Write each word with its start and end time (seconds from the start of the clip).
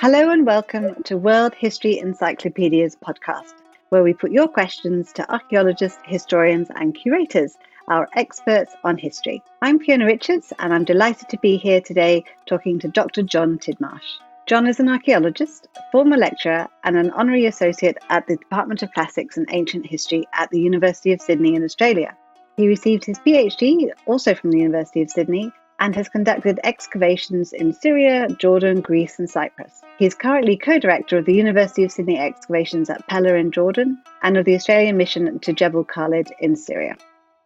Hello 0.00 0.30
and 0.30 0.46
welcome 0.46 1.02
to 1.02 1.18
World 1.18 1.54
History 1.54 1.98
Encyclopedia's 1.98 2.96
podcast, 2.96 3.52
where 3.90 4.02
we 4.02 4.14
put 4.14 4.32
your 4.32 4.48
questions 4.48 5.12
to 5.12 5.30
archaeologists, 5.30 5.98
historians, 6.06 6.68
and 6.74 6.94
curators, 6.94 7.58
our 7.86 8.08
experts 8.16 8.74
on 8.82 8.96
history. 8.96 9.42
I'm 9.60 9.78
Fiona 9.78 10.06
Richards, 10.06 10.54
and 10.58 10.72
I'm 10.72 10.86
delighted 10.86 11.28
to 11.28 11.38
be 11.40 11.58
here 11.58 11.82
today 11.82 12.24
talking 12.46 12.78
to 12.78 12.88
Dr. 12.88 13.22
John 13.22 13.58
Tidmarsh. 13.58 14.16
John 14.46 14.66
is 14.66 14.80
an 14.80 14.88
archaeologist, 14.88 15.68
former 15.92 16.16
lecturer, 16.16 16.66
and 16.82 16.96
an 16.96 17.10
honorary 17.10 17.44
associate 17.44 17.98
at 18.08 18.26
the 18.26 18.38
Department 18.38 18.82
of 18.82 18.94
Classics 18.94 19.36
and 19.36 19.46
Ancient 19.50 19.84
History 19.84 20.24
at 20.32 20.48
the 20.48 20.60
University 20.60 21.12
of 21.12 21.20
Sydney 21.20 21.56
in 21.56 21.62
Australia. 21.62 22.16
He 22.56 22.68
received 22.68 23.04
his 23.04 23.18
PhD 23.18 23.90
also 24.06 24.34
from 24.34 24.50
the 24.50 24.60
University 24.60 25.02
of 25.02 25.10
Sydney 25.10 25.52
and 25.80 25.96
has 25.96 26.08
conducted 26.08 26.60
excavations 26.62 27.52
in 27.52 27.72
Syria, 27.72 28.28
Jordan, 28.38 28.80
Greece, 28.80 29.18
and 29.18 29.28
Cyprus. 29.28 29.82
He 29.98 30.06
is 30.06 30.14
currently 30.14 30.56
co 30.56 30.78
director 30.78 31.18
of 31.18 31.24
the 31.24 31.34
University 31.34 31.82
of 31.82 31.90
Sydney 31.90 32.18
excavations 32.18 32.88
at 32.88 33.06
Pella 33.08 33.34
in 33.34 33.50
Jordan 33.50 34.00
and 34.22 34.36
of 34.36 34.44
the 34.44 34.54
Australian 34.54 34.96
mission 34.96 35.38
to 35.40 35.52
Jebel 35.52 35.84
Khalid 35.84 36.32
in 36.38 36.54
Syria. 36.54 36.96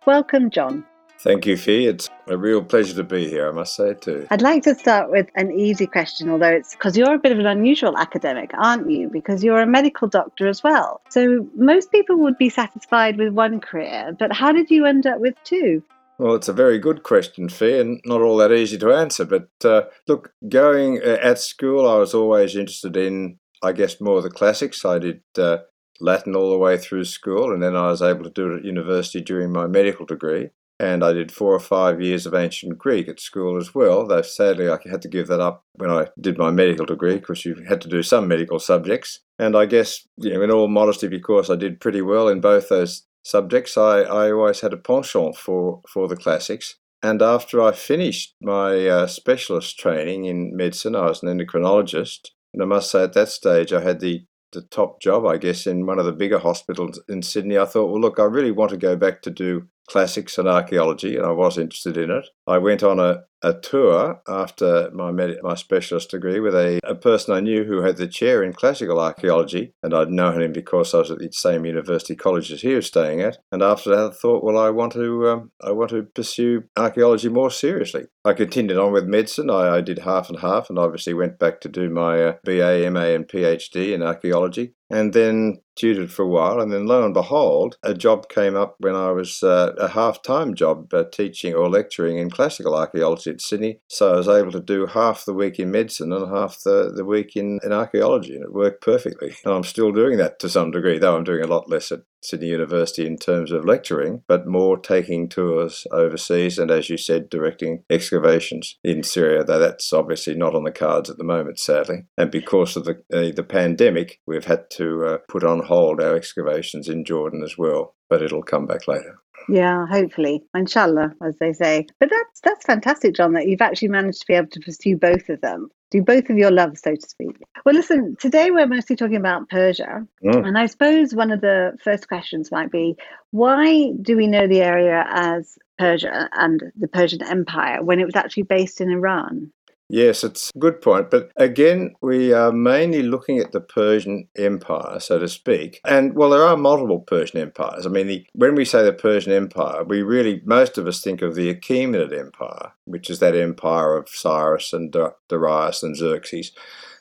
Welcome, 0.05 0.51
John. 0.51 0.85
Thank 1.25 1.47
you, 1.47 1.57
Fee. 1.57 1.87
It's 1.87 2.11
a 2.27 2.37
real 2.37 2.63
pleasure 2.63 2.95
to 2.97 3.05
be 3.05 3.29
here, 3.31 3.49
I 3.49 3.53
must 3.53 3.75
say, 3.75 3.95
too. 3.95 4.27
I'd 4.31 4.43
like 4.43 4.63
to 4.65 4.75
start 4.75 5.11
with 5.11 5.31
an 5.37 5.53
easy 5.53 5.87
question, 5.87 6.29
although 6.29 6.51
it's 6.51 6.75
because 6.75 6.99
you're 6.99 7.15
a 7.15 7.19
bit 7.19 7.33
of 7.33 7.39
an 7.39 7.47
unusual 7.47 7.97
academic, 7.97 8.51
aren't 8.53 8.91
you? 8.91 9.09
Because 9.09 9.43
you're 9.43 9.61
a 9.61 9.67
medical 9.67 10.07
doctor 10.07 10.49
as 10.49 10.63
well. 10.63 11.01
So 11.09 11.49
most 11.55 11.91
people 11.91 12.19
would 12.19 12.37
be 12.37 12.51
satisfied 12.51 13.17
with 13.17 13.33
one 13.33 13.61
career, 13.61 14.15
but 14.19 14.33
how 14.33 14.53
did 14.53 14.71
you 14.71 14.85
end 14.85 15.07
up 15.07 15.19
with 15.19 15.35
two? 15.45 15.83
Well, 16.25 16.37
it's 16.37 16.49
a 16.49 16.55
very 16.55 16.79
good 16.79 17.03
question, 17.03 17.51
Fee, 17.51 17.79
and 17.79 18.01
not 18.07 18.23
all 18.23 18.39
that 18.39 18.51
easy 18.51 18.79
to 18.79 18.95
answer. 18.95 19.27
But 19.27 19.51
uh, 19.63 19.83
look, 20.09 20.33
going 20.49 21.03
uh, 21.03 21.19
at 21.21 21.39
school, 21.39 21.87
I 21.87 21.99
was 21.99 22.15
always 22.15 22.57
interested 22.57 22.97
in, 22.97 23.39
I 23.63 23.73
guess, 23.73 24.01
more 24.01 24.23
the 24.23 24.31
classics. 24.31 24.87
I 24.87 24.99
did 25.01 25.21
uh, 25.37 25.59
Latin 26.01 26.35
all 26.35 26.51
the 26.51 26.57
way 26.57 26.79
through 26.79 27.05
school, 27.05 27.53
and 27.53 27.63
then 27.63 27.77
I 27.77 27.89
was 27.89 28.01
able 28.01 28.25
to 28.25 28.31
do 28.31 28.51
it 28.51 28.61
at 28.61 28.65
university 28.65 29.21
during 29.21 29.53
my 29.53 29.67
medical 29.67 30.07
degree. 30.07 30.49
And 30.81 31.05
I 31.05 31.13
did 31.13 31.31
four 31.31 31.53
or 31.53 31.61
five 31.61 32.01
years 32.01 32.25
of 32.25 32.33
ancient 32.33 32.79
Greek 32.79 33.07
at 33.07 33.21
school 33.21 33.59
as 33.59 33.75
well, 33.75 34.07
though 34.07 34.23
sadly 34.23 34.71
I 34.71 34.79
had 34.91 35.03
to 35.03 35.09
give 35.09 35.27
that 35.27 35.41
up 35.41 35.67
when 35.75 35.91
I 35.91 36.07
did 36.19 36.39
my 36.39 36.51
medical 36.51 36.87
degree 36.87 37.17
because 37.17 37.45
you 37.45 37.55
had 37.69 37.83
to 37.83 37.89
do 37.89 38.03
some 38.03 38.29
medical 38.29 38.59
subjects. 38.59 39.21
And 39.39 39.55
I 39.55 39.67
guess, 39.67 40.09
you 40.17 40.33
know, 40.33 40.41
in 40.41 40.51
all 40.51 40.69
modesty, 40.69 41.07
because 41.07 41.51
I 41.51 41.57
did 41.57 41.81
pretty 41.81 42.01
well 42.01 42.29
in 42.29 42.41
both 42.41 42.71
those 42.71 43.05
subjects, 43.25 43.77
I, 43.77 44.03
I 44.03 44.33
always 44.33 44.61
had 44.61 44.73
a 44.73 44.77
penchant 44.77 45.37
for, 45.37 45.81
for 45.89 46.07
the 46.07 46.17
classics. 46.17 46.77
And 47.03 47.21
after 47.21 47.61
I 47.61 47.73
finished 47.73 48.35
my 48.41 48.87
uh, 48.87 49.07
specialist 49.07 49.79
training 49.79 50.25
in 50.27 50.57
medicine, 50.57 50.95
I 50.95 51.07
was 51.07 51.23
an 51.23 51.29
endocrinologist. 51.29 52.31
And 52.53 52.63
I 52.63 52.67
must 52.67 52.91
say, 52.91 53.03
at 53.03 53.13
that 53.15 53.29
stage, 53.29 53.73
I 53.73 53.83
had 53.83 54.01
the, 54.01 54.25
the 54.53 54.63
top 54.63 55.03
job, 55.03 55.27
I 55.27 55.37
guess, 55.37 55.67
in 55.67 55.87
one 55.87 55.99
of 55.99 56.07
the 56.07 56.13
bigger 56.13 56.39
hospitals 56.39 57.01
in 57.09 57.23
Sydney. 57.23 57.59
I 57.59 57.65
thought, 57.65 57.91
well, 57.91 58.01
look, 58.01 58.19
I 58.19 58.25
really 58.25 58.53
want 58.53 58.71
to 58.71 58.77
go 58.77 58.97
back 58.97 59.23
to 59.23 59.31
do 59.31 59.69
classics 59.89 60.39
and 60.39 60.49
archaeology, 60.49 61.17
and 61.17 61.27
I 61.27 61.33
was 61.33 61.59
interested 61.59 61.97
in 61.97 62.11
it. 62.11 62.27
I 62.47 62.59
went 62.59 62.83
on 62.83 63.01
a, 63.01 63.25
a 63.43 63.55
tour 63.55 64.21
after 64.29 64.91
my 64.93 65.11
med- 65.11 65.39
my 65.43 65.55
specialist 65.55 66.11
degree 66.11 66.41
with 66.41 66.55
a, 66.55 66.81
a 66.85 66.95
person 66.95 67.35
I 67.35 67.41
knew 67.41 67.65
who 67.65 67.83
had 67.83 67.97
the 67.97 68.07
chair 68.07 68.43
in 68.43 68.53
classical 68.53 69.01
archaeology, 69.01 69.73
and 69.83 69.95
I'd 69.95 70.11
known 70.11 70.43
him 70.43 70.53
because 70.53 70.95
I 70.95 70.99
was 70.99 71.11
at 71.11 71.19
the 71.19 71.31
same 71.33 71.65
university 71.65 72.15
college 72.17 72.53
as 72.53 72.63
he 72.63 72.75
was 72.75 72.87
staying 72.87 73.23
at. 73.23 73.39
And 73.51 73.63
after 73.63 73.91
that, 73.91 74.13
I 74.13 74.15
thought, 74.15 74.45
well, 74.45 74.59
I 74.59 74.71
want 74.71 74.93
to 74.93 75.29
um, 75.29 75.51
I 75.63 75.73
want 75.73 75.91
to 75.91 76.03
pursue 76.03 76.65
archaeology 76.77 77.29
more 77.29 77.51
seriously. 77.51 78.07
I 78.25 78.33
continued 78.33 78.79
on 78.79 78.93
with 78.93 79.05
medicine. 79.07 79.51
I, 79.51 79.77
I 79.77 79.81
did 79.81 80.01
half 80.01 80.29
and 80.29 80.41
half, 80.41 80.69
and 80.69 80.79
obviously 80.79 81.15
went 81.15 81.39
back 81.39 81.61
to 81.63 81.69
do 81.69 81.89
my 81.89 82.23
uh, 82.23 82.33
BA, 82.45 82.91
MA, 82.91 83.15
and 83.15 83.27
PhD 83.27 83.95
in 83.95 84.03
archaeology 84.03 84.75
and 84.91 85.13
then 85.13 85.61
tutored 85.77 86.13
for 86.13 86.23
a 86.23 86.29
while. 86.29 86.61
And 86.61 86.73
then 86.73 86.87
lo 86.87 87.05
and 87.05 87.15
behold, 87.15 87.77
a 87.83 87.95
job 87.95 88.29
came 88.29 88.55
up 88.55 88.77
when 88.79 88.95
I 88.95 89.11
was 89.11 89.43
uh, 89.43 89.73
a 89.79 89.89
half 89.89 90.23
time 90.23 90.55
job 90.55 90.93
uh, 90.95 91.05
teaching 91.11 91.55
or 91.55 91.69
lecturing 91.69 92.19
in 92.19 92.31
classical 92.35 92.75
archaeology 92.75 93.31
at 93.31 93.41
Sydney. 93.41 93.81
So 93.89 94.13
I 94.13 94.17
was 94.17 94.29
able 94.29 94.53
to 94.53 94.61
do 94.61 94.87
half 94.87 95.25
the 95.25 95.33
week 95.33 95.59
in 95.59 95.71
medicine 95.71 96.13
and 96.13 96.35
half 96.35 96.59
the, 96.65 96.93
the 96.95 97.05
week 97.05 97.37
in, 97.37 97.61
in 97.65 97.73
archaeology, 97.73 98.35
and 98.35 98.45
it 98.45 98.53
worked 98.53 98.83
perfectly. 98.83 99.35
And 99.45 99.55
I'm 99.55 99.65
still 99.65 99.93
doing 99.93 100.19
that 100.19 100.39
to 100.41 100.49
some 100.49 100.71
degree, 100.71 100.99
though 100.99 101.17
I'm 101.17 101.25
doing 101.25 101.43
a 101.43 101.49
lot 101.49 101.71
less 101.71 101.93
at 101.93 102.01
Sydney 102.25 102.49
University 102.49 103.07
in 103.07 103.19
terms 103.19 103.53
of 103.53 103.65
lecturing, 103.65 104.23
but 104.27 104.47
more 104.47 104.79
taking 104.79 105.29
tours 105.29 105.87
overseas 105.93 106.59
and, 106.59 106.71
as 106.71 106.89
you 106.89 106.97
said, 106.97 107.29
directing 107.29 107.85
excavations 107.91 108.79
in 108.83 109.03
Syria, 109.03 109.45
though 109.45 109.59
that's 109.59 109.93
obviously 109.93 110.35
not 110.35 110.55
on 110.55 110.65
the 110.65 110.73
cards 110.73 111.11
at 111.11 111.19
the 111.19 111.25
moment, 111.25 111.59
sadly. 111.59 112.07
And 112.17 112.31
because 112.31 112.77
of 112.77 112.85
the, 112.85 113.03
uh, 113.13 113.33
the 113.35 113.47
pandemic, 113.47 114.21
we've 114.27 114.47
had 114.47 114.71
to 114.73 115.05
uh, 115.05 115.19
put 115.29 115.45
on 115.45 115.65
hold 115.65 116.03
our 116.03 116.17
excavations 116.17 116.89
in 116.89 117.05
Jordan 117.05 117.43
as 117.45 117.59
well, 117.59 117.95
but 118.09 118.23
it'll 118.23 118.43
come 118.43 118.67
back 118.67 118.89
later. 118.89 119.19
Yeah, 119.49 119.87
hopefully, 119.87 120.43
inshallah, 120.55 121.15
as 121.23 121.37
they 121.39 121.53
say. 121.53 121.87
But 122.01 122.11
that's 122.11 122.41
that's 122.41 122.65
fantastic, 122.65 123.15
John, 123.15 123.33
that 123.35 123.47
you've 123.47 123.61
actually 123.61 123.89
managed 123.89 124.21
to 124.21 124.27
be 124.27 124.35
able 124.35 124.49
to 124.49 124.61
pursue 124.61 124.97
both 124.97 125.29
of 125.29 125.41
them 125.41 125.71
do 125.95 126.03
both 126.03 126.29
of 126.29 126.37
your 126.37 126.51
loves, 126.51 126.81
so 126.81 126.97
to 126.97 127.09
speak. 127.09 127.41
Well, 127.65 127.75
listen, 127.75 128.17
today 128.19 128.51
we're 128.51 128.67
mostly 128.67 128.97
talking 128.97 129.17
about 129.17 129.49
Persia. 129.49 130.05
Mm. 130.25 130.49
And 130.49 130.59
I 130.59 130.67
suppose 130.67 131.15
one 131.15 131.31
of 131.31 131.41
the 131.41 131.77
first 131.85 132.09
questions 132.09 132.51
might 132.51 132.73
be 132.73 132.97
why 133.31 133.93
do 134.03 134.17
we 134.17 134.27
know 134.27 134.49
the 134.49 134.61
area 134.61 135.05
as 135.09 135.57
Persia 135.79 136.29
and 136.33 136.73
the 136.77 136.89
Persian 136.89 137.23
Empire 137.23 137.81
when 137.83 138.01
it 138.01 138.07
was 138.07 138.17
actually 138.17 138.43
based 138.43 138.81
in 138.81 138.91
Iran? 138.91 139.53
Yes, 139.89 140.25
it's 140.25 140.51
a 140.55 140.59
good 140.59 140.81
point. 140.81 141.11
But 141.11 141.31
again, 141.37 141.95
we 142.01 142.33
are 142.33 142.53
mainly 142.53 143.03
looking 143.03 143.39
at 143.39 143.53
the 143.53 143.61
Persian 143.61 144.29
Empire, 144.37 144.99
so 144.99 145.19
to 145.19 145.29
speak. 145.29 145.81
And 145.85 146.15
well, 146.15 146.31
there 146.31 146.43
are 146.43 146.57
multiple 146.57 147.01
Persian 147.01 147.41
empires. 147.41 147.87
I 147.87 147.91
mean, 147.91 148.07
the, 148.07 148.27
when 148.33 148.55
we 148.55 148.65
say 148.65 148.83
the 148.83 148.93
Persian 148.93 149.33
Empire, 149.33 149.85
we 149.85 150.03
really, 150.03 150.41
most 150.45 150.79
of 150.79 150.87
us 150.87 151.01
think 151.01 151.21
of 151.23 151.35
the 151.35 151.55
Achaemenid 151.55 152.19
Empire, 152.19 152.73
which 152.87 153.11
is 153.11 153.19
that 153.19 153.37
empire 153.37 153.97
of 153.97 154.09
Cyrus 154.09 154.73
and 154.73 154.95
Darius 155.29 155.83
and 155.83 155.97
Xerxes 155.97 156.53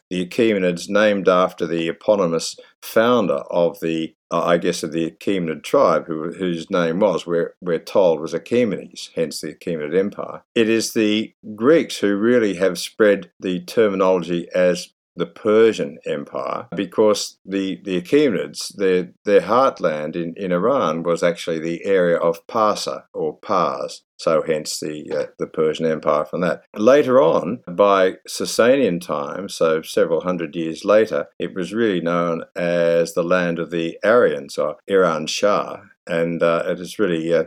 the 0.10 0.26
Achaemenids, 0.28 0.90
named 0.90 1.28
after 1.28 1.66
the 1.66 1.88
eponymous 1.88 2.56
founder 2.82 3.42
of 3.50 3.80
the, 3.80 4.16
uh, 4.34 4.44
I 4.44 4.58
guess, 4.58 4.82
of 4.82 4.92
the 4.92 5.12
Achaemenid 5.12 5.62
tribe, 5.62 6.08
who, 6.08 6.32
whose 6.32 6.72
name 6.72 7.00
was, 7.00 7.28
we're, 7.28 7.54
we're 7.62 7.78
told, 7.78 8.20
was 8.20 8.34
Achaemenes, 8.34 9.12
hence 9.14 9.42
the 9.42 9.54
Achaemenid 9.54 9.96
Empire. 9.96 10.42
It 10.56 10.68
is 10.68 10.94
the 10.94 11.36
Greeks 11.56 12.00
who 12.00 12.16
really 12.18 12.56
have 12.56 12.80
spread 12.80 13.30
the 13.40 13.60
terminology 13.60 14.48
as 14.56 14.90
the 15.16 15.26
Persian 15.26 15.98
Empire 16.06 16.68
because 16.76 17.38
the, 17.46 17.80
the 17.84 18.02
Achaemenids, 18.02 18.76
their, 18.76 19.12
their 19.26 19.42
heartland 19.42 20.16
in, 20.16 20.34
in 20.36 20.52
Iran 20.52 21.04
was 21.04 21.24
actually 21.24 21.60
the 21.60 21.86
area 21.86 22.18
of 22.18 22.46
Parsa 22.48 23.04
or 23.14 23.38
Pars, 23.38 24.04
so 24.18 24.44
hence 24.46 24.80
the, 24.80 25.12
uh, 25.12 25.26
the 25.38 25.48
Persian 25.48 25.86
Empire 25.86 26.26
from 26.26 26.42
that. 26.42 26.64
Later 26.76 27.22
on, 27.22 27.60
by 27.68 28.14
Sasanian 28.28 29.00
time, 29.02 29.50
so 29.50 29.82
several 29.82 30.22
hundred 30.22 30.56
years 30.56 30.84
later, 30.84 31.28
it 31.40 31.54
was 31.54 31.74
really 31.74 32.02
known 32.02 32.44
as 32.56 33.14
the 33.14 33.24
land 33.24 33.60
of 33.60 33.72
the 33.72 33.98
Aryans 34.04 34.58
or 34.58 34.78
Iranshahr, 34.90 35.90
and 36.08 36.42
uh, 36.42 36.64
it 36.68 36.80
has 36.80 37.00
really 37.00 37.34
uh, 37.34 37.46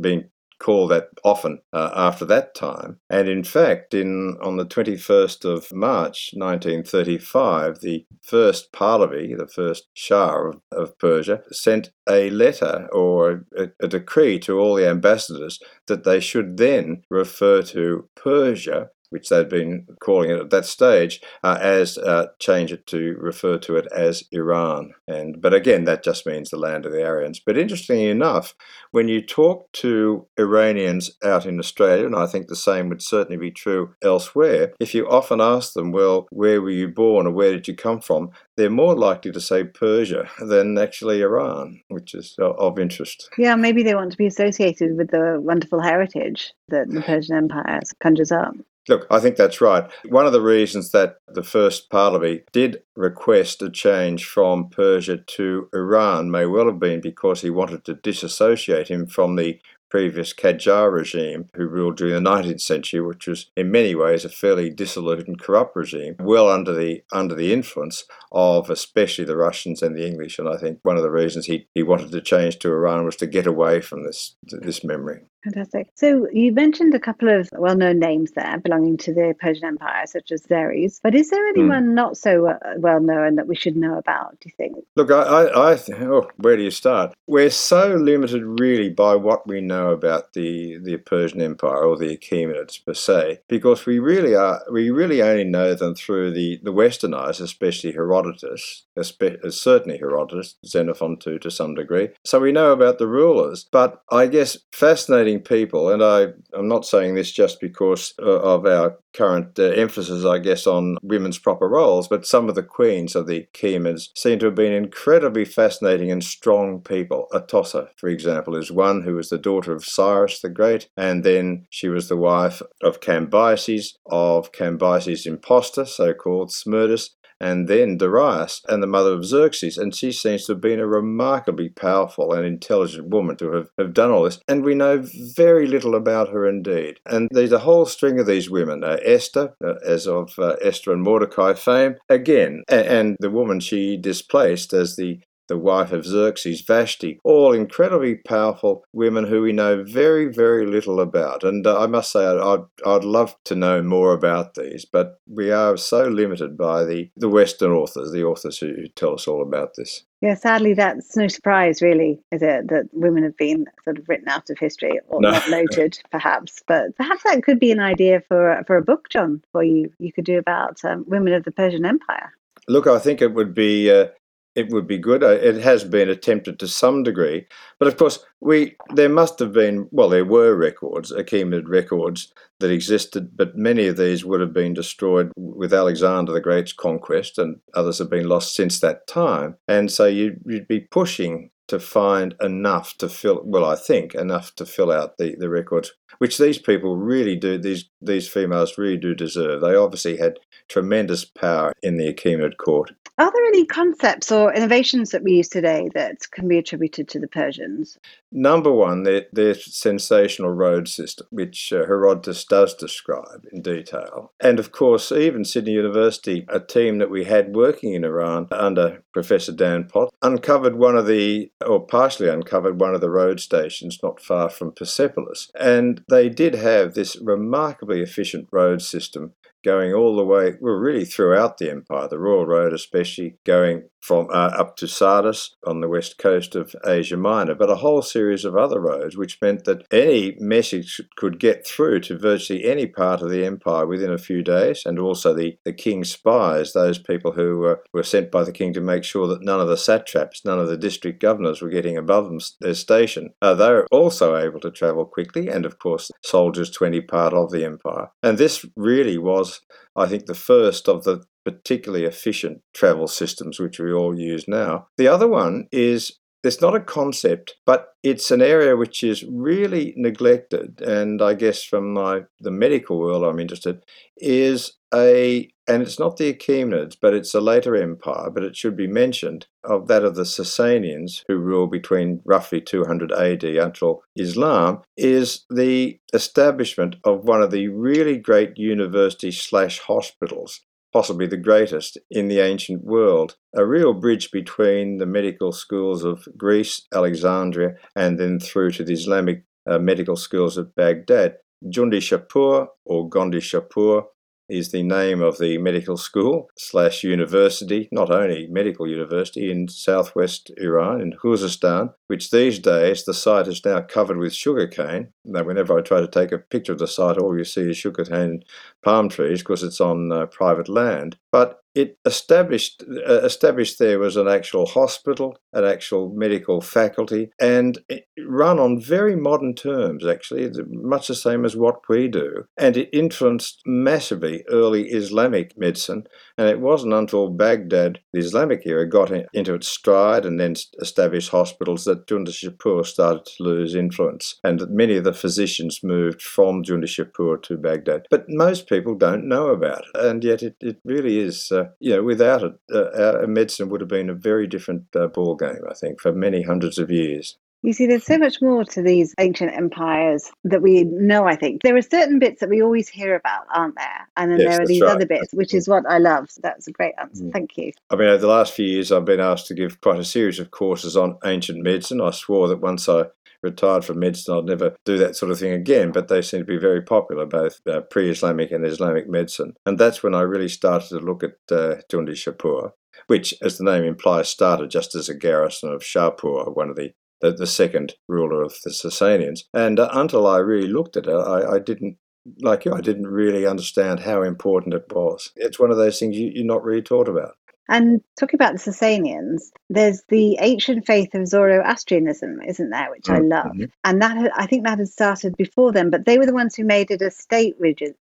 been 0.00 0.30
call 0.60 0.86
that 0.88 1.08
often 1.24 1.58
uh, 1.72 1.90
after 1.94 2.24
that 2.26 2.54
time. 2.54 3.00
And 3.08 3.28
in 3.28 3.42
fact, 3.42 3.94
in 3.94 4.36
on 4.42 4.56
the 4.56 4.66
21st 4.66 5.44
of 5.44 5.72
March 5.72 6.30
1935, 6.34 7.80
the 7.80 8.06
first 8.22 8.70
Pahlavi, 8.72 9.36
the 9.36 9.48
first 9.48 9.88
Shah 9.94 10.48
of, 10.48 10.60
of 10.70 10.98
Persia, 10.98 11.42
sent 11.50 11.90
a 12.08 12.30
letter 12.30 12.88
or 12.92 13.44
a, 13.56 13.68
a 13.80 13.88
decree 13.88 14.38
to 14.40 14.58
all 14.58 14.76
the 14.76 14.88
ambassadors 14.88 15.58
that 15.86 16.04
they 16.04 16.20
should 16.20 16.58
then 16.58 17.02
refer 17.10 17.62
to 17.62 18.08
Persia 18.14 18.90
which 19.10 19.28
they'd 19.28 19.48
been 19.48 19.86
calling 20.00 20.30
it 20.30 20.38
at 20.38 20.50
that 20.50 20.66
stage, 20.66 21.20
uh, 21.44 21.58
as 21.60 21.98
uh, 21.98 22.28
change 22.38 22.72
it 22.72 22.86
to 22.88 23.16
refer 23.18 23.58
to 23.58 23.76
it 23.76 23.86
as 23.92 24.24
Iran. 24.32 24.92
And 25.06 25.40
but 25.40 25.54
again, 25.54 25.84
that 25.84 26.02
just 26.02 26.26
means 26.26 26.50
the 26.50 26.56
land 26.56 26.86
of 26.86 26.92
the 26.92 27.04
Aryans. 27.04 27.40
But 27.44 27.58
interestingly 27.58 28.08
enough, 28.08 28.54
when 28.92 29.08
you 29.08 29.20
talk 29.20 29.70
to 29.72 30.26
Iranians 30.38 31.10
out 31.22 31.46
in 31.46 31.58
Australia, 31.58 32.06
and 32.06 32.16
I 32.16 32.26
think 32.26 32.46
the 32.46 32.56
same 32.56 32.88
would 32.88 33.02
certainly 33.02 33.36
be 33.36 33.50
true 33.50 33.94
elsewhere, 34.02 34.72
if 34.80 34.94
you 34.94 35.08
often 35.08 35.40
ask 35.40 35.74
them, 35.74 35.92
well, 35.92 36.26
where 36.30 36.60
were 36.60 36.70
you 36.70 36.88
born 36.88 37.26
or 37.26 37.32
where 37.32 37.52
did 37.52 37.68
you 37.68 37.74
come 37.74 38.00
from? 38.00 38.30
They're 38.56 38.70
more 38.70 38.94
likely 38.94 39.32
to 39.32 39.40
say 39.40 39.64
Persia 39.64 40.28
than 40.40 40.76
actually 40.78 41.22
Iran, 41.22 41.80
which 41.88 42.14
is 42.14 42.34
of 42.38 42.78
interest. 42.78 43.28
Yeah, 43.38 43.54
maybe 43.54 43.82
they 43.82 43.94
want 43.94 44.12
to 44.12 44.18
be 44.18 44.26
associated 44.26 44.96
with 44.96 45.10
the 45.10 45.38
wonderful 45.40 45.80
heritage 45.80 46.52
that 46.68 46.90
the 46.90 47.00
Persian 47.06 47.36
Empire 47.36 47.80
conjures 48.00 48.32
up. 48.32 48.54
Look, 48.90 49.06
I 49.08 49.20
think 49.20 49.36
that's 49.36 49.60
right. 49.60 49.88
One 50.08 50.26
of 50.26 50.32
the 50.32 50.40
reasons 50.40 50.90
that 50.90 51.18
the 51.28 51.44
first 51.44 51.90
Pahlavi 51.90 52.42
did 52.50 52.82
request 52.96 53.62
a 53.62 53.70
change 53.70 54.26
from 54.26 54.68
Persia 54.68 55.18
to 55.18 55.68
Iran 55.72 56.28
may 56.28 56.44
well 56.44 56.66
have 56.66 56.80
been 56.80 57.00
because 57.00 57.40
he 57.40 57.50
wanted 57.50 57.84
to 57.84 57.94
disassociate 57.94 58.88
him 58.88 59.06
from 59.06 59.36
the 59.36 59.60
previous 59.90 60.32
Qajar 60.32 60.92
regime, 60.92 61.46
who 61.54 61.68
ruled 61.68 61.98
during 61.98 62.14
the 62.14 62.30
19th 62.30 62.60
century, 62.60 63.00
which 63.00 63.28
was 63.28 63.50
in 63.56 63.70
many 63.70 63.94
ways 63.94 64.24
a 64.24 64.28
fairly 64.28 64.70
dissolute 64.70 65.28
and 65.28 65.38
corrupt 65.38 65.76
regime, 65.76 66.16
well 66.18 66.48
under 66.48 66.72
the 66.72 67.02
under 67.12 67.36
the 67.36 67.52
influence 67.52 68.04
of 68.32 68.70
especially 68.70 69.24
the 69.24 69.36
Russians 69.36 69.82
and 69.82 69.96
the 69.96 70.06
English. 70.06 70.38
And 70.40 70.48
I 70.48 70.56
think 70.56 70.80
one 70.82 70.96
of 70.96 71.04
the 71.04 71.10
reasons 71.10 71.46
he, 71.46 71.68
he 71.74 71.84
wanted 71.84 72.10
to 72.10 72.20
change 72.20 72.58
to 72.60 72.72
Iran 72.72 73.04
was 73.04 73.16
to 73.16 73.26
get 73.26 73.46
away 73.46 73.80
from 73.80 74.04
this 74.04 74.34
this 74.46 74.82
memory. 74.82 75.22
Fantastic. 75.44 75.88
So 75.94 76.28
you 76.32 76.52
mentioned 76.52 76.94
a 76.94 77.00
couple 77.00 77.28
of 77.28 77.48
well-known 77.52 77.98
names 77.98 78.32
there 78.32 78.58
belonging 78.58 78.98
to 78.98 79.14
the 79.14 79.34
Persian 79.40 79.64
Empire, 79.64 80.06
such 80.06 80.30
as 80.32 80.42
Xerxes. 80.42 81.00
But 81.02 81.14
is 81.14 81.30
there 81.30 81.44
hmm. 81.52 81.58
anyone 81.58 81.86
mm. 81.88 81.94
not 81.94 82.16
so 82.16 82.48
uh, 82.48 82.58
well-known 82.76 83.36
that 83.36 83.46
we 83.46 83.56
should 83.56 83.76
know 83.76 83.96
about? 83.96 84.38
Do 84.40 84.48
you 84.48 84.54
think? 84.56 84.84
Look, 84.96 85.10
I, 85.10 85.22
I, 85.22 85.72
I 85.72 85.76
th- 85.76 85.98
oh, 86.00 86.28
where 86.36 86.56
do 86.56 86.62
you 86.62 86.70
start? 86.70 87.14
We're 87.26 87.50
so 87.50 87.94
limited, 87.94 88.42
really, 88.60 88.90
by 88.90 89.14
what 89.14 89.46
we 89.46 89.60
know 89.60 89.90
about 89.90 90.34
the 90.34 90.78
the 90.82 90.98
Persian 90.98 91.40
Empire 91.40 91.84
or 91.84 91.96
the 91.96 92.16
Achaemenids 92.16 92.84
per 92.84 92.94
se, 92.94 93.40
because 93.48 93.86
we 93.86 93.98
really 93.98 94.34
are 94.34 94.60
we 94.70 94.90
really 94.90 95.22
only 95.22 95.44
know 95.44 95.74
them 95.74 95.94
through 95.94 96.32
the 96.32 96.60
the 96.62 96.72
Western 96.72 97.14
eyes, 97.14 97.40
especially 97.40 97.92
Herodotus, 97.92 98.84
especially, 98.96 99.50
certainly 99.50 99.98
Herodotus, 99.98 100.56
Xenophon 100.66 101.16
too, 101.18 101.38
to 101.38 101.50
some 101.50 101.74
degree. 101.74 102.08
So 102.24 102.40
we 102.40 102.52
know 102.52 102.72
about 102.72 102.98
the 102.98 103.06
rulers, 103.06 103.66
but 103.70 104.02
I 104.10 104.26
guess 104.26 104.58
fascinating 104.72 105.29
people, 105.38 105.90
and 105.90 106.02
I, 106.02 106.28
I'm 106.52 106.66
not 106.66 106.84
saying 106.84 107.14
this 107.14 107.30
just 107.30 107.60
because 107.60 108.14
uh, 108.18 108.40
of 108.40 108.66
our 108.66 108.98
current 109.12 109.58
uh, 109.58 109.64
emphasis, 109.64 110.24
I 110.24 110.38
guess, 110.38 110.66
on 110.66 110.96
women's 111.02 111.38
proper 111.38 111.68
roles, 111.68 112.08
but 112.08 112.26
some 112.26 112.48
of 112.48 112.54
the 112.54 112.62
queens 112.62 113.14
of 113.14 113.26
the 113.26 113.46
Achaemenids 113.52 114.08
seem 114.16 114.38
to 114.40 114.46
have 114.46 114.54
been 114.54 114.72
incredibly 114.72 115.44
fascinating 115.44 116.10
and 116.10 116.24
strong 116.24 116.80
people. 116.80 117.28
Atossa, 117.32 117.88
for 117.96 118.08
example, 118.08 118.56
is 118.56 118.72
one 118.72 119.02
who 119.02 119.14
was 119.14 119.28
the 119.28 119.38
daughter 119.38 119.72
of 119.72 119.84
Cyrus 119.84 120.40
the 120.40 120.48
Great, 120.48 120.88
and 120.96 121.24
then 121.24 121.66
she 121.70 121.88
was 121.88 122.08
the 122.08 122.16
wife 122.16 122.62
of 122.82 123.00
Cambyses, 123.00 123.94
of 124.06 124.52
Cambyses' 124.52 125.26
impostor, 125.26 125.84
so 125.84 126.12
called 126.12 126.50
Smerdis, 126.50 127.10
and 127.40 127.68
then 127.68 127.96
Darius 127.96 128.62
and 128.68 128.82
the 128.82 128.86
mother 128.86 129.12
of 129.12 129.24
Xerxes. 129.24 129.78
And 129.78 129.94
she 129.94 130.12
seems 130.12 130.46
to 130.46 130.52
have 130.52 130.60
been 130.60 130.80
a 130.80 130.86
remarkably 130.86 131.68
powerful 131.68 132.32
and 132.32 132.44
intelligent 132.44 133.08
woman 133.08 133.36
to 133.36 133.52
have, 133.52 133.70
have 133.78 133.94
done 133.94 134.10
all 134.10 134.24
this. 134.24 134.40
And 134.46 134.64
we 134.64 134.74
know 134.74 135.04
very 135.34 135.66
little 135.66 135.94
about 135.94 136.28
her 136.28 136.46
indeed. 136.46 137.00
And 137.06 137.28
there's 137.30 137.52
a 137.52 137.60
whole 137.60 137.86
string 137.86 138.18
of 138.20 138.26
these 138.26 138.50
women. 138.50 138.84
Uh, 138.84 138.98
Esther, 139.04 139.54
uh, 139.64 139.74
as 139.86 140.06
of 140.06 140.38
uh, 140.38 140.56
Esther 140.62 140.92
and 140.92 141.02
Mordecai 141.02 141.54
fame, 141.54 141.96
again, 142.08 142.62
and, 142.68 142.86
and 142.86 143.16
the 143.20 143.30
woman 143.30 143.60
she 143.60 143.96
displaced 143.96 144.72
as 144.72 144.96
the 144.96 145.20
the 145.50 145.58
wife 145.58 145.90
of 145.90 146.06
Xerxes, 146.06 146.60
Vashti, 146.60 147.18
all 147.24 147.52
incredibly 147.52 148.14
powerful 148.14 148.84
women 148.92 149.24
who 149.26 149.42
we 149.42 149.52
know 149.52 149.82
very, 149.82 150.26
very 150.26 150.64
little 150.64 151.00
about. 151.00 151.42
And 151.42 151.66
uh, 151.66 151.82
I 151.82 151.88
must 151.88 152.12
say, 152.12 152.24
I'd, 152.24 152.64
I'd 152.86 153.04
love 153.04 153.36
to 153.46 153.56
know 153.56 153.82
more 153.82 154.12
about 154.12 154.54
these, 154.54 154.84
but 154.84 155.18
we 155.26 155.50
are 155.50 155.76
so 155.76 156.04
limited 156.04 156.56
by 156.56 156.84
the, 156.84 157.10
the 157.16 157.28
Western 157.28 157.72
authors, 157.72 158.12
the 158.12 158.22
authors 158.22 158.58
who, 158.58 158.68
who 158.68 158.86
tell 158.94 159.14
us 159.14 159.26
all 159.26 159.42
about 159.42 159.74
this. 159.76 160.04
Yeah, 160.20 160.34
sadly, 160.34 160.74
that's 160.74 161.16
no 161.16 161.26
surprise, 161.26 161.82
really, 161.82 162.22
is 162.30 162.42
it, 162.42 162.68
that 162.68 162.88
women 162.92 163.24
have 163.24 163.36
been 163.36 163.66
sort 163.82 163.98
of 163.98 164.08
written 164.08 164.28
out 164.28 164.50
of 164.50 164.58
history 164.58 165.00
or 165.08 165.20
no. 165.20 165.32
not 165.32 165.50
noted, 165.50 165.98
perhaps. 166.12 166.62
But 166.68 166.94
perhaps 166.96 167.24
that 167.24 167.42
could 167.42 167.58
be 167.58 167.72
an 167.72 167.80
idea 167.80 168.22
for 168.28 168.62
for 168.66 168.76
a 168.76 168.82
book, 168.82 169.08
John, 169.08 169.42
for 169.50 169.64
you 169.64 169.90
you 169.98 170.12
could 170.12 170.26
do 170.26 170.38
about 170.38 170.84
um, 170.84 171.04
women 171.08 171.32
of 171.32 171.44
the 171.44 171.50
Persian 171.50 171.86
Empire. 171.86 172.34
Look, 172.68 172.86
I 172.86 172.98
think 172.98 173.22
it 173.22 173.34
would 173.34 173.54
be 173.54 173.90
uh, 173.90 174.08
it 174.54 174.70
would 174.70 174.86
be 174.86 174.98
good. 174.98 175.22
Uh, 175.22 175.30
it 175.30 175.56
has 175.62 175.84
been 175.84 176.08
attempted 176.08 176.58
to 176.58 176.68
some 176.68 177.02
degree, 177.02 177.46
but 177.78 177.88
of 177.88 177.96
course, 177.96 178.18
we 178.40 178.76
there 178.94 179.08
must 179.08 179.38
have 179.38 179.52
been 179.52 179.88
well, 179.90 180.08
there 180.08 180.24
were 180.24 180.54
records, 180.54 181.12
Achaemenid 181.12 181.68
records 181.68 182.32
that 182.58 182.70
existed, 182.70 183.36
but 183.36 183.56
many 183.56 183.86
of 183.86 183.96
these 183.96 184.24
would 184.24 184.40
have 184.40 184.52
been 184.52 184.74
destroyed 184.74 185.32
with 185.36 185.72
Alexander 185.72 186.32
the 186.32 186.40
Great's 186.40 186.72
conquest, 186.72 187.38
and 187.38 187.60
others 187.74 187.98
have 187.98 188.10
been 188.10 188.28
lost 188.28 188.54
since 188.54 188.80
that 188.80 189.06
time. 189.06 189.56
And 189.68 189.90
so 189.90 190.06
you'd, 190.06 190.40
you'd 190.46 190.68
be 190.68 190.80
pushing 190.80 191.50
to 191.70 191.78
find 191.80 192.34
enough 192.40 192.96
to 192.98 193.08
fill 193.08 193.40
well 193.44 193.64
i 193.64 193.76
think 193.76 194.14
enough 194.14 194.54
to 194.56 194.66
fill 194.66 194.90
out 194.90 195.16
the, 195.18 195.36
the 195.38 195.48
records 195.48 195.92
which 196.18 196.36
these 196.36 196.58
people 196.58 196.96
really 196.96 197.36
do 197.36 197.56
these 197.56 197.88
these 198.02 198.28
females 198.28 198.76
really 198.76 198.96
do 198.96 199.14
deserve 199.14 199.60
they 199.60 199.76
obviously 199.76 200.16
had 200.16 200.38
tremendous 200.68 201.24
power 201.24 201.72
in 201.82 201.96
the 201.96 202.12
achaemenid 202.12 202.56
court 202.56 202.90
are 203.20 203.30
there 203.30 203.44
any 203.48 203.66
concepts 203.66 204.32
or 204.32 204.50
innovations 204.54 205.10
that 205.10 205.22
we 205.22 205.32
use 205.32 205.48
today 205.48 205.90
that 205.92 206.30
can 206.30 206.48
be 206.48 206.56
attributed 206.56 207.06
to 207.08 207.18
the 207.18 207.28
Persians? 207.28 207.98
Number 208.32 208.72
one, 208.72 209.02
their, 209.02 209.26
their 209.30 209.52
sensational 209.52 210.52
road 210.52 210.88
system, 210.88 211.26
which 211.28 211.70
uh, 211.70 211.84
Herodotus 211.84 212.46
does 212.46 212.74
describe 212.74 213.44
in 213.52 213.60
detail. 213.60 214.32
And 214.40 214.58
of 214.58 214.72
course, 214.72 215.12
even 215.12 215.44
Sydney 215.44 215.72
University, 215.72 216.46
a 216.48 216.60
team 216.60 216.96
that 216.96 217.10
we 217.10 217.24
had 217.24 217.54
working 217.54 217.92
in 217.92 218.06
Iran 218.06 218.48
under 218.52 219.02
Professor 219.12 219.52
Dan 219.52 219.84
Potts, 219.84 220.16
uncovered 220.22 220.76
one 220.76 220.96
of 220.96 221.06
the, 221.06 221.52
or 221.66 221.84
partially 221.84 222.28
uncovered 222.28 222.80
one 222.80 222.94
of 222.94 223.00
the 223.00 223.10
road 223.10 223.40
stations 223.40 223.98
not 224.02 224.20
far 224.20 224.48
from 224.48 224.72
Persepolis. 224.72 225.50
And 225.58 226.02
they 226.08 226.28
did 226.28 226.54
have 226.54 226.94
this 226.94 227.16
remarkably 227.16 228.00
efficient 228.00 228.48
road 228.50 228.82
system 228.82 229.34
going 229.64 229.92
all 229.92 230.16
the 230.16 230.24
way, 230.24 230.54
well, 230.60 230.74
really 230.74 231.04
throughout 231.04 231.58
the 231.58 231.70
empire, 231.70 232.08
the 232.08 232.18
Royal 232.18 232.46
Road 232.46 232.72
especially, 232.72 233.36
going 233.44 233.88
from 234.00 234.28
uh, 234.30 234.50
up 234.56 234.76
to 234.76 234.88
Sardis 234.88 235.56
on 235.66 235.80
the 235.80 235.88
west 235.88 236.18
coast 236.18 236.54
of 236.56 236.74
Asia 236.86 237.16
Minor, 237.16 237.54
but 237.54 237.70
a 237.70 237.76
whole 237.76 238.02
series 238.02 238.44
of 238.44 238.56
other 238.56 238.80
roads, 238.80 239.16
which 239.16 239.38
meant 239.42 239.64
that 239.64 239.84
any 239.92 240.36
message 240.38 241.00
could 241.16 241.38
get 241.38 241.66
through 241.66 242.00
to 242.00 242.18
virtually 242.18 242.64
any 242.64 242.86
part 242.86 243.20
of 243.20 243.30
the 243.30 243.44
empire 243.44 243.86
within 243.86 244.10
a 244.10 244.18
few 244.18 244.42
days, 244.42 244.82
and 244.86 244.98
also 244.98 245.34
the, 245.34 245.56
the 245.64 245.72
king's 245.72 246.12
spies, 246.12 246.72
those 246.72 246.98
people 246.98 247.32
who 247.32 247.58
were, 247.58 247.82
were 247.92 248.02
sent 248.02 248.30
by 248.30 248.42
the 248.42 248.52
king 248.52 248.72
to 248.72 248.80
make 248.80 249.04
sure 249.04 249.26
that 249.26 249.44
none 249.44 249.60
of 249.60 249.68
the 249.68 249.76
satraps, 249.76 250.44
none 250.44 250.58
of 250.58 250.68
the 250.68 250.78
district 250.78 251.20
governors 251.20 251.60
were 251.60 251.68
getting 251.68 251.96
above 251.96 252.24
them, 252.24 252.38
their 252.60 252.74
station. 252.74 253.30
Uh, 253.42 253.54
they 253.54 253.68
were 253.68 253.86
also 253.90 254.36
able 254.36 254.60
to 254.60 254.70
travel 254.70 255.04
quickly, 255.04 255.48
and 255.48 255.66
of 255.66 255.78
course, 255.78 256.10
soldiers 256.24 256.70
to 256.70 256.84
any 256.84 257.00
part 257.00 257.34
of 257.34 257.50
the 257.50 257.64
empire. 257.64 258.08
And 258.22 258.38
this 258.38 258.64
really 258.76 259.18
was, 259.18 259.49
I 259.96 260.06
think, 260.06 260.26
the 260.26 260.34
first 260.34 260.88
of 260.88 261.04
the 261.04 261.24
particularly 261.44 262.04
efficient 262.04 262.60
travel 262.74 263.08
systems, 263.08 263.58
which 263.58 263.78
we 263.78 263.92
all 263.92 264.18
use 264.18 264.46
now. 264.46 264.86
The 264.98 265.08
other 265.08 265.28
one 265.28 265.66
is 265.72 266.18
it's 266.42 266.60
not 266.60 266.76
a 266.76 266.80
concept, 266.80 267.56
but 267.66 267.88
it's 268.02 268.30
an 268.30 268.40
area 268.40 268.76
which 268.76 269.02
is 269.02 269.24
really 269.24 269.94
neglected. 269.96 270.80
And 270.80 271.20
I 271.20 271.34
guess 271.34 271.62
from 271.62 271.92
my 271.92 272.22
the 272.40 272.50
medical 272.50 272.98
world, 272.98 273.24
I'm 273.24 273.40
interested 273.40 273.82
is 274.16 274.72
a 274.94 275.50
and 275.68 275.82
it's 275.82 276.00
not 276.00 276.16
the 276.16 276.34
Achaemenids, 276.34 276.96
but 277.00 277.14
it's 277.14 277.32
a 277.32 277.40
later 277.40 277.76
empire, 277.76 278.28
but 278.28 278.42
it 278.42 278.56
should 278.56 278.76
be 278.76 278.88
mentioned 278.88 279.46
of 279.62 279.86
that 279.86 280.04
of 280.04 280.16
the 280.16 280.24
Sasanians, 280.24 281.22
who 281.28 281.36
ruled 281.36 281.70
between 281.70 282.20
roughly 282.24 282.60
200 282.60 283.12
AD 283.12 283.44
until 283.44 284.02
Islam, 284.16 284.82
is 284.96 285.44
the 285.48 286.00
establishment 286.12 286.96
of 287.04 287.22
one 287.22 287.40
of 287.40 287.52
the 287.52 287.68
really 287.68 288.18
great 288.18 288.58
university 288.58 289.30
slash 289.30 289.78
hospitals 289.78 290.60
possibly 290.92 291.26
the 291.26 291.36
greatest 291.36 291.98
in 292.10 292.28
the 292.28 292.40
ancient 292.40 292.84
world, 292.84 293.36
a 293.54 293.64
real 293.64 293.94
bridge 293.94 294.30
between 294.30 294.98
the 294.98 295.06
medical 295.06 295.52
schools 295.52 296.04
of 296.04 296.26
Greece, 296.36 296.82
Alexandria, 296.92 297.74
and 297.94 298.18
then 298.18 298.40
through 298.40 298.70
to 298.72 298.84
the 298.84 298.92
Islamic 298.92 299.44
uh, 299.70 299.78
medical 299.78 300.16
schools 300.16 300.56
of 300.56 300.74
Baghdad. 300.74 301.36
Jundi 301.64 302.00
Shapur 302.00 302.68
or 302.86 303.08
Gondi 303.08 303.38
Shapur 303.38 304.04
is 304.50 304.70
the 304.70 304.82
name 304.82 305.22
of 305.22 305.38
the 305.38 305.58
medical 305.58 305.96
school 305.96 306.50
slash 306.56 307.04
university, 307.04 307.88
not 307.92 308.10
only 308.10 308.46
medical 308.48 308.88
university 308.88 309.50
in 309.50 309.68
southwest 309.68 310.50
Iran, 310.56 311.00
in 311.00 311.12
Khuzestan, 311.12 311.92
which 312.08 312.30
these 312.30 312.58
days 312.58 313.04
the 313.04 313.14
site 313.14 313.48
is 313.48 313.64
now 313.64 313.80
covered 313.80 314.18
with 314.18 314.34
sugarcane. 314.34 315.08
Now, 315.24 315.44
whenever 315.44 315.78
I 315.78 315.82
try 315.82 316.00
to 316.00 316.08
take 316.08 316.32
a 316.32 316.38
picture 316.38 316.72
of 316.72 316.78
the 316.78 316.86
site, 316.86 317.18
all 317.18 317.36
you 317.36 317.44
see 317.44 317.70
is 317.70 317.76
sugarcane 317.76 318.42
palm 318.82 319.08
trees 319.08 319.40
because 319.40 319.62
it's 319.62 319.80
on 319.80 320.10
uh, 320.12 320.26
private 320.26 320.68
land. 320.68 321.16
But 321.30 321.62
it 321.74 321.98
established 322.04 322.82
uh, 323.08 323.20
established 323.22 323.78
there 323.78 323.98
was 323.98 324.16
an 324.16 324.28
actual 324.28 324.66
hospital, 324.66 325.36
an 325.52 325.64
actual 325.64 326.12
medical 326.14 326.60
faculty, 326.60 327.30
and 327.40 327.78
run 328.26 328.58
on 328.58 328.80
very 328.80 329.16
modern 329.16 329.54
terms. 329.54 330.06
Actually, 330.06 330.50
much 330.68 331.08
the 331.08 331.14
same 331.14 331.44
as 331.44 331.56
what 331.56 331.80
we 331.88 332.08
do, 332.08 332.44
and 332.56 332.76
it 332.76 332.88
influenced 332.92 333.62
massively 333.66 334.44
early 334.50 334.88
Islamic 334.88 335.56
medicine. 335.56 336.04
And 336.36 336.48
it 336.48 336.60
wasn't 336.60 336.94
until 336.94 337.28
Baghdad, 337.28 338.00
the 338.14 338.20
Islamic 338.20 338.62
era, 338.64 338.88
got 338.88 339.12
into 339.34 339.54
its 339.54 339.68
stride 339.68 340.24
and 340.24 340.40
then 340.40 340.54
established 340.80 341.30
hospitals 341.30 341.84
that 341.84 342.06
Jundi 342.06 342.30
Shapur 342.30 342.86
started 342.86 343.26
to 343.26 343.42
lose 343.42 343.74
influence, 343.74 344.40
and 344.42 344.62
many 344.70 344.96
of 344.96 345.04
the 345.04 345.12
physicians 345.12 345.80
moved 345.82 346.22
from 346.22 346.62
Jundi 346.62 346.86
Shapur 346.86 347.42
to 347.42 347.56
Baghdad. 347.56 348.06
But 348.10 348.24
most 348.28 348.68
people 348.68 348.94
don't 348.94 349.28
know 349.28 349.48
about 349.48 349.84
it, 349.94 350.00
and 350.00 350.24
yet 350.24 350.42
it, 350.42 350.56
it 350.60 350.78
really 350.84 351.20
is. 351.20 351.52
Uh, 351.52 351.59
uh, 351.60 351.70
you 351.78 351.94
know, 351.94 352.02
without 352.02 352.42
it, 352.42 352.52
uh, 352.74 353.26
medicine 353.26 353.68
would 353.68 353.80
have 353.80 353.88
been 353.88 354.10
a 354.10 354.14
very 354.14 354.46
different 354.46 354.84
uh, 354.94 355.06
ball 355.08 355.34
game, 355.36 355.60
I 355.68 355.74
think, 355.74 356.00
for 356.00 356.12
many 356.12 356.42
hundreds 356.42 356.78
of 356.78 356.90
years. 356.90 357.36
You 357.62 357.74
see, 357.74 357.86
there's 357.86 358.06
so 358.06 358.16
much 358.16 358.40
more 358.40 358.64
to 358.64 358.82
these 358.82 359.14
ancient 359.18 359.52
empires 359.54 360.30
that 360.44 360.62
we 360.62 360.84
know, 360.84 361.26
I 361.26 361.36
think. 361.36 361.62
There 361.62 361.76
are 361.76 361.82
certain 361.82 362.18
bits 362.18 362.40
that 362.40 362.48
we 362.48 362.62
always 362.62 362.88
hear 362.88 363.14
about, 363.14 363.44
aren't 363.54 363.76
there? 363.76 364.08
And 364.16 364.32
then 364.32 364.40
Yes, 364.40 364.48
there 364.48 364.62
are 364.62 364.66
these 364.66 364.80
right. 364.80 364.92
other 364.92 365.04
bits, 365.04 365.34
which 365.34 365.52
is 365.52 365.68
what 365.68 365.84
I 365.86 365.98
love. 365.98 366.30
So 366.30 366.40
that's 366.42 366.66
a 366.68 366.72
great 366.72 366.94
answer. 366.98 367.24
Mm. 367.24 367.32
Thank 367.32 367.58
you. 367.58 367.72
I 367.90 367.96
mean, 367.96 368.08
over 368.08 368.16
the 368.16 368.28
last 368.28 368.54
few 368.54 368.64
years, 368.64 368.90
I've 368.90 369.04
been 369.04 369.20
asked 369.20 369.46
to 369.48 369.54
give 369.54 369.80
quite 369.82 370.00
a 370.00 370.04
series 370.04 370.38
of 370.38 370.50
courses 370.50 370.96
on 370.96 371.18
ancient 371.22 371.62
medicine. 371.62 372.00
I 372.00 372.12
swore 372.12 372.48
that 372.48 372.62
once 372.62 372.88
I 372.88 373.04
retired 373.42 373.84
from 373.84 373.98
medicine, 374.00 374.34
I'd 374.34 374.44
never 374.44 374.76
do 374.84 374.98
that 374.98 375.16
sort 375.16 375.32
of 375.32 375.38
thing 375.38 375.52
again, 375.52 375.92
but 375.92 376.08
they 376.08 376.22
seem 376.22 376.40
to 376.40 376.46
be 376.46 376.58
very 376.58 376.82
popular, 376.82 377.26
both 377.26 377.60
uh, 377.68 377.80
pre 377.80 378.10
Islamic 378.10 378.50
and 378.50 378.66
Islamic 378.66 379.08
medicine. 379.08 379.54
And 379.66 379.78
that's 379.78 380.02
when 380.02 380.14
I 380.14 380.22
really 380.22 380.48
started 380.48 380.88
to 380.90 380.98
look 380.98 381.22
at 381.22 381.34
uh, 381.50 381.76
Jundi 381.90 382.12
Shapur, 382.12 382.72
which, 383.06 383.34
as 383.42 383.58
the 383.58 383.64
name 383.64 383.84
implies, 383.84 384.28
started 384.28 384.70
just 384.70 384.94
as 384.94 385.08
a 385.08 385.14
garrison 385.14 385.72
of 385.72 385.82
Shapur, 385.82 386.54
one 386.54 386.70
of 386.70 386.76
the 386.76 386.92
the, 387.20 387.32
the 387.32 387.46
second 387.46 387.94
ruler 388.08 388.42
of 388.42 388.54
the 388.64 388.70
Sasanians. 388.70 389.40
And 389.52 389.78
uh, 389.78 389.90
until 389.92 390.26
I 390.26 390.38
really 390.38 390.68
looked 390.68 390.96
at 390.96 391.06
it, 391.06 391.12
I, 391.12 391.56
I 391.56 391.58
didn't 391.58 391.98
like 392.42 392.64
you, 392.64 392.72
I 392.72 392.80
didn't 392.80 393.06
really 393.06 393.46
understand 393.46 394.00
how 394.00 394.22
important 394.22 394.74
it 394.74 394.84
was. 394.90 395.32
It's 395.36 395.58
one 395.58 395.70
of 395.70 395.76
those 395.76 395.98
things 395.98 396.16
you, 396.16 396.30
you're 396.34 396.44
not 396.44 396.64
really 396.64 396.82
taught 396.82 397.08
about. 397.08 397.34
And 397.70 398.02
talking 398.18 398.36
about 398.36 398.52
the 398.52 398.58
Sasanians, 398.58 399.42
there's 399.70 400.02
the 400.08 400.38
ancient 400.40 400.86
faith 400.86 401.14
of 401.14 401.28
Zoroastrianism, 401.28 402.42
isn't 402.42 402.70
there, 402.70 402.90
which 402.90 403.08
I 403.08 403.20
love. 403.20 403.56
And 403.84 404.02
that 404.02 404.32
I 404.34 404.46
think 404.46 404.66
that 404.66 404.78
had 404.80 404.88
started 404.88 405.36
before 405.36 405.70
them, 405.70 405.88
but 405.88 406.04
they 406.04 406.18
were 406.18 406.26
the 406.26 406.34
ones 406.34 406.56
who 406.56 406.64
made 406.64 406.90
it 406.90 407.00
a 407.00 407.12
state 407.12 407.54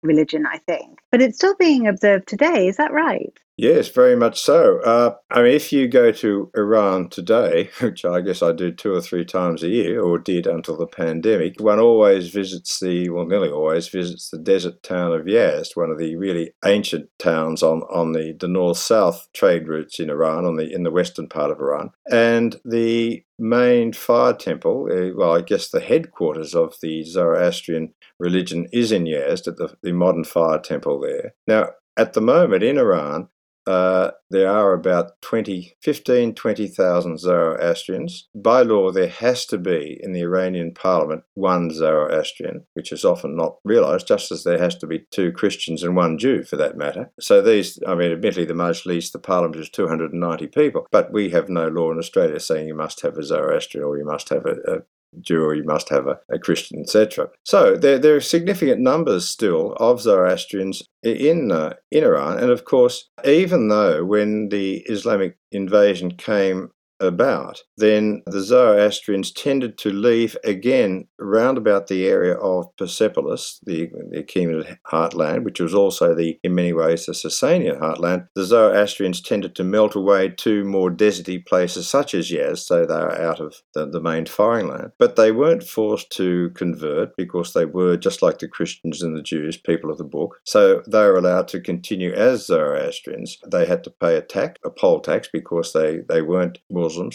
religion, 0.03 0.45
I 0.45 0.59
think. 0.59 0.99
But 1.11 1.23
it's 1.23 1.37
still 1.37 1.55
being 1.55 1.87
observed 1.87 2.27
today, 2.27 2.67
is 2.67 2.77
that 2.77 2.93
right? 2.93 3.33
Yes, 3.57 3.87
very 3.87 4.17
much 4.17 4.41
so. 4.41 4.81
Uh, 4.81 5.15
I 5.31 5.41
mean, 5.41 5.53
if 5.53 5.71
you 5.71 5.87
go 5.87 6.11
to 6.11 6.51
Iran 6.57 7.07
today, 7.07 7.69
which 7.79 8.03
I 8.03 8.19
guess 8.19 8.43
I 8.43 8.51
do 8.51 8.71
two 8.71 8.93
or 8.93 8.99
three 8.99 9.23
times 9.23 9.63
a 9.63 9.69
year, 9.69 10.01
or 10.01 10.19
did 10.19 10.45
until 10.45 10.75
the 10.75 10.87
pandemic, 10.87 11.61
one 11.61 11.79
always 11.79 12.31
visits 12.31 12.79
the, 12.81 13.09
well, 13.09 13.25
nearly 13.25 13.49
always 13.49 13.87
visits 13.87 14.29
the 14.29 14.39
desert 14.39 14.83
town 14.83 15.13
of 15.13 15.25
Yazd, 15.25 15.77
one 15.77 15.89
of 15.89 15.97
the 15.97 16.17
really 16.17 16.51
ancient 16.65 17.09
towns 17.17 17.63
on, 17.63 17.83
on 17.83 18.11
the, 18.11 18.35
the 18.37 18.49
north-south 18.49 19.29
trade 19.33 19.69
routes 19.69 20.01
in 20.01 20.09
Iran, 20.09 20.43
on 20.43 20.57
the 20.57 20.69
in 20.73 20.83
the 20.83 20.91
western 20.91 21.29
part 21.29 21.51
of 21.51 21.59
Iran. 21.61 21.91
And 22.11 22.59
the 22.65 23.23
main 23.39 23.93
fire 23.93 24.33
temple, 24.33 24.89
uh, 24.91 25.15
well, 25.15 25.33
I 25.33 25.39
guess 25.41 25.69
the 25.69 25.79
headquarters 25.79 26.55
of 26.55 26.75
the 26.81 27.03
Zoroastrian 27.03 27.93
religion 28.19 28.67
is 28.73 28.91
in 28.91 29.05
Yazd, 29.05 29.47
at 29.47 29.55
the, 29.55 29.77
the 29.81 29.93
modern 29.93 30.25
fire 30.25 30.59
temple 30.59 30.99
there. 30.99 31.35
Now, 31.47 31.69
at 31.97 32.11
the 32.11 32.21
moment 32.21 32.61
in 32.61 32.77
Iran, 32.77 33.29
uh, 33.67 34.11
there 34.29 34.49
are 34.49 34.73
about 34.73 35.21
20, 35.21 35.75
15, 35.81 36.35
20,000 36.35 37.19
Zoroastrians. 37.19 38.27
By 38.35 38.61
law, 38.61 38.91
there 38.91 39.07
has 39.07 39.45
to 39.47 39.57
be 39.57 39.99
in 40.01 40.13
the 40.13 40.21
Iranian 40.21 40.73
parliament 40.73 41.23
one 41.33 41.71
Zoroastrian, 41.71 42.65
which 42.73 42.91
is 42.91 43.05
often 43.05 43.35
not 43.35 43.57
realised, 43.63 44.07
just 44.07 44.31
as 44.31 44.43
there 44.43 44.59
has 44.59 44.75
to 44.75 44.87
be 44.87 45.05
two 45.11 45.31
Christians 45.31 45.83
and 45.83 45.95
one 45.95 46.17
Jew 46.17 46.43
for 46.43 46.57
that 46.57 46.77
matter. 46.77 47.11
So 47.19 47.41
these, 47.41 47.79
I 47.87 47.95
mean, 47.95 48.11
admittedly, 48.11 48.45
the 48.45 48.53
Majlis, 48.53 49.11
the 49.11 49.19
parliament 49.19 49.61
is 49.61 49.69
290 49.69 50.47
people, 50.47 50.87
but 50.91 51.11
we 51.11 51.29
have 51.29 51.49
no 51.49 51.67
law 51.67 51.91
in 51.91 51.97
Australia 51.97 52.39
saying 52.39 52.67
you 52.67 52.75
must 52.75 53.01
have 53.01 53.17
a 53.17 53.23
Zoroastrian 53.23 53.85
or 53.85 53.97
you 53.97 54.05
must 54.05 54.29
have 54.29 54.45
a 54.45 54.83
Jew 55.21 55.43
or 55.43 55.55
you 55.55 55.63
must 55.63 55.89
have 55.89 56.07
a, 56.07 56.19
a 56.31 56.39
Christian, 56.39 56.79
etc. 56.79 57.29
So 57.43 57.75
there, 57.75 57.99
there 57.99 58.15
are 58.15 58.21
significant 58.21 58.81
numbers 58.81 59.27
still 59.27 59.73
of 59.73 60.01
Zoroastrians 60.01 60.83
in 61.03 61.51
uh, 61.51 61.73
in 61.91 62.03
Iran, 62.03 62.39
and 62.39 62.51
of 62.51 62.65
course, 62.65 63.09
even 63.23 63.67
though 63.67 64.03
when 64.03 64.49
the 64.49 64.77
Islamic 64.87 65.37
invasion 65.51 66.11
came 66.11 66.71
about, 66.99 67.61
then 67.77 68.23
the 68.25 68.41
Zoroastrians 68.41 69.31
tended 69.31 69.77
to 69.79 69.89
leave 69.89 70.37
again 70.43 71.07
round 71.19 71.57
about 71.57 71.87
the 71.87 72.05
area 72.07 72.35
of 72.35 72.75
Persepolis, 72.77 73.59
the, 73.65 73.89
the 74.11 74.23
Achaemenid 74.23 74.77
heartland, 74.91 75.43
which 75.43 75.59
was 75.59 75.73
also 75.73 76.15
the, 76.15 76.39
in 76.43 76.55
many 76.55 76.73
ways, 76.73 77.05
the 77.05 77.13
Sasanian 77.13 77.79
heartland. 77.79 78.27
The 78.35 78.45
Zoroastrians 78.45 79.21
tended 79.21 79.55
to 79.55 79.63
melt 79.63 79.95
away 79.95 80.29
to 80.29 80.63
more 80.63 80.91
deserty 80.91 81.45
places 81.45 81.87
such 81.87 82.13
as 82.13 82.31
Yazd, 82.31 82.59
so 82.59 82.85
they 82.85 82.93
are 82.93 83.21
out 83.21 83.39
of 83.39 83.61
the, 83.73 83.85
the 83.85 84.01
main 84.01 84.25
firing 84.25 84.67
land. 84.67 84.91
But 84.97 85.15
they 85.15 85.31
weren't 85.31 85.63
forced 85.63 86.11
to 86.13 86.49
convert 86.51 87.15
because 87.17 87.53
they 87.53 87.65
were, 87.65 87.97
just 87.97 88.21
like 88.21 88.39
the 88.39 88.47
Christians 88.47 89.01
and 89.01 89.15
the 89.15 89.21
Jews, 89.21 89.57
people 89.57 89.91
of 89.91 89.97
the 89.97 90.03
book. 90.03 90.39
So 90.45 90.81
they 90.87 90.99
were 90.99 91.17
allowed 91.17 91.47
to 91.49 91.59
continue 91.59 92.13
as 92.13 92.47
Zoroastrians. 92.47 93.37
They 93.45 93.65
had 93.65 93.83
to 93.83 93.89
pay 93.89 94.15
a 94.15 94.21
tax, 94.21 94.59
a 94.63 94.69
poll 94.69 95.01
tax, 95.01 95.29
because 95.31 95.73
they, 95.73 95.99
they 96.07 96.21
weren't 96.21 96.59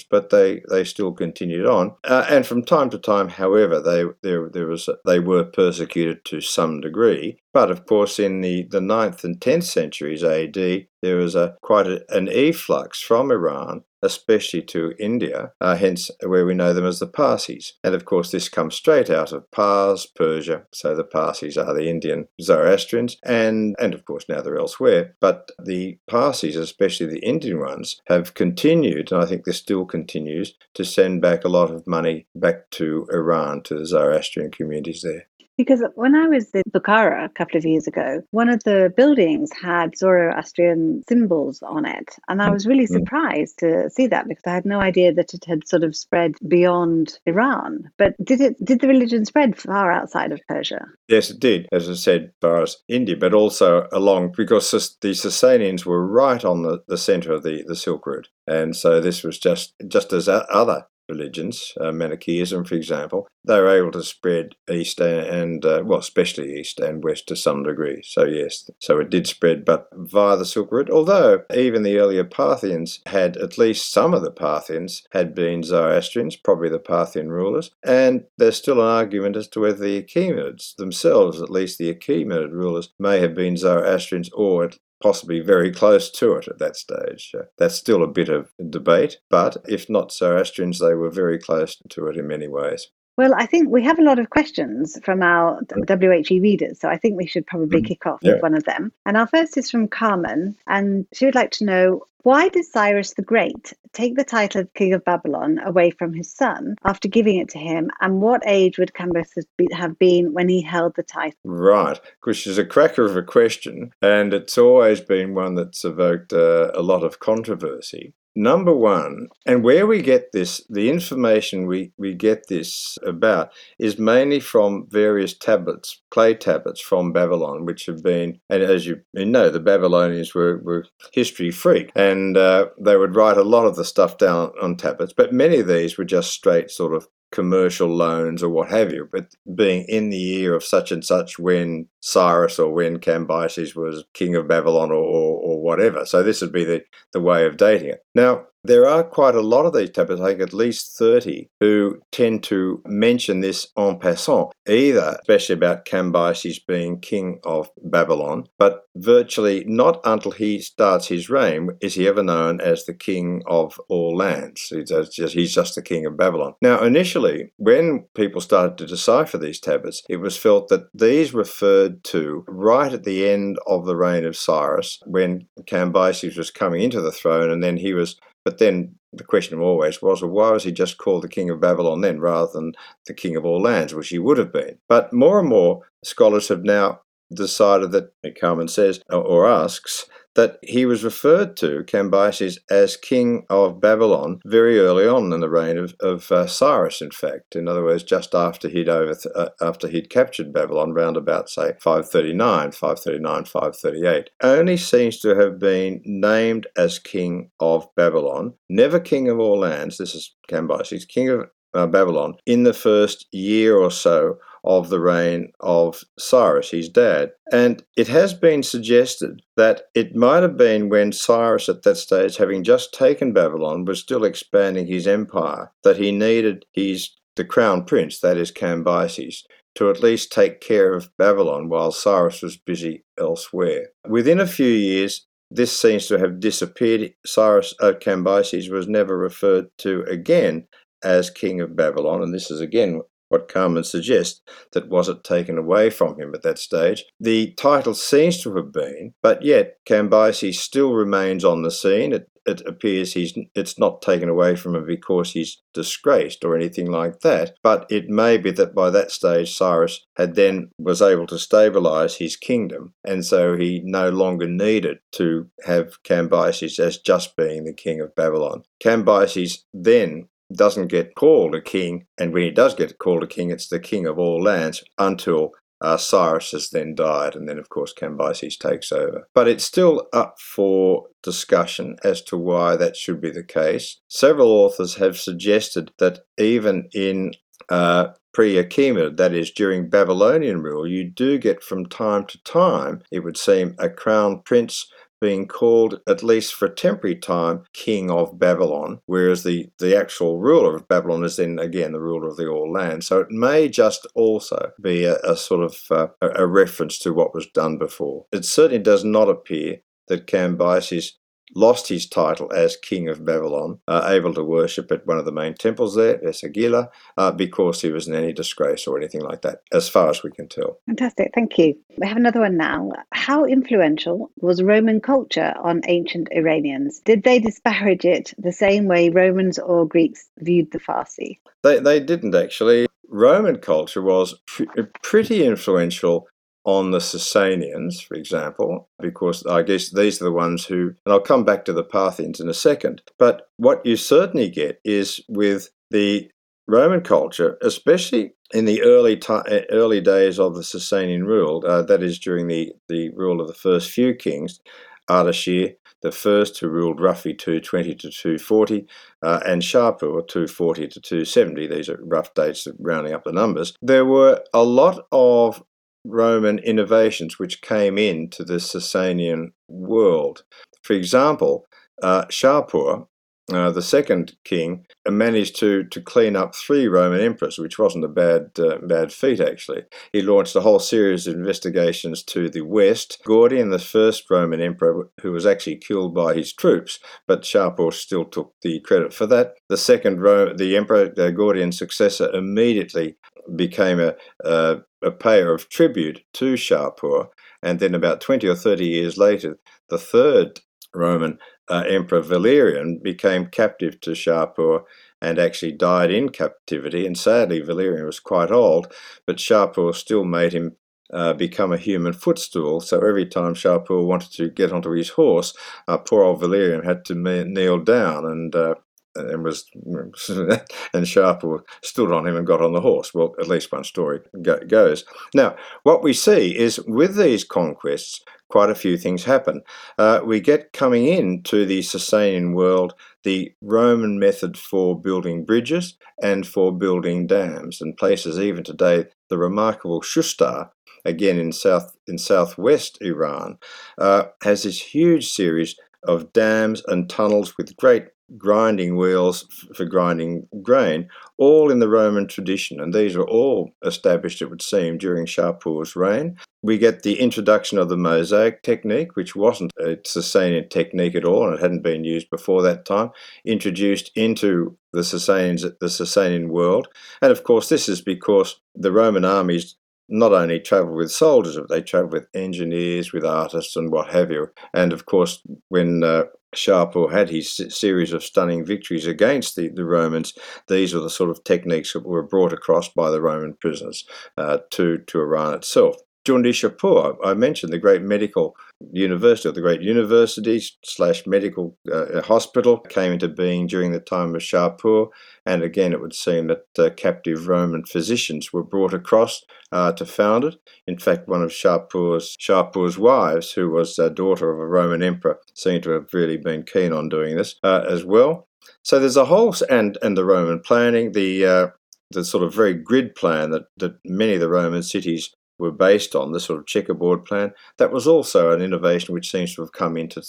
But 0.08 0.30
they, 0.30 0.62
they 0.70 0.84
still 0.84 1.12
continued 1.12 1.66
on. 1.66 1.94
Uh, 2.04 2.26
and 2.28 2.46
from 2.46 2.64
time 2.64 2.90
to 2.90 2.98
time, 2.98 3.28
however, 3.28 3.80
they 3.80 4.04
there 4.22 4.48
there 4.48 4.66
was 4.66 4.88
they 5.06 5.20
were 5.20 5.44
persecuted 5.44 6.24
to 6.26 6.40
some 6.40 6.80
degree. 6.80 7.38
But 7.52 7.70
of 7.70 7.86
course, 7.86 8.18
in 8.18 8.40
the, 8.40 8.66
the 8.70 8.80
9th 8.80 9.24
and 9.24 9.40
10th 9.40 9.64
centuries 9.64 10.22
AD, 10.22 10.86
there 11.02 11.16
was 11.16 11.34
a 11.34 11.56
quite 11.62 11.86
a, 11.86 12.04
an 12.14 12.28
efflux 12.28 13.00
from 13.02 13.30
Iran, 13.30 13.84
especially 14.02 14.62
to 14.62 14.94
India, 14.98 15.52
uh, 15.60 15.76
hence 15.76 16.10
where 16.24 16.46
we 16.46 16.54
know 16.54 16.72
them 16.72 16.86
as 16.86 16.98
the 16.98 17.06
Parsis. 17.06 17.74
And 17.82 17.94
of 17.94 18.04
course, 18.04 18.30
this 18.30 18.48
comes 18.48 18.74
straight 18.74 19.10
out 19.10 19.32
of 19.32 19.50
Pars, 19.50 20.06
Persia. 20.14 20.66
So 20.72 20.94
the 20.94 21.04
Parsis 21.04 21.56
are 21.56 21.74
the 21.74 21.88
Indian 21.88 22.28
Zoroastrians, 22.40 23.16
and 23.24 23.74
and 23.78 23.94
of 23.94 24.04
course 24.04 24.26
now 24.28 24.42
they're 24.42 24.58
elsewhere. 24.58 25.16
But 25.20 25.50
the 25.62 25.98
Parsis, 26.08 26.56
especially 26.56 27.06
the 27.06 27.26
Indian 27.26 27.58
ones, 27.58 28.00
have 28.06 28.34
continued, 28.34 29.10
and 29.12 29.22
I 29.22 29.26
think 29.26 29.44
this 29.44 29.58
still 29.58 29.84
continues, 29.84 30.54
to 30.74 30.84
send 30.84 31.22
back 31.22 31.44
a 31.44 31.48
lot 31.48 31.70
of 31.70 31.86
money 31.86 32.26
back 32.34 32.70
to 32.72 33.06
Iran 33.12 33.62
to 33.64 33.74
the 33.74 33.86
Zoroastrian 33.86 34.50
communities 34.50 35.02
there. 35.02 35.29
Because 35.60 35.82
when 35.94 36.14
I 36.14 36.26
was 36.26 36.48
in 36.54 36.62
Bukhara 36.70 37.26
a 37.26 37.28
couple 37.28 37.58
of 37.58 37.66
years 37.66 37.86
ago, 37.86 38.22
one 38.30 38.48
of 38.48 38.64
the 38.64 38.90
buildings 38.96 39.50
had 39.52 39.94
Zoroastrian 39.94 41.02
symbols 41.06 41.62
on 41.62 41.84
it. 41.84 42.08
And 42.28 42.40
I 42.40 42.48
was 42.50 42.66
really 42.66 42.86
Mm. 42.86 42.94
surprised 42.98 43.58
to 43.58 43.90
see 43.90 44.06
that 44.06 44.26
because 44.26 44.46
I 44.46 44.54
had 44.54 44.64
no 44.64 44.80
idea 44.80 45.12
that 45.12 45.34
it 45.34 45.44
had 45.44 45.68
sort 45.68 45.84
of 45.84 45.94
spread 45.94 46.32
beyond 46.48 47.18
Iran. 47.26 47.90
But 47.98 48.14
did 48.24 48.40
it 48.40 48.56
did 48.64 48.80
the 48.80 48.88
religion 48.88 49.26
spread 49.26 49.54
far 49.58 49.92
outside 49.92 50.32
of 50.32 50.40
Persia? 50.48 50.86
Yes, 51.08 51.30
it 51.30 51.40
did, 51.40 51.68
as 51.72 51.90
I 51.90 51.94
said, 51.94 52.32
far 52.40 52.62
as 52.62 52.78
India, 52.88 53.16
but 53.16 53.34
also 53.34 53.86
along 53.92 54.32
because 54.34 54.70
the 55.02 55.12
Sasanians 55.12 55.84
were 55.84 56.06
right 56.06 56.42
on 56.42 56.62
the, 56.62 56.82
the 56.88 56.96
centre 56.96 57.34
of 57.34 57.42
the, 57.42 57.64
the 57.66 57.76
Silk 57.76 58.06
Route, 58.06 58.30
and 58.46 58.74
so 58.74 58.98
this 58.98 59.22
was 59.22 59.38
just 59.38 59.74
just 59.88 60.14
as 60.14 60.26
other 60.26 60.86
religions, 61.10 61.72
uh, 61.80 61.92
Manichaeism, 61.92 62.64
for 62.64 62.74
example, 62.74 63.28
they 63.46 63.58
were 63.58 63.76
able 63.76 63.92
to 63.92 64.02
spread 64.02 64.54
east 64.70 65.00
and, 65.00 65.64
uh, 65.64 65.82
well, 65.84 65.98
especially 65.98 66.58
east 66.58 66.80
and 66.80 67.02
west 67.02 67.26
to 67.28 67.36
some 67.36 67.62
degree. 67.62 68.02
So 68.04 68.24
yes, 68.24 68.70
so 68.78 68.98
it 68.98 69.10
did 69.10 69.26
spread, 69.26 69.64
but 69.64 69.88
via 69.92 70.36
the 70.36 70.44
Silk 70.44 70.70
Route. 70.70 70.90
Although 70.90 71.42
even 71.54 71.82
the 71.82 71.98
earlier 71.98 72.24
Parthians 72.24 73.00
had 73.06 73.36
at 73.36 73.58
least 73.58 73.92
some 73.92 74.14
of 74.14 74.22
the 74.22 74.30
Parthians 74.30 75.02
had 75.12 75.34
been 75.34 75.62
Zoroastrians, 75.62 76.36
probably 76.36 76.68
the 76.68 76.78
Parthian 76.78 77.30
rulers, 77.30 77.70
and 77.82 78.24
there's 78.38 78.56
still 78.56 78.80
an 78.80 78.86
argument 78.86 79.36
as 79.36 79.48
to 79.48 79.60
whether 79.60 79.78
the 79.78 80.02
Achaemenids 80.02 80.76
themselves, 80.76 81.40
at 81.40 81.50
least 81.50 81.78
the 81.78 81.92
Achaemenid 81.92 82.52
rulers, 82.52 82.92
may 82.98 83.20
have 83.20 83.34
been 83.34 83.56
Zoroastrians 83.56 84.30
or 84.32 84.70
possibly 85.02 85.40
very 85.40 85.70
close 85.70 86.10
to 86.10 86.34
it 86.34 86.48
at 86.48 86.58
that 86.58 86.76
stage. 86.76 87.32
Uh, 87.34 87.44
that's 87.58 87.74
still 87.74 88.02
a 88.02 88.08
bit 88.08 88.28
of 88.28 88.50
debate, 88.68 89.18
but 89.28 89.56
if 89.66 89.88
not 89.88 90.12
Zoroastrians, 90.12 90.78
they 90.78 90.94
were 90.94 91.10
very 91.10 91.38
close 91.38 91.76
to 91.88 92.06
it 92.08 92.16
in 92.16 92.26
many 92.26 92.48
ways. 92.48 92.88
Well, 93.20 93.34
I 93.36 93.44
think 93.44 93.68
we 93.68 93.82
have 93.84 93.98
a 93.98 94.02
lot 94.02 94.18
of 94.18 94.30
questions 94.30 94.98
from 95.04 95.22
our 95.22 95.60
WHE 95.88 96.40
readers, 96.40 96.80
so 96.80 96.88
I 96.88 96.96
think 96.96 97.18
we 97.18 97.26
should 97.26 97.46
probably 97.46 97.82
Mm. 97.82 97.84
kick 97.84 98.06
off 98.06 98.20
Yeah. 98.22 98.32
with 98.32 98.42
one 98.42 98.54
of 98.54 98.64
them. 98.64 98.92
And 99.04 99.14
our 99.18 99.26
first 99.26 99.58
is 99.58 99.70
from 99.70 99.88
Carmen, 99.88 100.56
and 100.66 101.04
she 101.12 101.26
would 101.26 101.34
like 101.34 101.50
to 101.58 101.66
know 101.66 102.04
why 102.22 102.48
did 102.48 102.64
Cyrus 102.64 103.12
the 103.12 103.22
Great 103.22 103.74
take 103.92 104.16
the 104.16 104.24
title 104.24 104.62
of 104.62 104.72
King 104.72 104.94
of 104.94 105.04
Babylon 105.04 105.58
away 105.62 105.90
from 105.90 106.14
his 106.14 106.32
son 106.32 106.76
after 106.84 107.08
giving 107.08 107.36
it 107.36 107.50
to 107.50 107.58
him, 107.58 107.90
and 108.00 108.22
what 108.22 108.42
age 108.46 108.78
would 108.78 108.94
Cambyses 108.94 109.44
have 109.72 109.98
been 109.98 110.32
when 110.32 110.48
he 110.48 110.62
held 110.62 110.94
the 110.96 111.02
title? 111.02 111.38
Right, 111.44 112.00
which 112.24 112.46
is 112.46 112.56
a 112.56 112.64
cracker 112.64 113.04
of 113.04 113.18
a 113.18 113.22
question, 113.22 113.92
and 114.00 114.32
it's 114.32 114.56
always 114.56 115.02
been 115.02 115.34
one 115.34 115.56
that's 115.56 115.84
evoked 115.84 116.32
uh, 116.32 116.70
a 116.72 116.80
lot 116.80 117.02
of 117.04 117.20
controversy. 117.20 118.14
Number 118.36 118.74
one, 118.74 119.28
and 119.44 119.64
where 119.64 119.86
we 119.86 120.02
get 120.02 120.30
this, 120.32 120.64
the 120.68 120.88
information 120.88 121.66
we, 121.66 121.92
we 121.98 122.14
get 122.14 122.46
this 122.48 122.96
about 123.04 123.50
is 123.78 123.98
mainly 123.98 124.38
from 124.38 124.86
various 124.88 125.36
tablets, 125.36 126.00
clay 126.10 126.34
tablets 126.34 126.80
from 126.80 127.12
Babylon, 127.12 127.66
which 127.66 127.86
have 127.86 128.04
been, 128.04 128.38
and 128.48 128.62
as 128.62 128.86
you, 128.86 129.00
know, 129.14 129.50
the 129.50 129.58
Babylonians 129.58 130.32
were, 130.32 130.58
were 130.58 130.86
history 131.12 131.50
freak, 131.50 131.90
and 131.96 132.36
uh, 132.36 132.66
they 132.80 132.96
would 132.96 133.16
write 133.16 133.36
a 133.36 133.42
lot 133.42 133.66
of 133.66 133.74
the 133.74 133.84
stuff 133.84 134.16
down 134.16 134.52
on 134.62 134.76
tablets, 134.76 135.12
but 135.12 135.32
many 135.32 135.58
of 135.58 135.66
these 135.66 135.98
were 135.98 136.04
just 136.04 136.30
straight 136.30 136.70
sort 136.70 136.94
of 136.94 137.08
commercial 137.32 137.88
loans 137.88 138.42
or 138.42 138.48
what 138.48 138.70
have 138.70 138.92
you, 138.92 139.08
but 139.10 139.34
being 139.54 139.84
in 139.88 140.10
the 140.10 140.16
year 140.16 140.54
of 140.54 140.64
such 140.64 140.90
and 140.90 141.04
such 141.04 141.38
when 141.38 141.88
Cyrus 142.00 142.58
or 142.58 142.72
when 142.72 142.98
Cambyses 142.98 143.76
was 143.76 144.04
king 144.14 144.34
of 144.34 144.48
Babylon 144.48 144.90
or, 144.90 144.94
or, 144.94 145.40
or, 145.40 145.62
whatever. 145.62 146.06
So 146.06 146.22
this 146.22 146.40
would 146.40 146.52
be 146.52 146.64
the, 146.64 146.82
the 147.12 147.20
way 147.20 147.46
of 147.46 147.56
dating 147.56 147.90
it. 147.90 148.04
Now, 148.14 148.46
there 148.64 148.86
are 148.86 149.02
quite 149.02 149.34
a 149.34 149.40
lot 149.40 149.64
of 149.64 149.72
these 149.72 149.90
tablets, 149.90 150.20
I 150.20 150.28
think 150.28 150.40
at 150.42 150.52
least 150.52 150.98
30, 150.98 151.48
who 151.60 152.00
tend 152.12 152.42
to 152.44 152.82
mention 152.86 153.40
this 153.40 153.68
en 153.76 153.98
passant, 153.98 154.52
either, 154.68 155.16
especially 155.20 155.54
about 155.54 155.86
Cambyses 155.86 156.58
being 156.66 157.00
king 157.00 157.40
of 157.44 157.70
Babylon, 157.82 158.44
but 158.58 158.82
virtually 158.96 159.64
not 159.66 160.00
until 160.04 160.32
he 160.32 160.60
starts 160.60 161.08
his 161.08 161.30
reign 161.30 161.70
is 161.80 161.94
he 161.94 162.06
ever 162.06 162.22
known 162.22 162.60
as 162.60 162.84
the 162.84 162.94
king 162.94 163.42
of 163.46 163.80
all 163.88 164.16
lands. 164.16 164.66
He's 164.68 164.90
just, 164.90 165.32
he's 165.32 165.54
just 165.54 165.74
the 165.74 165.82
king 165.82 166.04
of 166.04 166.16
Babylon. 166.16 166.54
Now, 166.60 166.82
initially, 166.82 167.52
when 167.56 168.04
people 168.14 168.40
started 168.40 168.76
to 168.78 168.86
decipher 168.86 169.38
these 169.38 169.60
tablets, 169.60 170.02
it 170.08 170.18
was 170.18 170.36
felt 170.36 170.68
that 170.68 170.88
these 170.92 171.32
referred 171.32 171.89
to 172.04 172.44
right 172.46 172.92
at 172.92 173.04
the 173.04 173.28
end 173.28 173.58
of 173.66 173.86
the 173.86 173.96
reign 173.96 174.24
of 174.24 174.36
Cyrus, 174.36 175.00
when 175.06 175.46
Cambyses 175.62 176.36
was 176.36 176.50
coming 176.50 176.82
into 176.82 177.00
the 177.00 177.12
throne, 177.12 177.50
and 177.50 177.62
then 177.62 177.76
he 177.76 177.92
was 177.92 178.16
but 178.44 178.58
then 178.58 178.94
the 179.12 179.24
question 179.24 179.58
always 179.58 180.00
was, 180.00 180.22
well, 180.22 180.30
why 180.30 180.50
was 180.50 180.64
he 180.64 180.72
just 180.72 180.98
called 180.98 181.22
the 181.22 181.28
king 181.28 181.50
of 181.50 181.60
Babylon 181.60 182.00
then 182.00 182.20
rather 182.20 182.50
than 182.52 182.72
the 183.06 183.14
king 183.14 183.36
of 183.36 183.44
all 183.44 183.60
lands, 183.60 183.94
which 183.94 184.08
he 184.08 184.18
would 184.18 184.38
have 184.38 184.52
been? 184.52 184.78
But 184.88 185.12
more 185.12 185.40
and 185.40 185.48
more 185.48 185.82
scholars 186.02 186.48
have 186.48 186.62
now 186.62 187.00
decided 187.34 187.92
that, 187.92 188.12
Carmen 188.40 188.68
says, 188.68 189.00
or 189.10 189.48
asks, 189.48 190.06
that 190.34 190.58
he 190.62 190.86
was 190.86 191.04
referred 191.04 191.56
to, 191.56 191.84
Cambyses, 191.84 192.58
as 192.70 192.96
king 192.96 193.44
of 193.50 193.80
Babylon 193.80 194.40
very 194.46 194.78
early 194.78 195.06
on 195.06 195.32
in 195.32 195.40
the 195.40 195.50
reign 195.50 195.76
of, 195.76 195.94
of 196.00 196.30
uh, 196.30 196.46
Cyrus, 196.46 197.02
in 197.02 197.10
fact. 197.10 197.56
In 197.56 197.66
other 197.68 197.82
words, 197.82 198.02
just 198.02 198.34
after 198.34 198.68
he'd 198.68 198.88
over 198.88 199.16
uh, 199.34 199.48
after 199.60 199.88
he'd 199.88 200.10
captured 200.10 200.52
Babylon, 200.52 200.92
round 200.92 201.16
about, 201.16 201.48
say, 201.48 201.72
539, 201.80 202.72
539, 202.72 203.44
538. 203.44 204.30
Only 204.42 204.76
seems 204.76 205.18
to 205.20 205.34
have 205.34 205.58
been 205.58 206.00
named 206.04 206.66
as 206.76 206.98
king 206.98 207.50
of 207.58 207.88
Babylon, 207.96 208.54
never 208.68 209.00
king 209.00 209.28
of 209.28 209.38
all 209.38 209.58
lands. 209.58 209.98
This 209.98 210.14
is 210.14 210.34
Cambyses, 210.48 211.06
king 211.06 211.28
of 211.28 211.46
uh, 211.74 211.86
Babylon, 211.86 212.34
in 212.46 212.64
the 212.64 212.72
first 212.72 213.26
year 213.32 213.76
or 213.76 213.90
so 213.90 214.38
of 214.64 214.88
the 214.88 215.00
reign 215.00 215.52
of 215.60 216.02
Cyrus, 216.18 216.70
his 216.70 216.88
dad. 216.88 217.32
And 217.52 217.82
it 217.96 218.08
has 218.08 218.34
been 218.34 218.62
suggested 218.62 219.42
that 219.56 219.82
it 219.94 220.14
might 220.14 220.42
have 220.42 220.56
been 220.56 220.88
when 220.88 221.12
Cyrus, 221.12 221.68
at 221.68 221.82
that 221.82 221.96
stage, 221.96 222.36
having 222.36 222.64
just 222.64 222.92
taken 222.94 223.32
Babylon, 223.32 223.84
was 223.84 224.00
still 224.00 224.24
expanding 224.24 224.86
his 224.86 225.06
empire, 225.06 225.72
that 225.82 225.96
he 225.96 226.12
needed 226.12 226.64
his 226.72 227.10
the 227.36 227.44
crown 227.44 227.84
prince, 227.84 228.20
that 228.20 228.36
is 228.36 228.52
Cambyses, 228.52 229.44
to 229.76 229.88
at 229.88 230.02
least 230.02 230.32
take 230.32 230.60
care 230.60 230.92
of 230.92 231.10
Babylon 231.16 231.68
while 231.68 231.92
Cyrus 231.92 232.42
was 232.42 232.56
busy 232.56 233.04
elsewhere. 233.18 233.88
Within 234.06 234.40
a 234.40 234.46
few 234.46 234.68
years, 234.68 235.26
this 235.50 235.76
seems 235.76 236.06
to 236.06 236.18
have 236.18 236.40
disappeared. 236.40 237.12
Cyrus 237.24 237.74
uh, 237.80 237.92
Cambyses 238.00 238.70
was 238.70 238.88
never 238.88 239.16
referred 239.16 239.66
to 239.78 240.02
again 240.02 240.66
as 241.02 241.30
king 241.30 241.60
of 241.60 241.76
Babylon, 241.76 242.22
and 242.22 242.34
this 242.34 242.50
is 242.50 242.60
again 242.60 243.00
what 243.30 243.48
Carmen 243.48 243.84
suggests, 243.84 244.42
that 244.72 244.88
was 244.88 245.08
it 245.08 245.24
taken 245.24 245.56
away 245.56 245.88
from 245.88 246.20
him 246.20 246.34
at 246.34 246.42
that 246.42 246.58
stage. 246.58 247.04
The 247.18 247.52
title 247.52 247.94
seems 247.94 248.42
to 248.42 248.54
have 248.56 248.72
been, 248.72 249.14
but 249.22 249.42
yet 249.42 249.76
Cambyses 249.88 250.56
still 250.56 250.92
remains 250.92 251.44
on 251.44 251.62
the 251.62 251.70
scene. 251.70 252.12
It, 252.12 252.28
it 252.46 252.62
appears 252.66 253.12
he's 253.12 253.38
it's 253.54 253.78
not 253.78 254.02
taken 254.02 254.28
away 254.28 254.56
from 254.56 254.74
him 254.74 254.86
because 254.86 255.32
he's 255.32 255.62
disgraced 255.74 256.44
or 256.44 256.56
anything 256.56 256.90
like 256.90 257.20
that. 257.20 257.54
But 257.62 257.86
it 257.90 258.08
may 258.08 258.38
be 258.38 258.50
that 258.52 258.74
by 258.74 258.90
that 258.90 259.12
stage 259.12 259.54
Cyrus 259.54 260.04
had 260.16 260.34
then 260.34 260.70
was 260.78 261.00
able 261.00 261.26
to 261.28 261.38
stabilize 261.38 262.16
his 262.16 262.36
kingdom, 262.36 262.94
and 263.04 263.24
so 263.24 263.56
he 263.56 263.80
no 263.84 264.08
longer 264.08 264.48
needed 264.48 264.98
to 265.12 265.48
have 265.64 266.02
Cambyses 266.02 266.80
as 266.80 266.98
just 266.98 267.36
being 267.36 267.64
the 267.64 267.74
king 267.74 268.00
of 268.00 268.16
Babylon. 268.16 268.62
Cambyses 268.82 269.58
then 269.72 270.28
doesn't 270.52 270.88
get 270.88 271.14
called 271.14 271.54
a 271.54 271.60
king, 271.60 272.06
and 272.18 272.32
when 272.32 272.42
he 272.42 272.50
does 272.50 272.74
get 272.74 272.98
called 272.98 273.22
a 273.22 273.26
king, 273.26 273.50
it's 273.50 273.68
the 273.68 273.80
king 273.80 274.06
of 274.06 274.18
all 274.18 274.42
lands 274.42 274.82
until 274.98 275.52
uh, 275.80 275.96
Cyrus 275.96 276.50
has 276.50 276.70
then 276.70 276.94
died, 276.94 277.34
and 277.34 277.48
then, 277.48 277.58
of 277.58 277.68
course, 277.70 277.94
Cambyses 277.94 278.58
takes 278.58 278.92
over. 278.92 279.26
But 279.34 279.48
it's 279.48 279.64
still 279.64 280.08
up 280.12 280.38
for 280.38 281.06
discussion 281.22 281.96
as 282.04 282.22
to 282.24 282.36
why 282.36 282.76
that 282.76 282.96
should 282.96 283.20
be 283.20 283.30
the 283.30 283.44
case. 283.44 284.00
Several 284.08 284.50
authors 284.50 284.96
have 284.96 285.18
suggested 285.18 285.90
that 285.98 286.20
even 286.38 286.88
in 286.92 287.32
uh, 287.70 288.08
pre 288.34 288.56
Achaemenid, 288.56 289.16
that 289.16 289.32
is, 289.32 289.50
during 289.50 289.88
Babylonian 289.88 290.62
rule, 290.62 290.86
you 290.86 291.10
do 291.10 291.38
get 291.38 291.62
from 291.62 291.86
time 291.86 292.26
to 292.26 292.42
time, 292.42 293.02
it 293.10 293.20
would 293.20 293.38
seem, 293.38 293.74
a 293.78 293.88
crown 293.88 294.42
prince 294.44 294.86
being 295.20 295.46
called, 295.46 296.00
at 296.08 296.22
least 296.22 296.54
for 296.54 296.66
a 296.66 296.74
temporary 296.74 297.16
time, 297.16 297.64
king 297.72 298.10
of 298.10 298.38
Babylon, 298.38 299.00
whereas 299.06 299.42
the, 299.42 299.70
the 299.78 299.96
actual 299.96 300.38
ruler 300.38 300.74
of 300.76 300.88
Babylon 300.88 301.24
is 301.24 301.36
then 301.36 301.58
again 301.58 301.92
the 301.92 302.00
ruler 302.00 302.28
of 302.28 302.36
the 302.36 302.48
all 302.48 302.72
land. 302.72 303.04
So 303.04 303.20
it 303.20 303.30
may 303.30 303.68
just 303.68 304.06
also 304.14 304.72
be 304.80 305.04
a, 305.04 305.16
a 305.18 305.36
sort 305.36 305.64
of 305.64 305.76
uh, 305.90 306.08
a 306.20 306.46
reference 306.46 306.98
to 307.00 307.12
what 307.12 307.34
was 307.34 307.46
done 307.46 307.78
before. 307.78 308.26
It 308.32 308.44
certainly 308.44 308.82
does 308.82 309.04
not 309.04 309.28
appear 309.28 309.78
that 310.08 310.26
Cambyses 310.26 311.12
lost 311.54 311.88
his 311.88 312.06
title 312.06 312.52
as 312.52 312.76
king 312.76 313.08
of 313.08 313.24
Babylon, 313.24 313.78
uh, 313.88 314.08
able 314.08 314.34
to 314.34 314.44
worship 314.44 314.90
at 314.92 315.06
one 315.06 315.18
of 315.18 315.24
the 315.24 315.32
main 315.32 315.54
temples 315.54 315.94
there, 315.94 316.18
Esagila, 316.18 316.88
uh, 317.16 317.30
because 317.32 317.82
he 317.82 317.90
was 317.90 318.08
in 318.08 318.14
any 318.14 318.32
disgrace 318.32 318.86
or 318.86 318.98
anything 318.98 319.22
like 319.22 319.42
that, 319.42 319.62
as 319.72 319.88
far 319.88 320.10
as 320.10 320.22
we 320.22 320.30
can 320.30 320.48
tell. 320.48 320.78
Fantastic, 320.86 321.30
thank 321.34 321.58
you. 321.58 321.74
We 321.98 322.06
have 322.06 322.16
another 322.16 322.40
one 322.40 322.56
now. 322.56 322.90
How 323.12 323.44
influential 323.44 324.30
was 324.36 324.62
Roman 324.62 325.00
culture 325.00 325.54
on 325.62 325.82
ancient 325.88 326.28
Iranians? 326.32 327.00
Did 327.00 327.24
they 327.24 327.38
disparage 327.38 328.04
it 328.04 328.34
the 328.38 328.52
same 328.52 328.86
way 328.86 329.08
Romans 329.10 329.58
or 329.58 329.86
Greeks 329.86 330.28
viewed 330.38 330.70
the 330.72 330.80
Farsi? 330.80 331.38
They, 331.62 331.78
they 331.80 332.00
didn't 332.00 332.34
actually. 332.34 332.86
Roman 333.08 333.58
culture 333.58 334.02
was 334.02 334.34
pr- 334.46 334.64
pretty 335.02 335.44
influential 335.44 336.28
on 336.70 336.92
the 336.92 336.98
Sasanians, 336.98 338.00
for 338.00 338.14
example, 338.14 338.88
because 339.00 339.44
I 339.44 339.62
guess 339.62 339.90
these 339.90 340.20
are 340.20 340.26
the 340.26 340.32
ones 340.32 340.64
who, 340.64 340.94
and 341.04 341.12
I'll 341.12 341.20
come 341.20 341.44
back 341.44 341.64
to 341.64 341.72
the 341.72 341.82
Parthians 341.82 342.38
in 342.38 342.48
a 342.48 342.54
second. 342.54 343.02
But 343.18 343.48
what 343.56 343.84
you 343.84 343.96
certainly 343.96 344.48
get 344.48 344.80
is 344.84 345.20
with 345.28 345.68
the 345.90 346.30
Roman 346.68 347.00
culture, 347.00 347.58
especially 347.62 348.34
in 348.54 348.66
the 348.66 348.82
early 348.82 349.16
ti- 349.16 349.66
early 349.70 350.00
days 350.00 350.38
of 350.38 350.54
the 350.54 350.62
Sasanian 350.62 351.26
rule, 351.26 351.64
uh, 351.66 351.82
that 351.82 352.04
is 352.04 352.20
during 352.20 352.46
the, 352.46 352.72
the 352.88 353.10
rule 353.10 353.40
of 353.40 353.48
the 353.48 353.54
first 353.54 353.90
few 353.90 354.14
kings, 354.14 354.60
Ardashir, 355.08 355.74
the 356.02 356.12
first 356.12 356.58
who 356.58 356.68
ruled 356.68 357.00
roughly 357.00 357.34
220 357.34 357.96
to 357.96 358.10
240, 358.10 358.86
uh, 359.22 359.40
and 359.44 359.60
Shapur 359.60 360.26
240 360.28 360.86
to 360.86 361.00
270. 361.00 361.66
These 361.66 361.88
are 361.88 361.98
rough 362.04 362.32
dates 362.34 362.68
rounding 362.78 363.12
up 363.12 363.24
the 363.24 363.32
numbers. 363.32 363.74
There 363.82 364.04
were 364.04 364.40
a 364.54 364.62
lot 364.62 365.00
of 365.10 365.62
Roman 366.04 366.58
innovations 366.58 367.38
which 367.38 367.62
came 367.62 367.98
into 367.98 368.44
the 368.44 368.54
Sasanian 368.54 369.52
world. 369.68 370.44
For 370.82 370.94
example, 370.94 371.66
uh, 372.02 372.24
Shapur, 372.26 373.06
uh, 373.52 373.70
the 373.70 373.82
second 373.82 374.36
king, 374.44 374.86
managed 375.08 375.58
to, 375.58 375.84
to 375.84 376.00
clean 376.00 376.36
up 376.36 376.54
three 376.54 376.86
Roman 376.86 377.20
emperors, 377.20 377.58
which 377.58 377.78
wasn't 377.78 378.04
a 378.04 378.08
bad 378.08 378.50
uh, 378.58 378.78
bad 378.82 379.12
feat 379.12 379.40
actually. 379.40 379.82
He 380.12 380.22
launched 380.22 380.54
a 380.54 380.60
whole 380.60 380.78
series 380.78 381.26
of 381.26 381.34
investigations 381.34 382.22
to 382.24 382.48
the 382.48 382.62
west. 382.62 383.20
Gordian, 383.26 383.70
the 383.70 383.78
first 383.78 384.30
Roman 384.30 384.60
emperor, 384.60 385.10
who 385.20 385.32
was 385.32 385.46
actually 385.46 385.76
killed 385.76 386.14
by 386.14 386.34
his 386.34 386.52
troops, 386.52 387.00
but 387.26 387.42
Shapur 387.42 387.92
still 387.92 388.24
took 388.24 388.54
the 388.62 388.80
credit 388.80 389.12
for 389.12 389.26
that. 389.26 389.54
The 389.68 389.76
second 389.76 390.20
Ro- 390.20 390.54
the 390.54 390.76
emperor, 390.76 391.12
uh, 391.18 391.30
Gordian's 391.30 391.78
successor, 391.78 392.30
immediately 392.32 393.16
became 393.56 394.00
a, 394.00 394.14
a, 394.44 394.78
a 395.02 395.10
payer 395.10 395.52
of 395.52 395.68
tribute 395.68 396.22
to 396.34 396.54
Shapur, 396.54 397.28
and 397.62 397.78
then 397.80 397.94
about 397.94 398.20
20 398.20 398.46
or 398.48 398.54
30 398.54 398.86
years 398.86 399.18
later, 399.18 399.58
the 399.88 399.98
third 399.98 400.60
Roman 400.94 401.38
uh, 401.68 401.84
Emperor 401.88 402.20
Valerian 402.20 402.98
became 403.02 403.46
captive 403.46 404.00
to 404.00 404.10
Shapur 404.10 404.82
and 405.22 405.38
actually 405.38 405.72
died 405.72 406.10
in 406.10 406.30
captivity. 406.30 407.06
And 407.06 407.16
sadly, 407.16 407.60
Valerian 407.60 408.06
was 408.06 408.20
quite 408.20 408.50
old, 408.50 408.92
but 409.26 409.36
Shapur 409.36 409.94
still 409.94 410.24
made 410.24 410.52
him 410.52 410.76
uh, 411.12 411.32
become 411.32 411.72
a 411.72 411.76
human 411.78 412.12
footstool. 412.12 412.80
So 412.80 412.98
every 412.98 413.26
time 413.26 413.54
Shapur 413.54 414.04
wanted 414.04 414.32
to 414.32 414.48
get 414.48 414.72
onto 414.72 414.90
his 414.90 415.10
horse, 415.10 415.54
uh, 415.88 415.98
poor 415.98 416.22
old 416.22 416.40
Valerian 416.40 416.84
had 416.84 417.04
to 417.06 417.14
kneel 417.14 417.78
down 417.78 418.26
and 418.26 418.54
uh, 418.54 418.74
and 419.14 419.44
was 419.44 419.66
and 419.74 421.06
Shapur 421.06 421.60
stood 421.82 422.12
on 422.12 422.26
him 422.26 422.36
and 422.36 422.46
got 422.46 422.62
on 422.62 422.72
the 422.72 422.80
horse. 422.80 423.12
Well, 423.12 423.34
at 423.40 423.48
least 423.48 423.72
one 423.72 423.84
story 423.84 424.20
goes. 424.68 425.04
Now, 425.34 425.56
what 425.82 426.02
we 426.02 426.12
see 426.12 426.56
is 426.56 426.80
with 426.86 427.16
these 427.16 427.44
conquests, 427.44 428.22
quite 428.48 428.70
a 428.70 428.74
few 428.74 428.96
things 428.96 429.24
happen. 429.24 429.62
Uh, 429.98 430.20
we 430.24 430.40
get 430.40 430.72
coming 430.72 431.06
into 431.06 431.64
the 431.64 431.80
Sasanian 431.80 432.54
world 432.54 432.94
the 433.22 433.52
Roman 433.60 434.18
method 434.18 434.56
for 434.56 434.98
building 434.98 435.44
bridges 435.44 435.96
and 436.22 436.46
for 436.46 436.76
building 436.76 437.26
dams, 437.26 437.80
and 437.80 437.96
places 437.96 438.38
even 438.38 438.64
today 438.64 439.06
the 439.28 439.36
remarkable 439.36 440.00
Shustar 440.00 440.70
again 441.04 441.38
in 441.38 441.52
south 441.52 441.96
in 442.06 442.18
southwest 442.18 442.98
Iran, 443.00 443.58
uh, 443.98 444.24
has 444.42 444.64
this 444.64 444.80
huge 444.80 445.28
series 445.28 445.76
of 446.06 446.32
dams 446.32 446.82
and 446.86 447.08
tunnels 447.08 447.56
with 447.56 447.76
great 447.76 448.08
grinding 448.36 448.96
wheels 448.96 449.46
for 449.74 449.84
grinding 449.84 450.46
grain, 450.62 451.08
all 451.36 451.70
in 451.70 451.78
the 451.78 451.88
Roman 451.88 452.26
tradition, 452.26 452.80
and 452.80 452.92
these 452.92 453.16
were 453.16 453.28
all 453.28 453.70
established, 453.84 454.42
it 454.42 454.50
would 454.50 454.62
seem, 454.62 454.98
during 454.98 455.26
Shapur's 455.26 455.96
reign. 455.96 456.36
We 456.62 456.78
get 456.78 457.02
the 457.02 457.18
introduction 457.18 457.78
of 457.78 457.88
the 457.88 457.96
mosaic 457.96 458.62
technique, 458.62 459.16
which 459.16 459.34
wasn't 459.34 459.72
a 459.80 459.96
Sasanian 459.96 460.68
technique 460.68 461.14
at 461.14 461.24
all, 461.24 461.46
and 461.46 461.54
it 461.54 461.60
hadn't 461.60 461.82
been 461.82 462.04
used 462.04 462.28
before 462.30 462.62
that 462.62 462.84
time, 462.84 463.10
introduced 463.44 464.10
into 464.14 464.76
the 464.92 465.00
Sasanians, 465.00 465.62
the 465.62 465.86
Sasanian 465.86 466.48
world. 466.48 466.88
And 467.22 467.32
of 467.32 467.44
course, 467.44 467.68
this 467.68 467.88
is 467.88 468.00
because 468.00 468.60
the 468.74 468.92
Roman 468.92 469.24
armies 469.24 469.76
not 470.10 470.32
only 470.32 470.60
travelled 470.60 470.96
with 470.96 471.10
soldiers, 471.10 471.56
but 471.56 471.68
they 471.68 471.80
travelled 471.80 472.12
with 472.12 472.26
engineers, 472.34 473.12
with 473.12 473.24
artists, 473.24 473.76
and 473.76 473.90
what 473.90 474.08
have 474.08 474.30
you. 474.30 474.50
And 474.74 474.92
of 474.92 475.06
course, 475.06 475.42
when 475.68 476.02
uh, 476.04 476.24
had 476.52 477.30
his 477.30 477.52
series 477.68 478.12
of 478.12 478.24
stunning 478.24 478.64
victories 478.64 479.06
against 479.06 479.54
the, 479.56 479.68
the 479.68 479.84
Romans, 479.84 480.34
these 480.68 480.92
were 480.92 481.00
the 481.00 481.08
sort 481.08 481.30
of 481.30 481.44
techniques 481.44 481.92
that 481.92 482.04
were 482.04 482.24
brought 482.24 482.52
across 482.52 482.88
by 482.88 483.10
the 483.10 483.22
Roman 483.22 483.54
prisoners 483.54 484.04
uh, 484.36 484.58
to, 484.70 484.98
to 484.98 485.20
Iran 485.20 485.54
itself. 485.54 485.96
Shapur, 486.26 487.16
I 487.24 487.34
mentioned 487.34 487.72
the 487.72 487.78
great 487.78 488.02
medical 488.02 488.56
university, 488.92 489.48
or 489.48 489.52
the 489.52 489.60
great 489.60 489.82
university 489.82 490.62
slash 490.84 491.26
medical 491.26 491.76
uh, 491.92 492.22
hospital, 492.22 492.78
came 492.78 493.12
into 493.12 493.28
being 493.28 493.66
during 493.66 493.92
the 493.92 494.00
time 494.00 494.34
of 494.34 494.42
Shapur. 494.42 495.08
And 495.46 495.62
again, 495.62 495.92
it 495.92 496.00
would 496.00 496.14
seem 496.14 496.48
that 496.48 496.66
uh, 496.78 496.90
captive 496.96 497.48
Roman 497.48 497.84
physicians 497.84 498.52
were 498.52 498.62
brought 498.62 498.94
across 498.94 499.42
uh, 499.72 499.92
to 499.92 500.06
found 500.06 500.44
it. 500.44 500.56
In 500.86 500.98
fact, 500.98 501.28
one 501.28 501.42
of 501.42 501.50
Shapur's, 501.50 502.36
Shapur's 502.36 502.98
wives, 502.98 503.52
who 503.52 503.70
was 503.70 503.98
a 503.98 504.10
daughter 504.10 504.50
of 504.50 504.58
a 504.58 504.66
Roman 504.66 505.02
emperor, 505.02 505.38
seemed 505.54 505.82
to 505.84 505.90
have 505.90 506.12
really 506.12 506.36
been 506.36 506.64
keen 506.64 506.92
on 506.92 507.08
doing 507.08 507.36
this 507.36 507.56
uh, 507.62 507.84
as 507.88 508.04
well. 508.04 508.46
So 508.82 508.98
there's 508.98 509.16
a 509.16 509.26
whole, 509.26 509.54
and, 509.68 509.98
and 510.02 510.16
the 510.16 510.24
Roman 510.24 510.60
planning, 510.60 511.12
the 511.12 511.46
uh, 511.46 511.66
the 512.10 512.24
sort 512.24 512.42
of 512.42 512.52
very 512.54 512.74
grid 512.74 513.14
plan 513.14 513.50
that, 513.50 513.66
that 513.76 513.94
many 514.04 514.34
of 514.34 514.40
the 514.40 514.48
Roman 514.48 514.82
cities 514.82 515.30
were 515.60 515.70
based 515.70 516.16
on, 516.16 516.32
the 516.32 516.40
sort 516.40 516.58
of 516.58 516.66
checkerboard 516.66 517.24
plan, 517.24 517.52
that 517.78 517.92
was 517.92 518.06
also 518.06 518.52
an 518.52 518.60
innovation 518.60 519.14
which 519.14 519.30
seems 519.30 519.54
to 519.54 519.62
have 519.62 519.72
come 519.72 519.96
into 519.96 520.22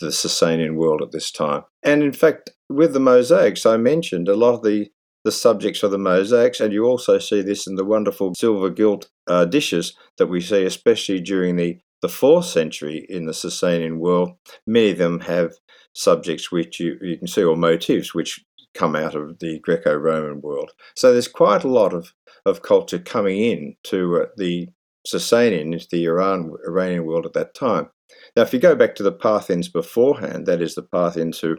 the 0.00 0.08
Sasanian 0.08 0.76
world 0.76 1.02
at 1.02 1.12
this 1.12 1.30
time. 1.30 1.64
And 1.82 2.02
in 2.02 2.12
fact, 2.12 2.50
with 2.68 2.92
the 2.92 3.00
mosaics, 3.00 3.66
I 3.66 3.76
mentioned 3.76 4.28
a 4.28 4.36
lot 4.36 4.54
of 4.54 4.62
the, 4.62 4.90
the 5.24 5.32
subjects 5.32 5.82
of 5.82 5.90
the 5.90 5.98
mosaics, 5.98 6.60
and 6.60 6.72
you 6.72 6.84
also 6.84 7.18
see 7.18 7.42
this 7.42 7.66
in 7.66 7.74
the 7.74 7.84
wonderful 7.84 8.34
silver 8.34 8.70
gilt 8.70 9.10
uh, 9.26 9.44
dishes 9.44 9.94
that 10.18 10.28
we 10.28 10.40
see, 10.40 10.64
especially 10.64 11.20
during 11.20 11.56
the, 11.56 11.78
the 12.02 12.08
4th 12.08 12.44
century 12.44 13.06
in 13.08 13.26
the 13.26 13.32
Sasanian 13.32 13.98
world. 13.98 14.30
Many 14.66 14.90
of 14.90 14.98
them 14.98 15.20
have 15.20 15.52
subjects 15.94 16.52
which 16.52 16.78
you, 16.78 16.98
you 17.00 17.16
can 17.18 17.26
see, 17.26 17.42
or 17.42 17.56
motifs 17.56 18.14
which 18.14 18.44
come 18.76 18.94
out 18.94 19.14
of 19.14 19.38
the 19.38 19.58
Greco-Roman 19.60 20.40
world. 20.40 20.70
So 20.94 21.12
there's 21.12 21.28
quite 21.28 21.64
a 21.64 21.68
lot 21.68 21.92
of, 21.92 22.12
of 22.44 22.62
culture 22.62 22.98
coming 22.98 23.38
in 23.38 23.76
to 23.84 24.22
uh, 24.22 24.26
the 24.36 24.68
Sasanian 25.06 25.72
into 25.72 25.86
the 25.90 26.04
Iran, 26.04 26.52
Iranian 26.66 27.06
world 27.06 27.26
at 27.26 27.32
that 27.34 27.54
time. 27.54 27.88
Now, 28.36 28.42
if 28.42 28.52
you 28.52 28.58
go 28.58 28.74
back 28.74 28.94
to 28.96 29.02
the 29.02 29.12
Parthians 29.12 29.68
beforehand, 29.68 30.46
that 30.46 30.60
is 30.60 30.74
the 30.74 30.82
Parthians 30.82 31.38
who 31.40 31.56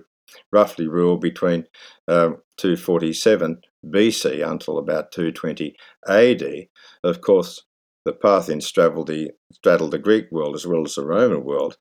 roughly 0.51 0.87
ruled 0.87 1.21
between 1.21 1.65
um, 2.07 2.37
247 2.57 3.61
BC 3.85 4.47
until 4.47 4.77
about 4.77 5.11
220 5.11 5.75
AD, 6.07 6.67
of 7.03 7.21
course, 7.21 7.63
the 8.05 8.13
Parthians 8.13 8.65
straddled 8.65 9.07
the, 9.07 9.31
straddled 9.51 9.91
the 9.91 9.99
Greek 9.99 10.31
world 10.31 10.55
as 10.55 10.65
well 10.65 10.83
as 10.83 10.95
the 10.95 11.05
Roman 11.05 11.43
world. 11.43 11.77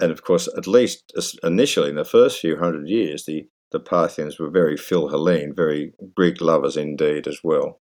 And 0.00 0.10
of 0.10 0.22
course, 0.22 0.48
at 0.56 0.66
least 0.66 1.12
initially 1.42 1.90
in 1.90 1.96
the 1.96 2.04
first 2.04 2.40
few 2.40 2.56
hundred 2.56 2.88
years, 2.88 3.24
the, 3.24 3.46
the 3.72 3.80
Parthians 3.80 4.38
were 4.38 4.50
very 4.50 4.76
Philhellene, 4.76 5.54
very 5.54 5.92
Greek 6.16 6.40
lovers 6.40 6.76
indeed 6.76 7.26
as 7.26 7.40
well. 7.42 7.80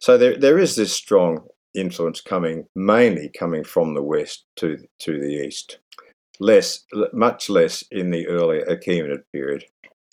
So 0.00 0.18
there, 0.18 0.36
there 0.36 0.58
is 0.58 0.76
this 0.76 0.92
strong 0.92 1.46
influence 1.74 2.20
coming 2.20 2.66
mainly 2.74 3.30
coming 3.38 3.64
from 3.64 3.94
the 3.94 4.02
west 4.02 4.44
to 4.56 4.78
to 4.98 5.20
the 5.20 5.46
east 5.46 5.78
less 6.38 6.84
much 7.12 7.48
less 7.48 7.84
in 7.90 8.10
the 8.10 8.26
early 8.26 8.60
achaemenid 8.60 9.22
period 9.32 9.64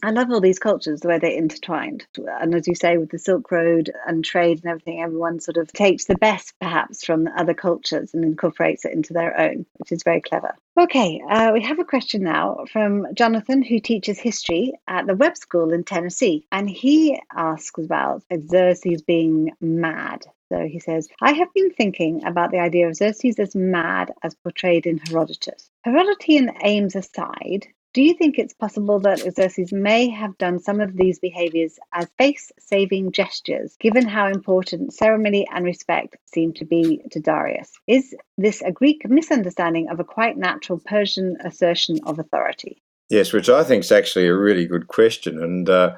I 0.03 0.11
love 0.11 0.29
all 0.29 0.41
these 0.41 0.59
cultures, 0.59 0.99
the 0.99 1.07
way 1.07 1.17
they're 1.17 1.31
intertwined. 1.31 2.05
And 2.39 2.53
as 2.53 2.67
you 2.67 2.75
say, 2.75 2.97
with 2.97 3.09
the 3.09 3.17
Silk 3.17 3.49
Road 3.51 3.89
and 4.05 4.23
trade 4.23 4.59
and 4.59 4.69
everything, 4.69 5.01
everyone 5.01 5.39
sort 5.39 5.57
of 5.57 5.73
takes 5.73 6.05
the 6.05 6.17
best 6.17 6.53
perhaps 6.61 7.03
from 7.03 7.27
other 7.35 7.55
cultures 7.55 8.13
and 8.13 8.23
incorporates 8.23 8.85
it 8.85 8.93
into 8.93 9.13
their 9.13 9.39
own, 9.39 9.65
which 9.77 9.91
is 9.91 10.03
very 10.03 10.21
clever. 10.21 10.53
Okay, 10.77 11.19
uh, 11.27 11.49
we 11.51 11.63
have 11.63 11.79
a 11.79 11.83
question 11.83 12.21
now 12.21 12.65
from 12.71 13.07
Jonathan, 13.15 13.63
who 13.63 13.79
teaches 13.79 14.19
history 14.19 14.73
at 14.87 15.07
the 15.07 15.15
Webb 15.15 15.35
School 15.35 15.73
in 15.73 15.83
Tennessee. 15.83 16.45
And 16.51 16.69
he 16.69 17.19
asks 17.35 17.83
about 17.83 18.21
Xerxes 18.31 19.01
being 19.01 19.51
mad. 19.59 20.27
So 20.51 20.65
he 20.65 20.79
says, 20.79 21.07
I 21.21 21.33
have 21.33 21.53
been 21.53 21.71
thinking 21.71 22.23
about 22.23 22.51
the 22.51 22.59
idea 22.59 22.87
of 22.87 22.95
Xerxes 22.95 23.37
as 23.39 23.55
mad 23.55 24.13
as 24.23 24.35
portrayed 24.35 24.85
in 24.85 24.97
Herodotus. 24.97 25.69
Herodotian 25.85 26.55
aims 26.63 26.95
aside, 26.95 27.67
do 27.93 28.01
you 28.01 28.13
think 28.13 28.37
it's 28.37 28.53
possible 28.53 28.99
that 28.99 29.19
Xerxes 29.19 29.73
may 29.73 30.07
have 30.09 30.37
done 30.37 30.59
some 30.59 30.79
of 30.79 30.95
these 30.95 31.19
behaviors 31.19 31.79
as 31.93 32.07
face 32.17 32.51
saving 32.59 33.11
gestures, 33.11 33.75
given 33.79 34.07
how 34.07 34.27
important 34.27 34.93
ceremony 34.93 35.47
and 35.53 35.65
respect 35.65 36.15
seem 36.25 36.53
to 36.53 36.65
be 36.65 37.01
to 37.11 37.19
Darius? 37.19 37.71
Is 37.87 38.15
this 38.37 38.61
a 38.61 38.71
Greek 38.71 39.09
misunderstanding 39.09 39.89
of 39.89 39.99
a 39.99 40.03
quite 40.03 40.37
natural 40.37 40.79
Persian 40.85 41.37
assertion 41.43 41.99
of 42.05 42.19
authority? 42.19 42.83
Yes, 43.09 43.33
which 43.33 43.49
I 43.49 43.63
think 43.63 43.83
is 43.83 43.91
actually 43.91 44.27
a 44.27 44.37
really 44.37 44.67
good 44.67 44.87
question. 44.87 45.41
And 45.41 45.69
uh, 45.69 45.95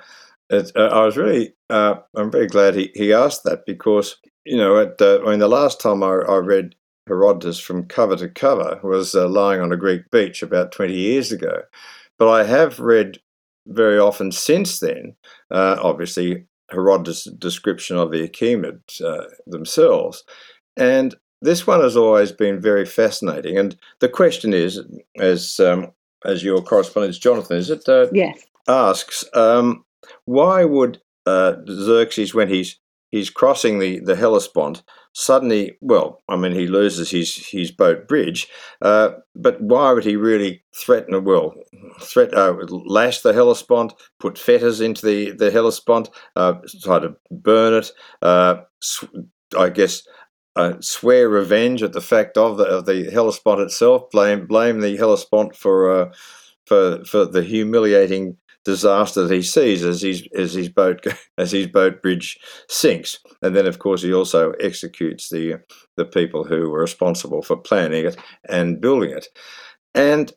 it, 0.50 0.72
uh, 0.76 0.88
I 0.88 1.06
was 1.06 1.18
really, 1.18 1.54
uh, 1.70 1.96
I'm 2.16 2.32
very 2.32 2.48
glad 2.48 2.76
he, 2.76 2.92
he 2.96 3.14
asked 3.14 3.44
that 3.44 3.66
because, 3.66 4.16
you 4.46 4.58
know, 4.58 4.80
at, 4.80 5.02
uh, 5.02 5.20
I 5.26 5.32
mean, 5.32 5.40
the 5.40 5.48
last 5.48 5.80
time 5.80 6.04
I, 6.04 6.08
I 6.08 6.38
read 6.38 6.76
Herodotus 7.08 7.60
from 7.60 7.88
cover 7.88 8.16
to 8.18 8.30
cover 8.30 8.80
was 8.84 9.16
uh, 9.16 9.28
lying 9.28 9.62
on 9.62 9.72
a 9.72 9.78
Greek 9.78 10.10
beach 10.12 10.42
about 10.44 10.72
20 10.72 10.94
years 10.94 11.32
ago. 11.32 11.62
But 12.18 12.30
I 12.30 12.44
have 12.44 12.80
read 12.80 13.20
very 13.68 14.00
often 14.00 14.32
since 14.32 14.80
then, 14.80 15.16
uh, 15.52 15.78
obviously, 15.82 16.46
Herodotus' 16.72 17.24
description 17.24 17.98
of 17.98 18.12
the 18.12 18.28
Achaemenids 18.28 19.02
uh, 19.02 19.26
themselves. 19.48 20.24
And 20.78 21.16
this 21.42 21.66
one 21.66 21.82
has 21.82 21.98
always 21.98 22.32
been 22.32 22.60
very 22.60 22.86
fascinating. 22.86 23.58
And 23.58 23.76
the 24.00 24.10
question 24.10 24.54
is, 24.54 24.82
as 25.18 25.60
um, 25.60 25.92
as 26.26 26.44
your 26.44 26.62
correspondent 26.62 27.16
Jonathan, 27.16 27.58
is 27.58 27.70
it? 27.70 27.88
Uh, 27.88 28.08
yes. 28.12 28.40
Asks, 28.68 29.24
um, 29.34 29.84
why 30.26 30.64
would 30.64 31.02
uh, 31.26 31.56
Xerxes, 31.68 32.34
when 32.34 32.50
he's 32.50 32.78
he's 33.10 33.30
crossing 33.30 33.80
the, 33.80 34.00
the 34.00 34.16
Hellespont. 34.16 34.84
Suddenly, 35.14 35.78
well, 35.82 36.22
I 36.30 36.36
mean, 36.36 36.52
he 36.52 36.68
loses 36.68 37.10
his, 37.10 37.36
his 37.36 37.72
boat 37.72 38.08
bridge, 38.08 38.48
uh, 38.82 39.12
but 39.36 39.60
why 39.60 39.92
would 39.92 40.06
he 40.06 40.16
really 40.16 40.64
threaten, 40.76 41.24
well, 41.24 41.56
threat, 42.00 42.34
uh, 42.34 42.54
lash 42.70 43.22
the 43.22 43.34
Hellespont, 43.34 43.94
put 44.20 44.38
fetters 44.38 44.82
into 44.82 45.06
the, 45.06 45.32
the 45.32 45.52
Hellespont, 45.52 46.10
uh, 46.36 46.54
try 46.84 47.00
to 47.00 47.16
burn 47.32 47.74
it, 47.74 47.92
uh, 48.22 48.62
I 49.58 49.70
guess, 49.70 50.08
uh, 50.56 50.74
swear 50.80 51.28
revenge 51.28 51.82
at 51.82 51.94
the 51.94 52.02
fact 52.02 52.38
of 52.38 52.58
the, 52.58 52.66
of 52.66 52.86
the 52.86 53.10
Hellespont 53.12 53.62
itself, 53.62 54.10
blame, 54.12 54.46
blame 54.46 54.80
the 54.80 54.96
Hellespont 54.96 55.56
for, 55.56 55.92
uh, 55.92 56.14
for, 56.66 57.04
for 57.04 57.26
the 57.26 57.42
humiliating 57.42 58.38
disaster 58.70 59.24
that 59.24 59.34
he 59.34 59.42
sees 59.42 59.84
as 59.84 60.02
his 60.02 60.28
as 60.38 60.54
his 60.54 60.70
boat 60.70 61.06
as 61.38 61.52
his 61.52 61.68
boat 61.68 62.02
bridge 62.02 62.38
sinks, 62.68 63.20
and 63.42 63.56
then 63.56 63.66
of 63.66 63.80
course 63.80 64.02
he 64.02 64.14
also 64.14 64.52
executes 64.60 65.30
the 65.30 65.56
the 65.98 66.06
people 66.06 66.44
who 66.44 66.70
were 66.70 66.82
responsible 66.82 67.42
for 67.42 67.58
planning 67.58 68.06
it 68.06 68.18
and 68.48 68.82
building 68.82 69.12
it. 69.12 69.28
And 69.96 70.32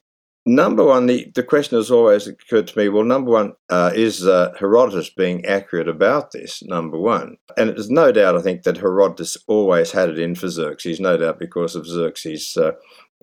number 0.47 0.85
one, 0.85 1.07
the, 1.07 1.31
the 1.35 1.43
question 1.43 1.77
has 1.79 1.91
always 1.91 2.27
occurred 2.27 2.67
to 2.69 2.79
me. 2.79 2.89
Well, 2.89 3.05
number 3.05 3.31
one 3.31 3.53
uh, 3.71 3.93
is 3.95 4.27
uh, 4.27 4.53
Herodotus 4.59 5.11
being 5.11 5.45
accurate 5.45 5.89
about 5.89 6.33
this. 6.33 6.63
Number 6.63 6.99
one, 6.99 7.37
and 7.57 7.71
there's 7.71 7.91
no 7.91 8.13
doubt 8.13 8.37
I 8.37 8.43
think 8.43 8.63
that 8.63 8.79
Herodotus 8.79 9.37
always 9.47 9.93
had 9.93 10.09
it 10.09 10.19
in 10.19 10.35
for 10.35 10.49
Xerxes. 10.49 11.01
No 11.01 11.17
doubt 11.17 11.39
because 11.39 11.77
of 11.77 11.87
Xerxes' 11.87 12.57
uh, 12.57 12.73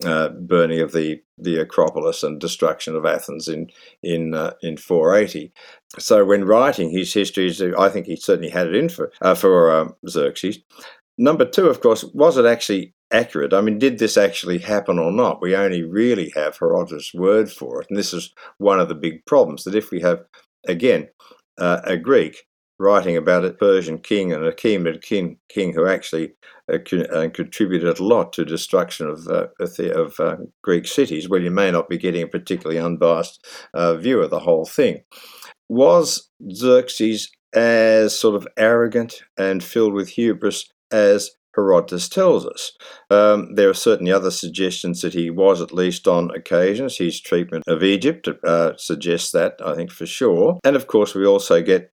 uh, 0.05 0.29
burning 0.29 0.79
of 0.79 0.91
the, 0.91 1.21
the 1.37 1.57
Acropolis 1.57 2.23
and 2.23 2.39
destruction 2.39 2.95
of 2.95 3.05
Athens 3.05 3.47
in 3.47 3.69
in 4.01 4.33
uh, 4.33 4.53
in 4.61 4.77
480. 4.77 5.51
So 5.97 6.23
when 6.23 6.45
writing 6.45 6.89
his 6.89 7.13
histories, 7.13 7.61
I 7.61 7.89
think 7.89 8.05
he 8.05 8.15
certainly 8.15 8.49
had 8.49 8.67
it 8.67 8.75
in 8.75 8.89
for 8.89 9.11
uh, 9.21 9.35
for 9.35 9.71
um, 9.71 9.95
Xerxes. 10.07 10.59
Number 11.17 11.45
two, 11.45 11.67
of 11.67 11.81
course, 11.81 12.03
was 12.13 12.37
it 12.37 12.45
actually 12.45 12.93
accurate? 13.11 13.53
I 13.53 13.61
mean, 13.61 13.77
did 13.77 13.99
this 13.99 14.15
actually 14.17 14.59
happen 14.59 14.99
or 14.99 15.11
not? 15.11 15.41
We 15.41 15.55
only 15.55 15.83
really 15.83 16.31
have 16.35 16.57
Herodotus' 16.57 17.13
word 17.13 17.51
for 17.51 17.81
it, 17.81 17.87
and 17.89 17.97
this 17.97 18.13
is 18.13 18.33
one 18.57 18.79
of 18.79 18.87
the 18.87 18.95
big 18.95 19.25
problems. 19.25 19.63
That 19.63 19.75
if 19.75 19.91
we 19.91 19.99
have 20.01 20.23
again 20.67 21.09
uh, 21.57 21.81
a 21.83 21.97
Greek 21.97 22.45
writing 22.79 23.17
about 23.17 23.45
a 23.45 23.51
Persian 23.51 23.99
king 23.99 24.31
and 24.31 24.43
Achaemenid 24.43 25.01
king, 25.01 25.37
king 25.49 25.73
who 25.73 25.85
actually 25.85 26.33
uh, 26.71 26.77
uh, 27.13 27.29
contributed 27.29 27.99
a 27.99 28.03
lot 28.03 28.31
to 28.33 28.45
destruction 28.45 29.07
of, 29.07 29.27
uh, 29.27 29.47
of 29.93 30.19
uh, 30.19 30.37
Greek 30.61 30.87
cities, 30.87 31.27
well, 31.27 31.41
you 31.41 31.51
may 31.51 31.71
not 31.71 31.89
be 31.89 31.97
getting 31.97 32.23
a 32.23 32.27
particularly 32.27 32.79
unbiased 32.79 33.45
uh, 33.73 33.95
view 33.95 34.21
of 34.21 34.29
the 34.29 34.39
whole 34.39 34.65
thing. 34.65 35.03
Was 35.67 36.29
Xerxes 36.51 37.29
as 37.53 38.17
sort 38.17 38.35
of 38.35 38.47
arrogant 38.57 39.23
and 39.37 39.63
filled 39.63 39.93
with 39.93 40.09
hubris 40.09 40.71
as 40.91 41.31
Herodotus 41.55 42.07
tells 42.07 42.45
us. 42.45 42.71
Um, 43.09 43.55
there 43.55 43.69
are 43.69 43.73
certainly 43.73 44.11
other 44.11 44.31
suggestions 44.31 45.01
that 45.01 45.13
he 45.13 45.29
was, 45.29 45.61
at 45.61 45.73
least 45.73 46.07
on 46.07 46.31
occasions. 46.31 46.97
His 46.97 47.19
treatment 47.19 47.63
of 47.67 47.83
Egypt 47.83 48.29
uh, 48.43 48.73
suggests 48.77 49.31
that, 49.31 49.55
I 49.63 49.75
think, 49.75 49.91
for 49.91 50.05
sure. 50.05 50.59
And 50.63 50.75
of 50.75 50.87
course, 50.87 51.15
we 51.15 51.25
also 51.25 51.61
get 51.61 51.91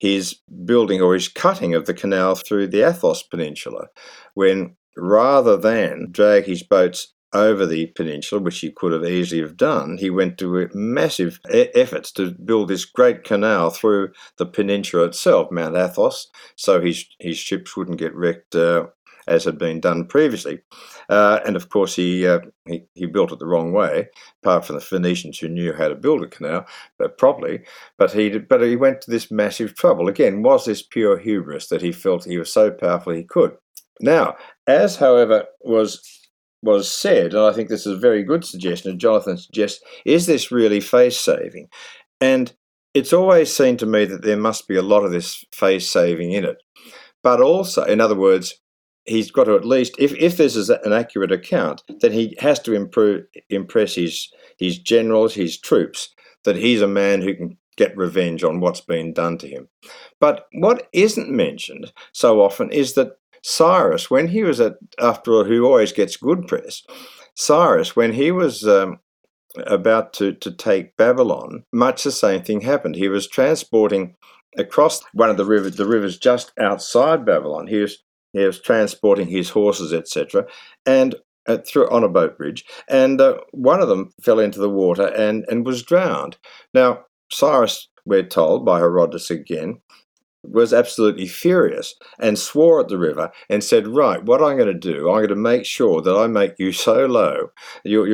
his 0.00 0.40
building 0.64 1.00
or 1.00 1.14
his 1.14 1.28
cutting 1.28 1.74
of 1.74 1.86
the 1.86 1.94
canal 1.94 2.34
through 2.34 2.66
the 2.66 2.82
Athos 2.82 3.22
Peninsula, 3.22 3.86
when 4.34 4.76
rather 4.96 5.56
than 5.56 6.08
drag 6.10 6.44
his 6.44 6.62
boats 6.62 7.14
over 7.32 7.64
the 7.64 7.86
peninsula, 7.88 8.40
which 8.40 8.58
he 8.58 8.72
could 8.72 8.92
have 8.92 9.04
easily 9.04 9.40
have 9.40 9.56
done, 9.56 9.98
he 9.98 10.10
went 10.10 10.36
to 10.38 10.68
massive 10.74 11.38
e- 11.52 11.68
efforts 11.74 12.10
to 12.10 12.32
build 12.32 12.68
this 12.68 12.84
great 12.84 13.22
canal 13.22 13.70
through 13.70 14.10
the 14.36 14.46
peninsula 14.46 15.04
itself, 15.04 15.50
Mount 15.52 15.76
Athos, 15.76 16.28
so 16.56 16.80
his 16.80 17.06
his 17.20 17.36
ships 17.36 17.76
wouldn't 17.76 17.98
get 17.98 18.14
wrecked 18.14 18.56
uh, 18.56 18.86
as 19.30 19.44
had 19.44 19.56
been 19.56 19.80
done 19.80 20.04
previously. 20.04 20.60
Uh, 21.08 21.40
and 21.46 21.56
of 21.56 21.68
course, 21.70 21.94
he, 21.96 22.26
uh, 22.26 22.40
he, 22.66 22.84
he 22.94 23.06
built 23.06 23.32
it 23.32 23.38
the 23.38 23.46
wrong 23.46 23.72
way, 23.72 24.08
apart 24.42 24.64
from 24.64 24.76
the 24.76 24.80
Phoenicians 24.80 25.38
who 25.38 25.48
knew 25.48 25.72
how 25.72 25.88
to 25.88 25.94
build 25.94 26.22
a 26.22 26.26
canal 26.26 26.66
uh, 27.02 27.08
properly. 27.08 27.60
But 27.98 28.12
he 28.12 28.38
but 28.38 28.60
he 28.60 28.76
went 28.76 29.00
to 29.02 29.10
this 29.10 29.30
massive 29.30 29.74
trouble. 29.74 30.08
Again, 30.08 30.42
was 30.42 30.64
this 30.64 30.82
pure 30.82 31.18
hubris 31.18 31.68
that 31.68 31.82
he 31.82 31.92
felt 31.92 32.24
he 32.24 32.38
was 32.38 32.52
so 32.52 32.70
powerful 32.70 33.12
he 33.12 33.24
could? 33.24 33.56
Now, 34.00 34.36
as 34.66 34.96
however 34.96 35.44
was 35.60 36.02
was 36.62 36.90
said, 36.90 37.32
and 37.32 37.42
I 37.42 37.52
think 37.52 37.68
this 37.68 37.86
is 37.86 37.94
a 37.94 38.00
very 38.00 38.22
good 38.22 38.44
suggestion, 38.44 38.90
and 38.90 39.00
Jonathan 39.00 39.38
suggests, 39.38 39.82
is 40.04 40.26
this 40.26 40.52
really 40.52 40.80
face 40.80 41.18
saving? 41.18 41.68
And 42.20 42.52
it's 42.92 43.12
always 43.12 43.54
seemed 43.54 43.78
to 43.78 43.86
me 43.86 44.04
that 44.04 44.22
there 44.22 44.36
must 44.36 44.68
be 44.68 44.76
a 44.76 44.82
lot 44.82 45.04
of 45.04 45.12
this 45.12 45.44
face 45.52 45.90
saving 45.90 46.32
in 46.32 46.44
it. 46.44 46.58
But 47.22 47.40
also, 47.40 47.84
in 47.84 48.00
other 48.00 48.16
words, 48.16 48.60
he's 49.04 49.30
got 49.30 49.44
to 49.44 49.54
at 49.54 49.64
least, 49.64 49.94
if, 49.98 50.14
if 50.14 50.36
this 50.36 50.56
is 50.56 50.70
an 50.70 50.92
accurate 50.92 51.32
account, 51.32 51.82
then 52.00 52.12
he 52.12 52.36
has 52.38 52.58
to 52.60 52.74
improve, 52.74 53.24
impress 53.48 53.94
his, 53.94 54.28
his 54.58 54.78
generals, 54.78 55.34
his 55.34 55.58
troops, 55.58 56.14
that 56.44 56.56
he's 56.56 56.82
a 56.82 56.88
man 56.88 57.20
who 57.20 57.34
can 57.34 57.56
get 57.76 57.96
revenge 57.96 58.44
on 58.44 58.60
what's 58.60 58.80
been 58.80 59.12
done 59.12 59.38
to 59.38 59.48
him. 59.48 59.68
But 60.20 60.46
what 60.52 60.88
isn't 60.92 61.30
mentioned 61.30 61.92
so 62.12 62.40
often 62.40 62.70
is 62.70 62.94
that 62.94 63.16
Cyrus, 63.42 64.10
when 64.10 64.28
he 64.28 64.42
was 64.42 64.60
at, 64.60 64.74
after 65.00 65.32
all, 65.32 65.44
who 65.44 65.64
always 65.64 65.92
gets 65.92 66.16
good 66.16 66.46
press, 66.46 66.82
Cyrus, 67.36 67.96
when 67.96 68.12
he 68.12 68.32
was 68.32 68.68
um, 68.68 69.00
about 69.66 70.12
to, 70.14 70.34
to 70.34 70.50
take 70.50 70.96
Babylon, 70.96 71.64
much 71.72 72.04
the 72.04 72.12
same 72.12 72.42
thing 72.42 72.60
happened. 72.60 72.96
He 72.96 73.08
was 73.08 73.26
transporting 73.26 74.14
across 74.58 75.00
one 75.14 75.30
of 75.30 75.36
the 75.36 75.44
rivers, 75.46 75.76
the 75.76 75.86
rivers 75.86 76.18
just 76.18 76.52
outside 76.58 77.24
Babylon. 77.24 77.66
He 77.66 77.78
was 77.78 78.02
he 78.32 78.40
was 78.40 78.60
transporting 78.60 79.26
his 79.26 79.50
horses, 79.50 79.92
etc., 79.92 80.46
and 80.86 81.14
uh, 81.46 81.58
through 81.66 81.90
on 81.90 82.04
a 82.04 82.08
boat 82.08 82.36
bridge, 82.36 82.64
and 82.88 83.20
uh, 83.20 83.38
one 83.52 83.80
of 83.80 83.88
them 83.88 84.12
fell 84.20 84.38
into 84.38 84.60
the 84.60 84.70
water 84.70 85.06
and 85.14 85.44
and 85.48 85.64
was 85.66 85.82
drowned. 85.82 86.36
Now 86.74 87.04
Cyrus, 87.32 87.88
we're 88.04 88.22
told 88.22 88.64
by 88.64 88.78
Herodotus 88.78 89.30
again, 89.30 89.80
was 90.42 90.72
absolutely 90.72 91.26
furious 91.26 91.94
and 92.18 92.38
swore 92.38 92.80
at 92.80 92.88
the 92.88 92.98
river 92.98 93.30
and 93.48 93.62
said, 93.62 93.86
"Right, 93.86 94.22
what 94.24 94.42
I'm 94.42 94.56
going 94.56 94.72
to 94.72 94.74
do, 94.74 95.08
I'm 95.08 95.18
going 95.18 95.28
to 95.28 95.36
make 95.36 95.64
sure 95.64 96.00
that 96.00 96.16
I 96.16 96.26
make 96.26 96.58
you 96.58 96.72
so 96.72 97.06
low, 97.06 97.50
your 97.84 98.06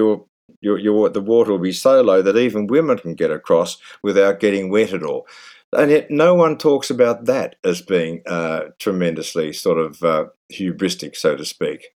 your, 0.61 0.79
your 0.79 1.09
the 1.09 1.21
water 1.21 1.53
will 1.53 1.59
be 1.59 1.73
so 1.73 2.01
low 2.03 2.23
that 2.23 2.37
even 2.37 2.67
women 2.67 2.99
can 2.99 3.15
get 3.15 3.31
across 3.31 3.79
without 4.03 4.41
getting 4.41 4.71
wet 4.71 4.93
at 4.93 5.03
all." 5.03 5.27
And 5.77 5.91
yet, 5.91 6.11
no 6.11 6.35
one 6.35 6.57
talks 6.57 6.91
about 6.91 7.27
that 7.27 7.57
as 7.63 7.83
being 7.83 8.23
uh, 8.27 8.61
tremendously 8.79 9.53
sort 9.53 9.79
of 9.79 10.03
uh, 10.03 10.27
hubristic, 10.53 11.17
so 11.17 11.37
to 11.37 11.45
speak. 11.45 11.89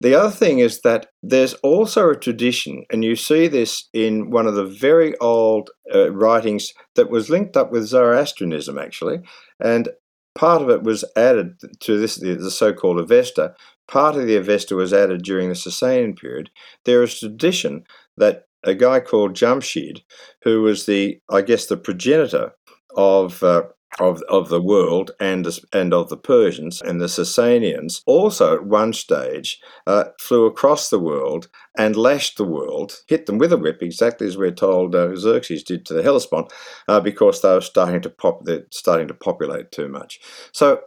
The 0.00 0.14
other 0.14 0.30
thing 0.30 0.58
is 0.58 0.82
that 0.82 1.06
there's 1.22 1.54
also 1.54 2.10
a 2.10 2.16
tradition, 2.16 2.84
and 2.90 3.02
you 3.02 3.16
see 3.16 3.48
this 3.48 3.88
in 3.94 4.30
one 4.30 4.46
of 4.46 4.54
the 4.54 4.66
very 4.66 5.16
old 5.18 5.70
uh, 5.94 6.12
writings 6.12 6.74
that 6.96 7.10
was 7.10 7.30
linked 7.30 7.56
up 7.56 7.72
with 7.72 7.86
Zoroastrianism, 7.86 8.78
actually, 8.78 9.20
and 9.60 9.88
part 10.34 10.60
of 10.60 10.68
it 10.68 10.82
was 10.82 11.04
added 11.16 11.58
to 11.80 11.98
this, 11.98 12.16
the 12.16 12.50
so-called 12.50 12.98
Avesta. 12.98 13.54
Part 13.86 14.16
of 14.16 14.26
the 14.26 14.36
Avesta 14.36 14.74
was 14.74 14.92
added 14.92 15.22
during 15.22 15.48
the 15.48 15.54
Sasanian 15.54 16.18
period. 16.18 16.50
There 16.84 17.02
is 17.02 17.14
a 17.14 17.28
tradition 17.28 17.84
that 18.16 18.46
a 18.64 18.74
guy 18.74 19.00
called 19.00 19.34
Jamshid, 19.34 20.02
who 20.42 20.62
was 20.62 20.86
the, 20.86 21.20
I 21.30 21.42
guess, 21.42 21.66
the 21.66 21.76
progenitor 21.76 22.52
of 22.96 23.42
uh, 23.42 23.62
of, 24.00 24.22
of 24.28 24.48
the 24.48 24.60
world 24.60 25.12
and, 25.20 25.46
and 25.72 25.94
of 25.94 26.08
the 26.08 26.16
Persians 26.16 26.82
and 26.82 27.00
the 27.00 27.06
Sasanians 27.06 28.02
also 28.06 28.54
at 28.56 28.66
one 28.66 28.92
stage 28.92 29.60
uh, 29.86 30.04
flew 30.20 30.46
across 30.46 30.90
the 30.90 30.98
world 30.98 31.48
and 31.76 31.96
lashed 31.96 32.36
the 32.36 32.44
world, 32.44 33.02
hit 33.06 33.26
them 33.26 33.38
with 33.38 33.52
a 33.52 33.56
whip, 33.56 33.82
exactly 33.82 34.26
as 34.26 34.36
we're 34.36 34.50
told 34.50 34.94
uh, 34.94 35.14
Xerxes 35.16 35.62
did 35.62 35.86
to 35.86 35.94
the 35.94 36.02
Hellespont, 36.02 36.52
uh, 36.88 37.00
because 37.00 37.40
they 37.40 37.52
were 37.52 37.60
starting 37.60 38.00
to 38.02 38.10
pop, 38.10 38.44
they're 38.44 38.66
starting 38.70 39.08
to 39.08 39.14
populate 39.14 39.70
too 39.70 39.88
much. 39.88 40.20
So 40.52 40.80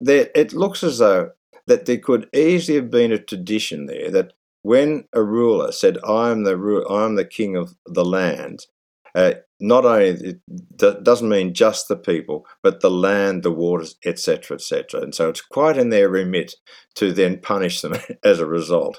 there, 0.00 0.28
it 0.34 0.52
looks 0.52 0.82
as 0.82 0.98
though 0.98 1.32
that 1.66 1.86
there 1.86 1.98
could 1.98 2.28
easily 2.32 2.76
have 2.76 2.90
been 2.90 3.12
a 3.12 3.18
tradition 3.18 3.86
there 3.86 4.10
that 4.10 4.32
when 4.62 5.04
a 5.12 5.22
ruler 5.22 5.72
said, 5.72 5.98
"I 6.04 6.30
am 6.30 6.44
the 6.44 6.84
I 6.88 7.04
am 7.04 7.14
the 7.14 7.24
king 7.24 7.56
of 7.56 7.74
the 7.86 8.04
land," 8.04 8.66
uh, 9.16 9.32
not 9.58 9.86
only 9.86 10.08
it 10.08 11.02
doesn't 11.02 11.28
mean 11.28 11.54
just 11.54 11.88
the 11.88 11.96
people, 11.96 12.46
but 12.62 12.80
the 12.80 12.90
land, 12.90 13.42
the 13.42 13.50
waters, 13.50 13.96
etc., 14.04 14.56
etc. 14.56 15.00
And 15.00 15.14
so 15.14 15.30
it's 15.30 15.40
quite 15.40 15.78
in 15.78 15.88
their 15.88 16.10
remit 16.10 16.54
to 16.96 17.12
then 17.12 17.40
punish 17.40 17.80
them 17.80 17.94
as 18.24 18.38
a 18.38 18.46
result. 18.46 18.98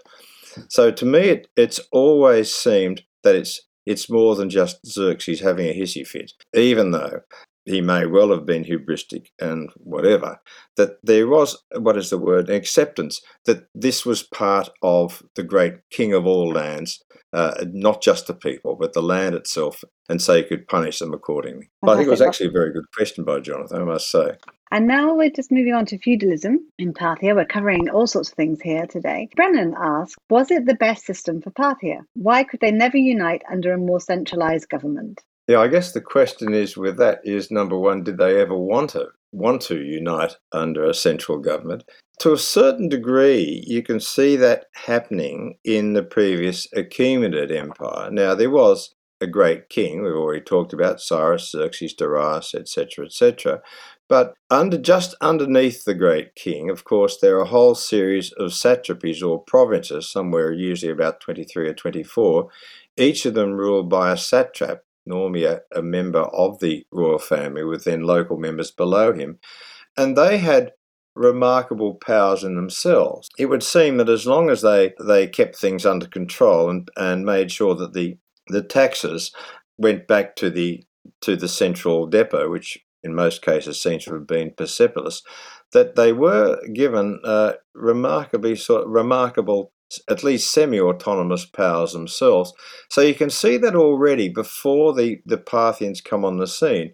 So 0.70 0.90
to 0.90 1.06
me, 1.06 1.20
it, 1.20 1.48
it's 1.56 1.80
always 1.92 2.54
seemed 2.54 3.04
that 3.24 3.36
it's 3.36 3.62
it's 3.86 4.10
more 4.10 4.36
than 4.36 4.50
just 4.50 4.86
Xerxes 4.86 5.40
having 5.40 5.68
a 5.68 5.80
hissy 5.80 6.06
fit, 6.06 6.34
even 6.54 6.92
though 6.92 7.22
he 7.68 7.82
may 7.82 8.06
well 8.06 8.32
have 8.32 8.46
been 8.46 8.64
hubristic 8.64 9.28
and 9.40 9.70
whatever, 9.76 10.40
that 10.78 10.98
there 11.04 11.28
was, 11.28 11.58
what 11.78 11.98
is 11.98 12.10
the 12.10 12.18
word, 12.18 12.50
an 12.50 12.56
acceptance 12.56 13.22
that 13.46 13.68
this 13.76 14.06
was 14.06 14.24
part 14.24 14.70
of 14.82 15.22
the 15.36 15.44
great 15.44 15.76
king 15.92 16.14
of 16.14 16.26
all 16.26 16.50
lands, 16.50 17.04
uh, 17.34 17.66
not 17.74 18.02
just 18.02 18.28
the 18.28 18.34
people, 18.34 18.78
but 18.80 18.94
the 18.94 19.02
land 19.02 19.36
itself, 19.36 19.84
and 20.08 20.22
so 20.22 20.36
he 20.36 20.44
could 20.44 20.68
punish 20.68 21.00
them 21.00 21.14
accordingly. 21.14 21.70
But 21.82 21.92
I 21.92 21.96
think 21.98 22.08
it 22.08 22.12
was 22.12 22.22
actually 22.22 22.48
a 22.48 22.52
very 22.52 22.72
good 22.72 22.90
question 22.96 23.26
by 23.26 23.42
Jonathan, 23.42 23.82
I 23.82 23.86
must 23.86 24.10
say. 24.10 24.38
And 24.72 24.88
now 24.88 25.14
we're 25.14 25.30
just 25.30 25.52
moving 25.52 25.74
on 25.74 25.86
to 25.88 25.98
feudalism 25.98 26.60
in 26.78 26.94
Parthia. 26.94 27.36
We're 27.36 27.46
covering 27.46 27.90
all 27.90 28.08
sorts 28.08 28.30
of 28.30 28.36
things 28.36 28.62
here 28.62 28.86
today. 28.86 29.30
Brennan 29.36 29.76
asks 29.78 30.16
Was 30.30 30.52
it 30.52 30.66
the 30.66 30.76
best 30.76 31.06
system 31.06 31.42
for 31.42 31.52
Parthia? 31.52 32.02
Why 32.16 32.44
could 32.44 32.60
they 32.60 32.72
never 32.72 32.98
unite 32.98 33.44
under 33.50 33.74
a 33.74 33.78
more 33.78 34.02
centralized 34.02 34.70
government? 34.70 35.22
Yeah, 35.48 35.60
I 35.60 35.70
guess 35.70 35.94
the 35.94 36.02
question 36.02 36.54
is 36.54 36.76
with 36.76 36.98
that 36.98 37.22
is 37.24 37.52
number 37.52 37.78
one, 37.78 38.04
did 38.04 38.18
they 38.18 38.42
ever 38.42 38.58
want 38.58 38.92
to 38.92 39.08
want 39.32 39.62
to 39.62 39.82
unite 39.82 40.36
under 40.52 40.86
a 40.86 40.94
central 40.94 41.38
government? 41.40 41.84
To 42.20 42.34
a 42.34 42.38
certain 42.38 42.90
degree, 42.90 43.64
you 43.66 43.82
can 43.82 44.00
see 44.00 44.36
that 44.38 44.66
happening 44.74 45.58
in 45.64 45.94
the 45.94 46.04
previous 46.04 46.68
Achaemenid 46.76 47.56
Empire. 47.56 48.10
Now, 48.12 48.36
there 48.36 48.50
was 48.50 48.94
a 49.22 49.28
great 49.28 49.70
king, 49.70 50.04
we've 50.04 50.14
already 50.14 50.42
talked 50.42 50.74
about 50.74 51.00
Cyrus, 51.00 51.52
Xerxes, 51.52 51.94
Darius, 51.94 52.54
etc., 52.54 53.06
etc. 53.06 53.62
But 54.10 54.34
under 54.50 54.78
just 54.78 55.16
underneath 55.22 55.86
the 55.86 55.96
great 55.96 56.36
king, 56.36 56.70
of 56.70 56.84
course, 56.84 57.18
there 57.20 57.38
are 57.38 57.44
a 57.44 57.48
whole 57.48 57.76
series 57.76 58.32
of 58.34 58.52
satrapies 58.52 59.26
or 59.26 59.44
provinces, 59.44 60.10
somewhere 60.10 60.52
usually 60.52 60.92
about 60.92 61.20
23 61.20 61.70
or 61.70 61.74
24, 61.74 62.50
each 62.98 63.26
of 63.26 63.34
them 63.34 63.54
ruled 63.54 63.90
by 63.90 64.12
a 64.12 64.18
satrap 64.18 64.80
normally 65.08 65.46
a, 65.46 65.62
member 65.82 66.22
of 66.22 66.60
the 66.60 66.86
royal 66.92 67.20
family 67.20 67.64
with 67.64 67.86
then 67.86 68.04
local 68.04 68.38
members 68.38 68.72
below 68.72 69.14
him. 69.14 69.40
And 69.96 70.18
they 70.18 70.38
had 70.38 70.74
remarkable 71.16 71.96
powers 71.96 72.44
in 72.44 72.56
themselves. 72.56 73.30
It 73.40 73.48
would 73.48 73.64
seem 73.64 73.98
that 73.98 74.10
as 74.10 74.28
long 74.28 74.50
as 74.50 74.62
they, 74.62 74.94
they 75.04 75.28
kept 75.28 75.56
things 75.56 75.86
under 75.86 76.08
control 76.08 76.70
and, 76.70 76.90
and 76.96 77.26
made 77.26 77.52
sure 77.52 77.74
that 77.76 77.94
the, 77.94 78.18
the 78.48 78.62
taxes 78.62 79.32
went 79.78 80.08
back 80.08 80.36
to 80.38 80.50
the 80.50 80.84
to 81.22 81.36
the 81.36 81.48
central 81.48 82.06
depot, 82.06 82.50
which 82.50 82.78
in 83.04 83.16
most 83.16 83.42
cases 83.42 83.82
seems 83.82 84.06
to 84.06 84.14
have 84.14 84.28
been 84.28 84.52
Persepolis, 84.52 85.24
that 85.74 85.96
they 85.96 86.14
were 86.14 86.60
given 86.74 87.20
uh, 87.24 87.54
remarkably 87.74 88.56
sort 88.56 88.88
remarkable 88.88 89.72
at 90.10 90.24
least 90.24 90.52
semi-autonomous 90.52 91.46
powers 91.46 91.94
themselves. 91.94 92.54
So 92.90 93.02
you 93.02 93.16
can 93.16 93.30
see 93.30 93.58
that 93.58 93.76
already 93.76 94.30
before 94.30 94.94
the, 94.94 95.20
the 95.26 95.38
Parthians 95.38 96.02
come 96.02 96.26
on 96.26 96.38
the 96.38 96.48
scene. 96.48 96.94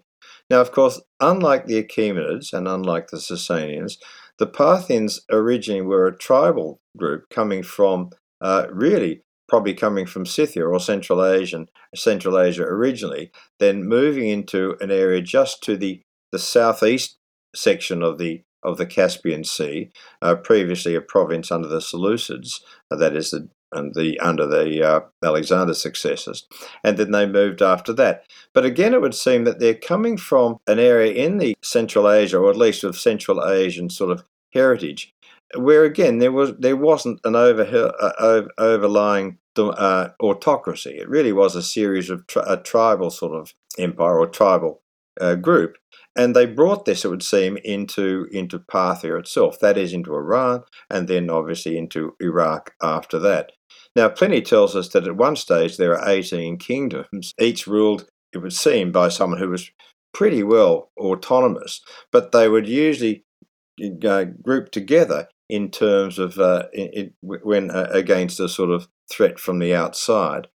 Now, 0.50 0.60
of 0.60 0.72
course, 0.72 1.00
unlike 1.20 1.66
the 1.66 1.82
Achaemenids 1.82 2.52
and 2.52 2.68
unlike 2.68 3.08
the 3.08 3.16
Sasanians, 3.16 3.94
the 4.38 4.46
Parthians 4.46 5.20
originally 5.30 5.82
were 5.82 6.06
a 6.06 6.16
tribal 6.16 6.80
group 6.96 7.28
coming 7.30 7.62
from 7.62 8.10
uh, 8.40 8.66
really 8.70 9.22
probably 9.48 9.74
coming 9.74 10.06
from 10.06 10.26
Scythia 10.26 10.66
or 10.66 10.80
Central 10.80 11.24
Asian 11.24 11.68
Central 11.94 12.38
Asia 12.38 12.62
originally, 12.62 13.30
then 13.58 13.84
moving 13.84 14.28
into 14.28 14.76
an 14.80 14.90
area 14.90 15.20
just 15.20 15.62
to 15.62 15.76
the 15.76 16.02
the 16.32 16.38
southeast 16.38 17.16
section 17.54 18.02
of 18.02 18.18
the 18.18 18.42
of 18.64 18.78
the 18.78 18.86
Caspian 18.86 19.44
Sea, 19.44 19.90
uh, 20.22 20.34
previously 20.36 20.94
a 20.94 21.00
province 21.00 21.50
under 21.50 21.68
the 21.68 21.78
Seleucids, 21.78 22.60
uh, 22.90 22.96
that 22.96 23.16
is 23.16 23.30
the 23.30 23.48
the 23.92 24.18
under 24.20 24.46
the 24.46 24.82
uh, 24.82 25.00
Alexander 25.24 25.74
successors, 25.74 26.46
and 26.84 26.96
then 26.96 27.10
they 27.10 27.26
moved 27.26 27.60
after 27.60 27.92
that. 27.94 28.24
But 28.52 28.64
again, 28.64 28.94
it 28.94 29.00
would 29.00 29.14
seem 29.14 29.44
that 29.44 29.58
they're 29.58 29.74
coming 29.74 30.16
from 30.16 30.58
an 30.66 30.78
area 30.78 31.12
in 31.12 31.38
the 31.38 31.56
Central 31.62 32.08
Asia, 32.08 32.38
or 32.38 32.50
at 32.50 32.56
least 32.56 32.84
of 32.84 32.96
Central 32.96 33.44
Asian 33.44 33.90
sort 33.90 34.12
of 34.12 34.24
heritage, 34.52 35.12
where 35.56 35.84
again 35.84 36.18
there 36.18 36.32
was 36.32 36.52
there 36.58 36.76
wasn't 36.76 37.20
an 37.24 37.34
over, 37.34 37.92
uh, 38.00 38.42
overlying 38.58 39.38
uh, 39.58 40.08
autocracy. 40.22 40.98
It 40.98 41.08
really 41.08 41.32
was 41.32 41.56
a 41.56 41.62
series 41.62 42.10
of 42.10 42.26
tri- 42.26 42.44
a 42.46 42.56
tribal 42.56 43.10
sort 43.10 43.34
of 43.34 43.54
empire 43.78 44.18
or 44.18 44.26
tribal 44.26 44.82
uh, 45.20 45.34
group, 45.34 45.76
and 46.16 46.34
they 46.34 46.46
brought 46.46 46.84
this, 46.84 47.04
it 47.04 47.08
would 47.08 47.22
seem, 47.22 47.58
into 47.64 48.26
into 48.32 48.58
Parthia 48.58 49.18
itself. 49.18 49.58
That 49.60 49.76
is, 49.76 49.92
into 49.92 50.14
Iran, 50.14 50.62
and 50.90 51.08
then 51.08 51.30
obviously 51.30 51.76
into 51.76 52.14
Iraq 52.20 52.74
after 52.82 53.18
that. 53.20 53.52
Now, 53.96 54.08
Pliny 54.08 54.42
tells 54.42 54.74
us 54.74 54.88
that 54.88 55.06
at 55.06 55.16
one 55.16 55.36
stage 55.36 55.76
there 55.76 55.96
are 55.96 56.08
18 56.08 56.58
kingdoms, 56.58 57.32
each 57.40 57.66
ruled, 57.66 58.06
it 58.32 58.38
would 58.38 58.52
seem, 58.52 58.90
by 58.90 59.08
someone 59.08 59.38
who 59.38 59.50
was 59.50 59.70
pretty 60.12 60.42
well 60.42 60.90
autonomous, 60.98 61.80
but 62.10 62.32
they 62.32 62.48
would 62.48 62.68
usually 62.68 63.24
uh, 64.06 64.24
group 64.42 64.70
together 64.70 65.28
in 65.48 65.70
terms 65.70 66.18
of 66.18 66.38
uh, 66.38 66.64
when 67.22 67.70
uh, 67.70 67.88
against 67.90 68.40
a 68.40 68.48
sort 68.48 68.70
of 68.70 68.88
threat 69.12 69.38
from 69.38 69.58
the 69.58 69.74
outside. 69.74 70.48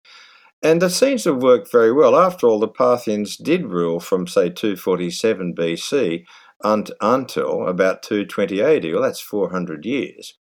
And 0.62 0.84
it 0.84 0.90
seems 0.90 1.24
to 1.24 1.34
have 1.34 1.42
worked 1.42 1.72
very 1.72 1.94
well. 1.94 2.16
After 2.16 2.48
all, 2.48 2.60
the 2.60 2.68
Parthians 2.68 3.38
did 3.38 3.66
rule 3.66 4.00
from, 4.00 4.28
say, 4.28 4.50
247 4.50 5.56
BC 5.56 6.26
until 6.64 7.68
about 7.68 8.04
220 8.04 8.62
AD. 8.62 8.94
Well, 8.94 9.02
that's 9.02 9.22
400 9.22 9.86
years. 9.86 10.34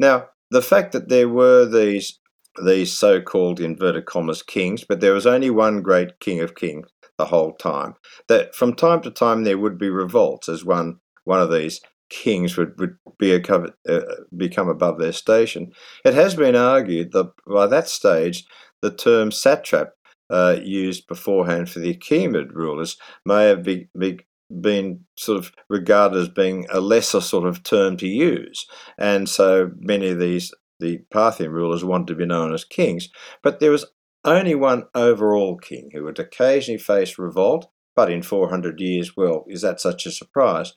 Now, 0.00 0.28
the 0.50 0.62
fact 0.62 0.92
that 0.92 1.08
there 1.08 1.28
were 1.28 1.66
these 1.66 2.18
these 2.64 2.96
so-called 2.96 3.60
inverted 3.60 4.06
commas 4.06 4.42
kings, 4.42 4.82
but 4.82 5.00
there 5.00 5.12
was 5.12 5.26
only 5.26 5.50
one 5.50 5.82
great 5.82 6.18
king 6.20 6.40
of 6.40 6.54
kings 6.54 6.88
the 7.18 7.26
whole 7.26 7.52
time. 7.52 7.94
That 8.28 8.54
from 8.54 8.74
time 8.74 9.02
to 9.02 9.10
time 9.10 9.44
there 9.44 9.58
would 9.58 9.76
be 9.78 9.90
revolts 9.90 10.48
as 10.48 10.64
one 10.64 11.00
one 11.24 11.40
of 11.40 11.52
these 11.52 11.80
kings 12.08 12.56
would, 12.56 12.78
would 12.78 12.96
be 13.18 13.34
a 13.34 13.40
uh, 13.88 14.00
become 14.36 14.68
above 14.68 14.98
their 14.98 15.12
station. 15.12 15.72
It 16.04 16.14
has 16.14 16.34
been 16.36 16.54
argued 16.54 17.12
that 17.12 17.32
by 17.46 17.66
that 17.66 17.88
stage, 17.88 18.46
the 18.86 18.96
term 18.96 19.30
satrap 19.30 19.88
uh, 20.30 20.56
used 20.62 21.06
beforehand 21.08 21.68
for 21.68 21.80
the 21.80 21.94
Achaemenid 21.94 22.52
rulers 22.52 22.96
may 23.24 23.48
have 23.48 23.64
be, 23.64 23.88
be, 23.98 24.20
been 24.60 25.00
sort 25.16 25.38
of 25.38 25.52
regarded 25.68 26.18
as 26.18 26.28
being 26.28 26.66
a 26.70 26.80
lesser 26.80 27.20
sort 27.20 27.46
of 27.46 27.62
term 27.62 27.96
to 27.96 28.06
use. 28.06 28.66
And 28.98 29.28
so 29.28 29.70
many 29.78 30.08
of 30.08 30.20
these, 30.20 30.54
the 30.78 30.98
Parthian 31.10 31.50
rulers 31.50 31.84
wanted 31.84 32.08
to 32.08 32.14
be 32.14 32.26
known 32.26 32.54
as 32.54 32.64
kings. 32.64 33.08
But 33.42 33.60
there 33.60 33.70
was 33.70 33.86
only 34.24 34.54
one 34.54 34.84
overall 34.94 35.56
king 35.56 35.90
who 35.92 36.04
would 36.04 36.18
occasionally 36.18 36.78
face 36.78 37.18
revolt, 37.18 37.68
but 37.94 38.10
in 38.10 38.22
400 38.22 38.80
years, 38.80 39.16
well, 39.16 39.44
is 39.48 39.62
that 39.62 39.80
such 39.80 40.06
a 40.06 40.10
surprise? 40.10 40.74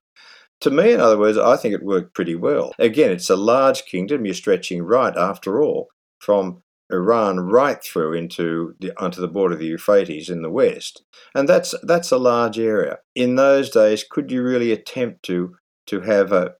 To 0.61 0.71
me, 0.71 0.93
in 0.93 0.99
other 0.99 1.17
words, 1.17 1.37
I 1.37 1.57
think 1.57 1.73
it 1.73 1.83
worked 1.83 2.13
pretty 2.13 2.35
well. 2.35 2.73
Again, 2.79 3.11
it's 3.11 3.29
a 3.29 3.35
large 3.35 3.85
kingdom. 3.85 4.25
You're 4.25 4.33
stretching 4.33 4.83
right, 4.83 5.15
after 5.15 5.61
all, 5.61 5.87
from 6.19 6.63
Iran 6.91 7.39
right 7.39 7.83
through 7.83 8.13
into 8.13 8.75
the, 8.79 8.91
onto 9.01 9.21
the 9.21 9.27
border 9.27 9.53
of 9.53 9.59
the 9.59 9.67
Euphrates 9.67 10.29
in 10.29 10.41
the 10.41 10.49
west, 10.49 11.03
and 11.35 11.47
that's 11.47 11.75
that's 11.83 12.11
a 12.11 12.17
large 12.17 12.57
area. 12.59 12.99
In 13.15 13.35
those 13.35 13.69
days, 13.69 14.03
could 14.09 14.31
you 14.31 14.41
really 14.41 14.71
attempt 14.71 15.23
to 15.23 15.55
to 15.87 16.01
have 16.01 16.31
a, 16.31 16.53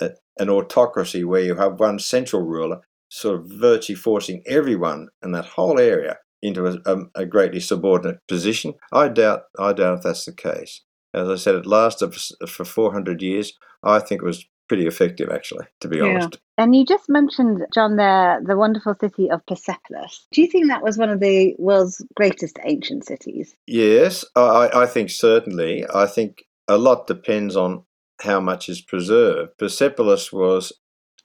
a 0.00 0.10
an 0.38 0.48
autocracy 0.48 1.24
where 1.24 1.42
you 1.42 1.56
have 1.56 1.80
one 1.80 1.98
central 1.98 2.42
ruler 2.42 2.80
sort 3.08 3.40
of 3.40 3.46
virtually 3.46 3.96
forcing 3.96 4.42
everyone 4.46 5.08
in 5.22 5.32
that 5.32 5.44
whole 5.44 5.78
area 5.78 6.18
into 6.40 6.66
a, 6.66 6.78
a, 6.86 7.02
a 7.14 7.26
greatly 7.26 7.60
subordinate 7.60 8.18
position? 8.28 8.74
I 8.92 9.08
doubt 9.08 9.42
I 9.58 9.72
doubt 9.72 9.98
if 9.98 10.04
that's 10.04 10.24
the 10.24 10.32
case. 10.32 10.82
As 11.14 11.28
I 11.28 11.36
said, 11.36 11.56
it 11.56 11.66
lasted 11.66 12.14
for 12.48 12.64
400 12.64 13.20
years. 13.20 13.52
I 13.82 13.98
think 13.98 14.22
it 14.22 14.24
was 14.24 14.46
pretty 14.68 14.86
effective, 14.86 15.28
actually, 15.30 15.66
to 15.80 15.88
be 15.88 15.98
yeah. 15.98 16.04
honest. 16.04 16.38
And 16.58 16.74
you 16.74 16.84
just 16.84 17.08
mentioned, 17.08 17.66
John, 17.74 17.96
there, 17.96 18.40
the 18.44 18.56
wonderful 18.56 18.94
city 18.94 19.30
of 19.30 19.44
Persepolis. 19.46 20.26
Do 20.32 20.40
you 20.40 20.46
think 20.46 20.68
that 20.68 20.82
was 20.82 20.98
one 20.98 21.10
of 21.10 21.20
the 21.20 21.54
world's 21.58 22.04
greatest 22.14 22.58
ancient 22.64 23.04
cities? 23.06 23.54
Yes, 23.66 24.24
I, 24.36 24.70
I 24.74 24.86
think 24.86 25.10
certainly. 25.10 25.84
I 25.92 26.06
think 26.06 26.44
a 26.68 26.78
lot 26.78 27.06
depends 27.06 27.56
on 27.56 27.84
how 28.20 28.40
much 28.40 28.68
is 28.68 28.80
preserved. 28.80 29.58
Persepolis 29.58 30.32
was 30.32 30.72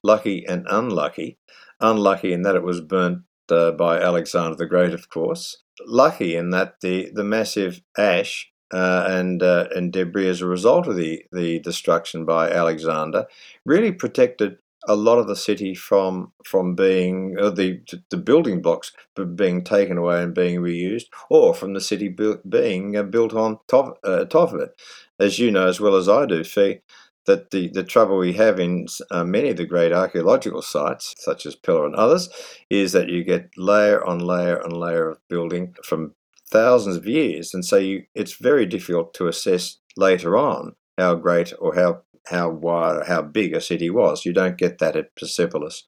lucky 0.04 0.45
and 0.47 0.65
unlucky. 0.69 1.38
Unlucky 1.80 2.34
in 2.34 2.41
that 2.41 2.56
it 2.56 2.63
was 2.63 2.82
burnt 2.82 3.19
uh, 3.50 3.71
by 3.71 4.00
Alexander 4.00 4.56
the 4.56 4.65
Great, 4.65 4.93
of 4.93 5.10
course. 5.10 5.58
Lucky 5.86 6.36
in 6.36 6.50
that 6.50 6.82
the, 6.82 7.12
the 7.13 7.23
massive 7.23 7.82
ash 7.97 8.52
uh, 8.74 9.06
and 9.10 9.42
uh, 9.44 9.68
and 9.76 9.94
debris 9.94 10.28
as 10.30 10.42
a 10.42 10.48
result 10.48 10.88
of 10.88 10.96
the 10.96 11.24
the 11.32 11.60
destruction 11.60 12.26
by 12.26 12.50
Alexander 12.50 13.26
really 13.66 13.92
protected 13.92 14.58
a 14.88 14.96
lot 14.96 15.20
of 15.20 15.28
the 15.28 15.36
city 15.36 15.76
from 15.76 16.32
from 16.46 16.76
being 16.76 17.36
uh, 17.40 17.50
the 17.50 17.82
the 18.10 18.18
building 18.18 18.62
blocks 18.62 18.92
being 19.36 19.64
taken 19.64 19.98
away 19.98 20.24
and 20.24 20.34
being 20.34 20.60
reused, 20.62 21.06
or 21.30 21.54
from 21.54 21.74
the 21.74 21.82
city 21.82 22.08
bu- 22.08 22.42
being 22.48 22.96
uh, 22.96 23.04
built 23.04 23.34
on 23.34 23.60
top 23.68 24.00
uh, 24.04 24.26
top 24.26 24.54
of 24.54 24.60
it. 24.62 24.80
As 25.20 25.40
you 25.40 25.52
know 25.52 25.68
as 25.68 25.80
well 25.80 25.96
as 25.96 26.08
I 26.08 26.26
do, 26.26 26.44
Fee, 26.44 26.82
that 27.26 27.52
the, 27.52 27.68
the 27.70 27.84
trouble 27.84 28.18
we 28.18 28.34
have 28.34 28.60
in 28.60 28.88
uh, 29.12 29.24
many 29.24 29.50
of 29.50 29.58
the 29.58 29.66
great 29.66 29.92
archaeological 29.92 30.62
sites, 30.62 31.14
such 31.18 31.46
as 31.46 31.56
Pella 31.56 31.86
and 31.86 31.96
others, 31.96 32.30
is 32.70 32.94
that 32.94 33.10
you 33.10 33.24
get 33.24 33.50
layer 33.58 34.04
on 34.04 34.20
layer 34.20 34.64
on 34.64 34.72
layer 34.72 35.10
of 35.10 35.20
building 35.28 35.76
from 35.84 36.14
thousands 36.52 36.96
of 36.96 37.08
years, 37.08 37.54
and 37.54 37.66
so 37.66 37.78
you, 37.78 38.04
it's 38.16 38.36
very 38.36 38.66
difficult 38.66 39.14
to 39.16 39.28
assess 39.28 39.78
later 39.96 40.38
on 40.38 40.76
how 40.98 41.16
great 41.16 41.54
or 41.60 41.76
how 41.76 42.02
how 42.28 42.50
wide 42.50 42.98
or 42.98 43.04
how 43.06 43.22
big 43.22 43.54
a 43.56 43.62
city 43.62 43.90
was. 43.90 44.26
You 44.26 44.34
don't 44.34 44.58
get 44.58 44.80
that 44.80 44.96
at 44.96 45.16
Persepolis. 45.16 45.84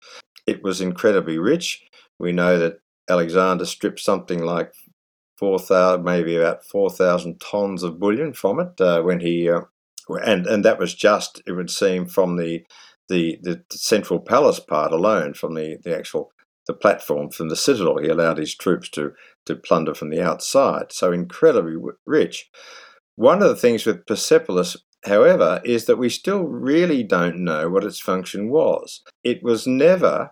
It 0.47 0.63
was 0.63 0.81
incredibly 0.81 1.37
rich. 1.37 1.83
We 2.17 2.31
know 2.31 2.57
that 2.59 2.79
Alexander 3.09 3.65
stripped 3.65 3.99
something 3.99 4.41
like 4.43 4.73
four 5.37 5.59
thousand, 5.59 6.03
maybe 6.03 6.35
about 6.35 6.65
four 6.65 6.89
thousand 6.89 7.39
tons 7.39 7.83
of 7.83 7.99
bullion 7.99 8.33
from 8.33 8.59
it 8.59 8.79
uh, 8.81 9.01
when 9.01 9.19
he, 9.19 9.49
uh, 9.49 9.61
and 10.25 10.45
and 10.47 10.65
that 10.65 10.79
was 10.79 10.93
just 10.93 11.41
it 11.47 11.53
would 11.53 11.69
seem 11.69 12.05
from 12.05 12.37
the 12.37 12.63
the 13.07 13.39
the 13.41 13.63
central 13.71 14.19
palace 14.19 14.59
part 14.59 14.91
alone, 14.91 15.33
from 15.33 15.55
the 15.55 15.77
the 15.83 15.97
actual 15.97 16.31
the 16.67 16.73
platform 16.73 17.29
from 17.29 17.49
the 17.49 17.55
citadel. 17.55 17.97
He 17.97 18.09
allowed 18.09 18.37
his 18.37 18.55
troops 18.55 18.89
to 18.89 19.13
to 19.45 19.55
plunder 19.55 19.93
from 19.93 20.09
the 20.09 20.21
outside. 20.21 20.91
So 20.91 21.11
incredibly 21.11 21.75
rich. 22.05 22.49
One 23.15 23.41
of 23.41 23.49
the 23.49 23.55
things 23.55 23.85
with 23.85 24.05
Persepolis, 24.05 24.77
however, 25.05 25.61
is 25.65 25.85
that 25.85 25.97
we 25.97 26.09
still 26.09 26.43
really 26.43 27.03
don't 27.03 27.43
know 27.43 27.69
what 27.69 27.83
its 27.83 27.99
function 27.99 28.49
was. 28.49 29.01
It 29.23 29.43
was 29.43 29.67
never 29.67 30.31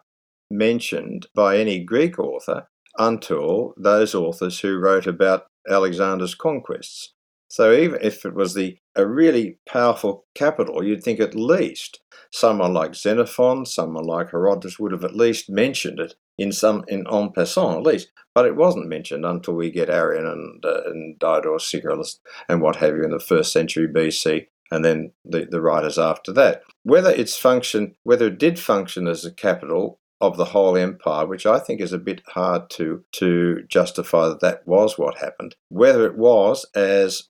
mentioned 0.50 1.28
by 1.36 1.58
any 1.58 1.84
Greek 1.84 2.20
author 2.20 2.68
until 2.98 3.74
those 3.78 4.16
authors 4.16 4.60
who 4.60 4.78
wrote 4.78 5.08
about 5.08 5.48
Alexander's 5.70 6.36
conquests. 6.36 7.13
So 7.50 7.74
even 7.74 8.00
if 8.02 8.26
it 8.26 8.34
was 8.34 8.54
the 8.54 8.78
a 8.96 9.06
really 9.06 9.60
powerful 9.68 10.26
capital, 10.34 10.84
you'd 10.84 11.04
think 11.04 11.20
at 11.20 11.36
least 11.36 12.02
someone 12.32 12.74
like 12.74 12.96
Xenophon, 12.96 13.66
someone 13.66 14.06
like 14.06 14.32
Herodotus 14.32 14.80
would 14.80 14.92
have 14.92 15.04
at 15.04 15.16
least 15.16 15.50
mentioned 15.50 16.00
it 16.00 16.16
in 16.38 16.52
some 16.52 16.84
in 16.88 17.06
en 17.12 17.32
passant 17.32 17.78
at 17.78 17.84
least. 17.84 18.12
But 18.34 18.46
it 18.46 18.56
wasn't 18.56 18.90
mentioned 18.90 19.26
until 19.26 19.56
we 19.56 19.72
get 19.72 19.90
Arrian 19.90 20.26
and, 20.26 20.66
uh, 20.66 20.84
and 20.86 21.18
Diodorus 21.18 21.72
Siculus 21.72 22.20
and 22.48 22.62
what 22.62 22.76
have 22.78 22.96
you 22.96 23.04
in 23.04 23.12
the 23.12 23.20
first 23.20 23.52
century 23.52 23.88
BC, 23.88 24.48
and 24.70 24.86
then 24.86 25.12
the, 25.26 25.48
the 25.50 25.62
writers 25.62 25.98
after 25.98 26.32
that. 26.34 26.62
Whether 26.84 27.10
its 27.10 27.38
function, 27.38 27.95
whether 28.04 28.28
it 28.28 28.38
did 28.38 28.60
function 28.60 29.08
as 29.08 29.26
a 29.26 29.32
capital 29.32 30.00
of 30.20 30.38
the 30.38 30.45
whole 30.45 30.78
empire, 30.78 31.26
which 31.26 31.45
I 31.45 31.60
think 31.60 31.82
is 31.82 31.93
a 31.93 32.00
bit 32.00 32.22
hard 32.28 32.70
to 32.72 33.04
to 33.14 33.64
justify 33.68 34.28
that 34.30 34.41
that 34.41 34.68
was 34.68 34.98
what 34.98 35.18
happened. 35.18 35.56
Whether 35.70 36.06
it 36.06 36.18
was, 36.18 36.66
as 36.76 37.30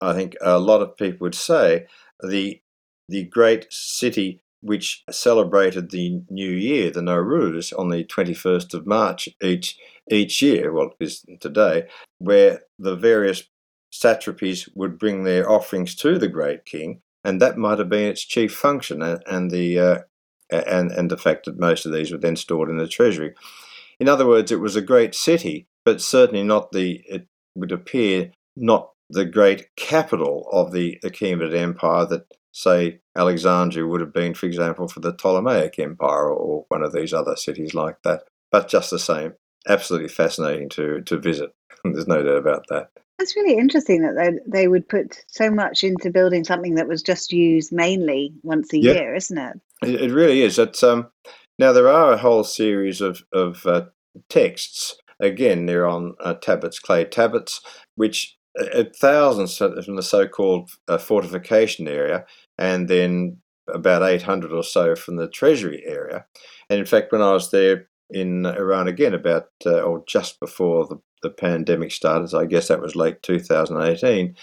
I 0.00 0.14
think 0.14 0.36
a 0.40 0.58
lot 0.58 0.82
of 0.82 0.96
people 0.96 1.24
would 1.26 1.34
say, 1.34 1.86
the 2.22 2.60
the 3.08 3.24
great 3.24 3.66
city 3.70 4.42
which 4.62 5.02
celebrated 5.10 5.90
the 5.90 6.22
new 6.28 6.50
year, 6.50 6.90
the 6.90 7.00
Nowruz, 7.00 7.72
on 7.78 7.88
the 7.88 8.04
21st 8.04 8.74
of 8.74 8.86
March 8.86 9.28
each 9.42 9.78
each 10.10 10.42
year, 10.42 10.72
well, 10.72 10.92
it 11.00 11.04
is 11.04 11.24
today, 11.40 11.86
where 12.18 12.62
the 12.78 12.96
various 12.96 13.44
satrapies 13.92 14.68
would 14.74 14.98
bring 14.98 15.24
their 15.24 15.50
offerings 15.50 15.94
to 15.96 16.18
the 16.18 16.28
great 16.28 16.64
king, 16.64 17.00
and 17.24 17.40
that 17.40 17.56
might 17.58 17.78
have 17.78 17.88
been 17.88 18.08
its 18.08 18.24
chief 18.24 18.54
function, 18.54 19.02
and 19.02 19.50
the 19.50 19.78
uh, 19.78 19.98
and 20.50 20.90
and 20.92 21.10
the 21.10 21.18
fact 21.18 21.46
that 21.46 21.58
most 21.58 21.86
of 21.86 21.92
these 21.92 22.12
were 22.12 22.18
then 22.18 22.36
stored 22.36 22.68
in 22.68 22.76
the 22.76 22.88
treasury. 22.88 23.34
In 23.98 24.08
other 24.08 24.26
words, 24.26 24.50
it 24.50 24.60
was 24.60 24.76
a 24.76 24.82
great 24.82 25.14
city, 25.14 25.66
but 25.84 26.00
certainly 26.00 26.42
not 26.42 26.72
the. 26.72 27.02
It 27.06 27.26
would 27.54 27.72
appear 27.72 28.32
not 28.56 28.90
the 29.10 29.24
great 29.24 29.66
capital 29.76 30.48
of 30.52 30.72
the 30.72 30.98
Achaemenid 31.04 31.54
Empire 31.54 32.06
that, 32.06 32.26
say, 32.52 33.00
Alexandria 33.16 33.86
would 33.86 34.00
have 34.00 34.12
been, 34.12 34.34
for 34.34 34.46
example, 34.46 34.88
for 34.88 35.00
the 35.00 35.12
Ptolemaic 35.12 35.78
Empire 35.78 36.30
or 36.30 36.64
one 36.68 36.82
of 36.82 36.92
these 36.92 37.12
other 37.12 37.36
cities 37.36 37.74
like 37.74 37.96
that. 38.04 38.22
But 38.52 38.68
just 38.68 38.90
the 38.90 38.98
same, 38.98 39.34
absolutely 39.68 40.08
fascinating 40.08 40.68
to, 40.70 41.02
to 41.02 41.18
visit. 41.18 41.50
There's 41.84 42.08
no 42.08 42.22
doubt 42.22 42.36
about 42.36 42.66
that. 42.68 42.90
That's 43.18 43.36
really 43.36 43.58
interesting 43.58 44.02
that 44.02 44.14
they, 44.16 44.60
they 44.60 44.68
would 44.68 44.88
put 44.88 45.24
so 45.28 45.50
much 45.50 45.84
into 45.84 46.10
building 46.10 46.42
something 46.44 46.76
that 46.76 46.88
was 46.88 47.02
just 47.02 47.32
used 47.32 47.70
mainly 47.70 48.32
once 48.42 48.72
a 48.72 48.78
yeah. 48.78 48.92
year, 48.92 49.14
isn't 49.14 49.36
it? 49.36 49.60
it? 49.82 50.00
It 50.02 50.12
really 50.12 50.42
is. 50.42 50.58
It's, 50.58 50.82
um, 50.82 51.08
now, 51.58 51.72
there 51.72 51.88
are 51.88 52.12
a 52.12 52.18
whole 52.18 52.44
series 52.44 53.02
of, 53.02 53.22
of 53.34 53.66
uh, 53.66 53.86
texts. 54.30 54.96
Again, 55.20 55.66
they're 55.66 55.86
on 55.86 56.14
uh, 56.18 56.32
tablets, 56.32 56.78
clay 56.78 57.04
tablets, 57.04 57.60
which 57.96 58.38
uh, 58.58 58.84
thousands 58.96 59.56
from 59.56 59.96
the 59.96 60.02
so-called 60.02 60.70
uh, 60.88 60.98
fortification 60.98 61.86
area, 61.86 62.24
and 62.58 62.88
then 62.88 63.38
about 63.68 64.02
800 64.02 64.52
or 64.52 64.64
so 64.64 64.96
from 64.96 65.16
the 65.16 65.28
treasury 65.28 65.82
area. 65.86 66.24
And 66.68 66.78
in 66.78 66.86
fact, 66.86 67.12
when 67.12 67.22
I 67.22 67.32
was 67.32 67.50
there 67.50 67.88
in 68.10 68.46
Iran 68.46 68.88
again, 68.88 69.14
about 69.14 69.48
uh, 69.64 69.80
or 69.80 70.02
just 70.06 70.40
before 70.40 70.86
the, 70.86 71.00
the 71.22 71.30
pandemic 71.30 71.92
started, 71.92 72.28
so 72.28 72.40
I 72.40 72.46
guess 72.46 72.68
that 72.68 72.80
was 72.80 72.96
late 72.96 73.22
2018, 73.22 74.34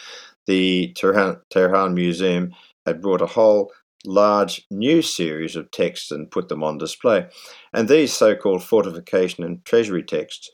the 0.46 0.94
Tehran, 0.96 1.42
Tehran 1.50 1.94
Museum 1.94 2.54
had 2.86 3.02
brought 3.02 3.22
a 3.22 3.26
whole 3.26 3.72
large 4.06 4.66
new 4.72 5.02
series 5.02 5.56
of 5.56 5.70
texts 5.72 6.12
and 6.12 6.32
put 6.32 6.48
them 6.48 6.64
on 6.64 6.78
display. 6.78 7.28
And 7.74 7.88
these 7.90 8.14
so-called 8.14 8.64
fortification 8.64 9.44
and 9.44 9.64
treasury 9.66 10.04
texts 10.04 10.50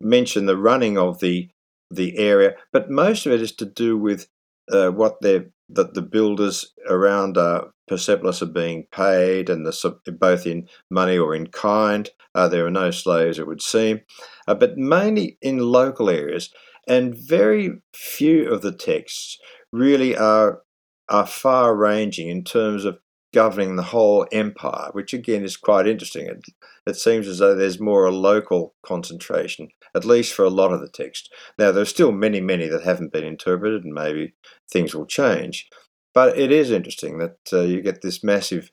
mention 0.00 0.46
the 0.46 0.56
running 0.56 0.98
of 0.98 1.18
the 1.20 1.48
the 1.94 2.18
area, 2.18 2.54
but 2.72 2.90
most 2.90 3.26
of 3.26 3.32
it 3.32 3.42
is 3.42 3.52
to 3.56 3.66
do 3.66 3.96
with 3.96 4.26
uh, 4.70 4.90
what 4.90 5.20
they're 5.20 5.46
that 5.68 5.94
the 5.94 6.02
builders 6.02 6.70
around 6.88 7.38
uh, 7.38 7.64
Persepolis 7.88 8.42
are 8.42 8.46
being 8.46 8.86
paid, 8.92 9.48
and 9.48 9.66
the, 9.66 10.16
both 10.18 10.46
in 10.46 10.68
money 10.90 11.16
or 11.16 11.34
in 11.34 11.46
kind. 11.46 12.10
Uh, 12.34 12.48
there 12.48 12.66
are 12.66 12.70
no 12.70 12.90
slaves, 12.90 13.38
it 13.38 13.46
would 13.46 13.62
seem, 13.62 14.00
uh, 14.46 14.54
but 14.54 14.76
mainly 14.76 15.38
in 15.42 15.58
local 15.58 16.10
areas. 16.10 16.50
And 16.88 17.16
very 17.16 17.80
few 17.94 18.50
of 18.50 18.62
the 18.62 18.72
texts 18.72 19.38
really 19.72 20.16
are 20.16 20.62
are 21.08 21.26
far 21.26 21.76
ranging 21.76 22.28
in 22.28 22.44
terms 22.44 22.84
of 22.84 22.98
governing 23.32 23.76
the 23.76 23.82
whole 23.82 24.26
empire, 24.32 24.88
which 24.92 25.12
again 25.12 25.44
is 25.44 25.56
quite 25.56 25.86
interesting. 25.86 26.26
It, 26.26 26.44
it 26.86 26.96
seems 26.96 27.26
as 27.26 27.38
though 27.38 27.54
there's 27.54 27.80
more 27.80 28.04
a 28.04 28.10
local 28.10 28.74
concentration, 28.84 29.68
at 29.94 30.04
least 30.04 30.34
for 30.34 30.44
a 30.44 30.50
lot 30.50 30.72
of 30.72 30.80
the 30.80 30.88
text. 30.88 31.32
Now, 31.58 31.72
there 31.72 31.82
are 31.82 31.86
still 31.86 32.12
many, 32.12 32.40
many 32.40 32.68
that 32.68 32.82
haven't 32.82 33.12
been 33.12 33.24
interpreted, 33.24 33.84
and 33.84 33.94
maybe 33.94 34.34
things 34.70 34.94
will 34.94 35.06
change. 35.06 35.68
But 36.14 36.38
it 36.38 36.52
is 36.52 36.70
interesting 36.70 37.18
that 37.18 37.38
uh, 37.52 37.60
you 37.60 37.80
get 37.80 38.02
this 38.02 38.22
massive 38.22 38.70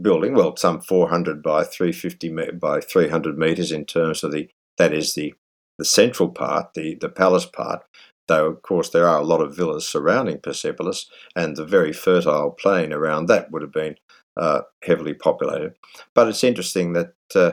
building, 0.00 0.34
well, 0.34 0.56
some 0.56 0.80
400 0.80 1.42
by 1.42 1.64
350 1.64 2.52
by 2.52 2.80
300 2.80 3.36
meters 3.36 3.72
in 3.72 3.84
terms 3.84 4.22
of 4.24 4.32
the 4.32 4.48
that 4.78 4.92
is 4.92 5.14
the 5.14 5.34
the 5.78 5.84
central 5.84 6.28
part, 6.28 6.74
the 6.74 6.94
the 6.94 7.08
palace 7.08 7.46
part, 7.46 7.82
though 8.32 8.46
of 8.46 8.62
course 8.62 8.90
there 8.90 9.06
are 9.06 9.20
a 9.20 9.24
lot 9.24 9.40
of 9.40 9.56
villas 9.56 9.86
surrounding 9.86 10.40
Persepolis, 10.40 11.06
and 11.36 11.56
the 11.56 11.64
very 11.64 11.92
fertile 11.92 12.50
plain 12.50 12.92
around 12.92 13.26
that 13.26 13.50
would 13.50 13.62
have 13.62 13.72
been 13.72 13.96
uh, 14.36 14.62
heavily 14.82 15.14
populated. 15.14 15.74
But 16.14 16.28
it's 16.28 16.44
interesting 16.44 16.94
that 16.94 17.12
uh, 17.34 17.52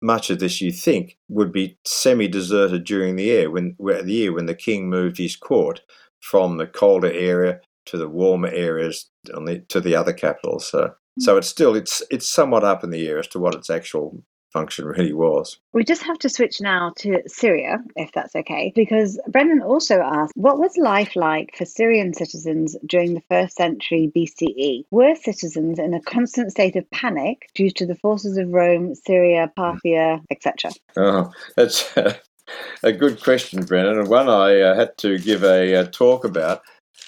much 0.00 0.30
of 0.30 0.38
this, 0.38 0.60
you 0.60 0.72
think, 0.72 1.18
would 1.28 1.52
be 1.52 1.76
semi-deserted 1.84 2.84
during 2.84 3.16
the 3.16 3.24
year 3.24 3.50
when 3.50 3.76
the 3.78 4.04
year 4.06 4.32
when 4.32 4.46
the 4.46 4.54
king 4.54 4.88
moved 4.88 5.18
his 5.18 5.36
court 5.36 5.80
from 6.20 6.56
the 6.56 6.66
colder 6.66 7.12
area 7.12 7.60
to 7.86 7.96
the 7.98 8.08
warmer 8.08 8.48
areas 8.48 9.10
the, 9.24 9.64
to 9.68 9.80
the 9.80 9.96
other 9.96 10.12
capitals. 10.12 10.70
So, 10.70 10.94
so 11.18 11.36
it's 11.36 11.48
still 11.48 11.74
it's 11.74 12.02
it's 12.10 12.28
somewhat 12.28 12.64
up 12.64 12.84
in 12.84 12.90
the 12.90 13.08
air 13.08 13.18
as 13.18 13.28
to 13.28 13.40
what 13.40 13.54
its 13.54 13.70
actual 13.70 14.22
function 14.52 14.84
really 14.84 15.12
was. 15.12 15.58
We 15.72 15.84
just 15.84 16.02
have 16.02 16.18
to 16.20 16.28
switch 16.28 16.60
now 16.60 16.92
to 16.98 17.22
Syria, 17.26 17.78
if 17.96 18.12
that's 18.12 18.36
okay, 18.36 18.72
because 18.74 19.18
Brendan 19.28 19.62
also 19.62 20.00
asked, 20.00 20.32
what 20.36 20.58
was 20.58 20.76
life 20.76 21.16
like 21.16 21.56
for 21.56 21.64
Syrian 21.64 22.14
citizens 22.14 22.76
during 22.86 23.14
the 23.14 23.22
first 23.28 23.56
century 23.56 24.12
BCE? 24.14 24.84
Were 24.90 25.14
citizens 25.14 25.78
in 25.78 25.94
a 25.94 26.02
constant 26.02 26.50
state 26.50 26.76
of 26.76 26.90
panic 26.90 27.48
due 27.54 27.70
to 27.70 27.86
the 27.86 27.96
forces 27.96 28.36
of 28.36 28.52
Rome, 28.52 28.94
Syria, 28.94 29.50
Parthia, 29.56 30.20
etc.? 30.30 30.72
Oh, 30.96 31.30
that's 31.56 31.96
a 32.82 32.92
good 32.92 33.22
question, 33.22 33.64
Brendan, 33.64 33.98
and 33.98 34.08
one 34.08 34.28
I 34.28 34.60
uh, 34.60 34.74
had 34.74 34.96
to 34.98 35.18
give 35.18 35.42
a, 35.44 35.74
a 35.74 35.86
talk 35.86 36.24
about. 36.24 36.62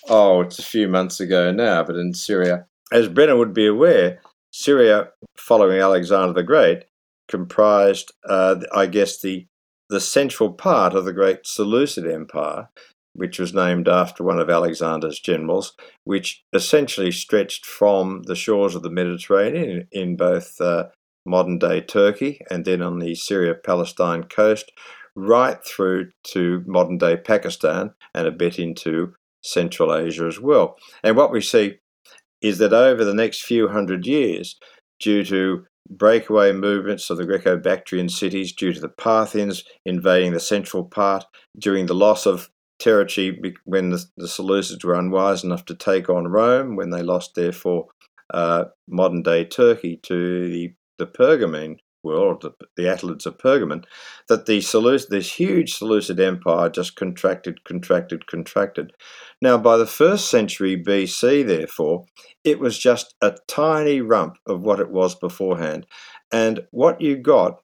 Oh, 0.08 0.40
it's 0.40 0.58
a 0.58 0.62
few 0.64 0.88
months 0.88 1.20
ago 1.20 1.52
now, 1.52 1.82
but 1.82 1.96
in 1.96 2.14
Syria. 2.14 2.66
As 2.92 3.08
Brendan 3.08 3.38
would 3.38 3.54
be 3.54 3.66
aware, 3.66 4.20
Syria, 4.52 5.08
following 5.36 5.80
Alexander 5.80 6.32
the 6.32 6.42
Great, 6.42 6.84
comprised, 7.28 8.12
uh, 8.28 8.56
I 8.74 8.86
guess, 8.86 9.20
the 9.20 9.46
the 9.90 10.00
central 10.00 10.50
part 10.52 10.94
of 10.94 11.04
the 11.04 11.12
great 11.12 11.46
Seleucid 11.46 12.06
Empire, 12.06 12.68
which 13.12 13.38
was 13.38 13.54
named 13.54 13.86
after 13.86 14.24
one 14.24 14.40
of 14.40 14.48
Alexander's 14.48 15.20
generals, 15.20 15.74
which 16.04 16.42
essentially 16.52 17.12
stretched 17.12 17.66
from 17.66 18.22
the 18.22 18.34
shores 18.34 18.74
of 18.74 18.82
the 18.82 18.90
Mediterranean 18.90 19.86
in, 19.92 20.02
in 20.02 20.16
both 20.16 20.58
uh, 20.60 20.84
modern 21.26 21.58
day 21.58 21.80
Turkey 21.80 22.40
and 22.50 22.64
then 22.64 22.82
on 22.82 22.98
the 22.98 23.14
Syria 23.14 23.54
Palestine 23.54 24.24
coast, 24.24 24.72
right 25.14 25.64
through 25.64 26.10
to 26.24 26.64
modern 26.66 26.98
day 26.98 27.16
Pakistan 27.16 27.92
and 28.14 28.26
a 28.26 28.32
bit 28.32 28.58
into 28.58 29.14
Central 29.42 29.94
Asia 29.94 30.26
as 30.26 30.40
well. 30.40 30.76
And 31.02 31.16
what 31.16 31.30
we 31.30 31.40
see 31.40 31.78
is 32.40 32.58
that 32.58 32.72
over 32.72 33.04
the 33.04 33.14
next 33.14 33.42
few 33.42 33.68
hundred 33.68 34.06
years, 34.06 34.58
due 34.98 35.24
to 35.24 35.66
breakaway 35.88 36.52
movements 36.52 37.10
of 37.10 37.18
the 37.18 37.26
Greco-Bactrian 37.26 38.08
cities 38.08 38.52
due 38.52 38.72
to 38.72 38.80
the 38.80 38.88
Parthians 38.88 39.64
invading 39.84 40.32
the 40.32 40.40
central 40.40 40.84
part 40.84 41.24
during 41.58 41.86
the 41.86 41.94
loss 41.94 42.26
of 42.26 42.50
territory 42.78 43.54
when 43.64 43.90
the, 43.90 44.04
the 44.16 44.26
Seleucids 44.26 44.84
were 44.84 44.94
unwise 44.94 45.44
enough 45.44 45.64
to 45.66 45.74
take 45.74 46.08
on 46.08 46.28
Rome, 46.28 46.76
when 46.76 46.90
they 46.90 47.02
lost, 47.02 47.34
therefore, 47.34 47.86
uh, 48.32 48.64
modern 48.88 49.22
day 49.22 49.44
Turkey 49.44 49.98
to 50.04 50.50
the, 50.50 50.74
the 50.98 51.06
Pergamene 51.06 51.76
world, 52.04 52.42
the, 52.42 52.52
the 52.76 52.84
Attalids 52.84 53.26
of 53.26 53.38
Pergamon, 53.38 53.84
that 54.28 54.46
the 54.46 54.60
Seleucid, 54.60 55.10
this 55.10 55.32
huge 55.32 55.74
Seleucid 55.74 56.20
empire 56.20 56.68
just 56.68 56.96
contracted, 56.96 57.64
contracted, 57.64 58.26
contracted. 58.26 58.92
Now, 59.40 59.58
by 59.58 59.76
the 59.76 59.86
first 59.86 60.30
century 60.30 60.80
BC, 60.80 61.46
therefore, 61.46 62.04
it 62.44 62.60
was 62.60 62.78
just 62.78 63.14
a 63.20 63.36
tiny 63.48 64.00
rump 64.00 64.36
of 64.46 64.60
what 64.60 64.80
it 64.80 64.90
was 64.90 65.14
beforehand. 65.14 65.86
And 66.30 66.60
what 66.70 67.00
you 67.00 67.16
got 67.16 67.60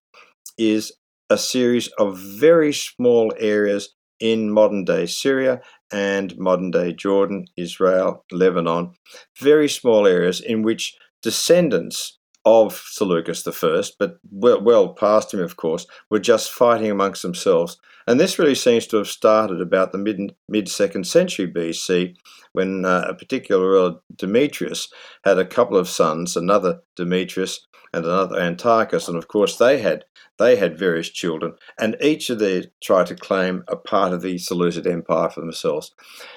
is 0.59 0.93
a 1.29 1.39
series 1.39 1.89
of 1.99 2.19
very 2.19 2.73
small 2.73 3.33
areas 3.39 3.95
in 4.21 4.51
modern 4.51 4.85
day 4.85 5.07
Syria 5.07 5.61
and 5.93 6.37
modern 6.39 6.71
day 6.71 6.93
Jordan, 6.93 7.47
Israel, 7.57 8.25
Lebanon, 8.31 8.93
very 9.39 9.69
small 9.69 10.07
areas 10.07 10.41
in 10.41 10.63
which 10.63 10.95
descendants 11.23 12.19
of 12.45 12.75
Seleucus 12.75 13.47
I, 13.47 13.83
but 13.99 14.19
well, 14.31 14.63
well 14.63 14.95
past 14.95 15.35
him, 15.35 15.41
of 15.41 15.57
course, 15.57 15.87
were 16.11 16.19
just 16.19 16.51
fighting 16.51 16.91
amongst 16.91 17.23
themselves. 17.23 17.79
And 18.07 18.19
this 18.19 18.39
really 18.39 18.55
seems 18.55 18.87
to 18.89 18.97
have 18.97 19.09
started 19.09 19.61
about 19.61 19.93
the 19.93 19.99
mid 19.99 20.35
mid 20.49 20.69
second 20.69 21.07
century 21.07 21.51
BC, 21.51 22.17
when 22.53 22.85
uh, 22.85 23.05
a 23.09 23.15
particular 23.15 23.95
Demetrius 24.17 24.89
had 25.25 25.39
a 25.39 25.45
couple 25.45 25.77
of 25.77 25.89
sons, 25.89 26.37
another 26.37 26.81
Demetrius 26.97 27.67
and 27.93 28.05
another 28.05 28.39
Antiochus, 28.39 29.09
and 29.09 29.17
of 29.17 29.29
course 29.29 29.57
they 29.57 29.79
had 29.79 30.05
they 30.39 30.57
had 30.57 30.79
various 30.79 31.11
children, 31.11 31.53
and 31.79 31.97
each 32.01 32.31
of 32.31 32.39
them 32.39 32.65
tried 32.83 33.07
to 33.07 33.15
claim 33.15 33.63
a 33.69 33.77
part 33.77 34.13
of 34.15 34.23
the 34.23 34.39
Seleucid 34.39 34.87
Empire 34.87 35.29
for 35.29 35.41
themselves. 35.41 35.93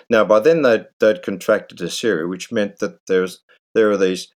Now, 0.09 0.25
by 0.25 0.41
then 0.41 0.61
they'd, 0.61 0.87
they'd 0.99 1.23
contracted 1.23 1.77
to 1.77 1.89
Syria, 1.89 2.27
which 2.27 2.51
meant 2.51 2.79
that 2.79 3.05
there's 3.07 3.41
there 3.73 3.89
are 3.89 3.97
these 3.97 4.32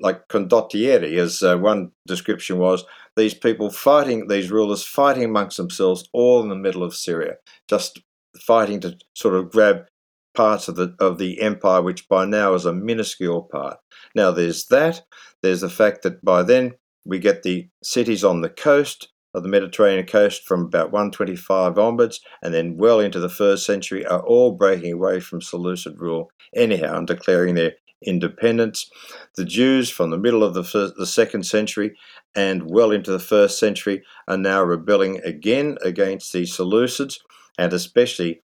like 0.00 0.28
condottieri, 0.28 1.18
as 1.18 1.42
uh, 1.42 1.56
one 1.56 1.92
description 2.06 2.58
was, 2.58 2.84
these 3.16 3.34
people 3.34 3.70
fighting, 3.70 4.28
these 4.28 4.50
rulers 4.50 4.84
fighting 4.84 5.24
amongst 5.24 5.56
themselves, 5.56 6.08
all 6.12 6.42
in 6.42 6.48
the 6.48 6.56
middle 6.56 6.82
of 6.82 6.94
Syria, 6.94 7.34
just 7.68 8.00
fighting 8.40 8.80
to 8.80 8.96
sort 9.14 9.34
of 9.34 9.50
grab 9.50 9.86
parts 10.34 10.68
of 10.68 10.76
the 10.76 10.94
of 11.00 11.18
the 11.18 11.40
empire, 11.40 11.82
which 11.82 12.08
by 12.08 12.24
now 12.24 12.54
is 12.54 12.64
a 12.64 12.72
minuscule 12.72 13.42
part. 13.42 13.78
Now 14.14 14.30
there's 14.30 14.66
that. 14.66 15.02
There's 15.42 15.62
the 15.62 15.70
fact 15.70 16.02
that 16.02 16.24
by 16.24 16.42
then 16.42 16.74
we 17.04 17.18
get 17.18 17.42
the 17.42 17.68
cities 17.82 18.24
on 18.24 18.40
the 18.40 18.50
coast 18.50 19.08
of 19.34 19.42
the 19.42 19.48
Mediterranean 19.48 20.06
coast 20.06 20.44
from 20.46 20.62
about 20.62 20.90
125 20.90 21.78
onwards, 21.78 22.20
and 22.42 22.52
then 22.54 22.76
well 22.76 23.00
into 23.00 23.20
the 23.20 23.28
first 23.28 23.66
century, 23.66 24.04
are 24.06 24.24
all 24.24 24.52
breaking 24.52 24.92
away 24.92 25.20
from 25.20 25.42
Seleucid 25.42 25.98
rule 25.98 26.30
anyhow 26.54 26.96
and 26.98 27.06
declaring 27.06 27.54
their 27.54 27.72
independence. 28.02 28.90
The 29.36 29.44
Jews 29.44 29.90
from 29.90 30.10
the 30.10 30.18
middle 30.18 30.44
of 30.44 30.54
the, 30.54 30.64
first, 30.64 30.94
the 30.96 31.06
second 31.06 31.44
century 31.44 31.96
and 32.34 32.70
well 32.70 32.90
into 32.90 33.10
the 33.10 33.18
first 33.18 33.58
century 33.58 34.02
are 34.26 34.36
now 34.36 34.62
rebelling 34.62 35.20
again 35.24 35.78
against 35.82 36.32
the 36.32 36.42
Seleucids, 36.42 37.18
and 37.58 37.72
especially 37.72 38.42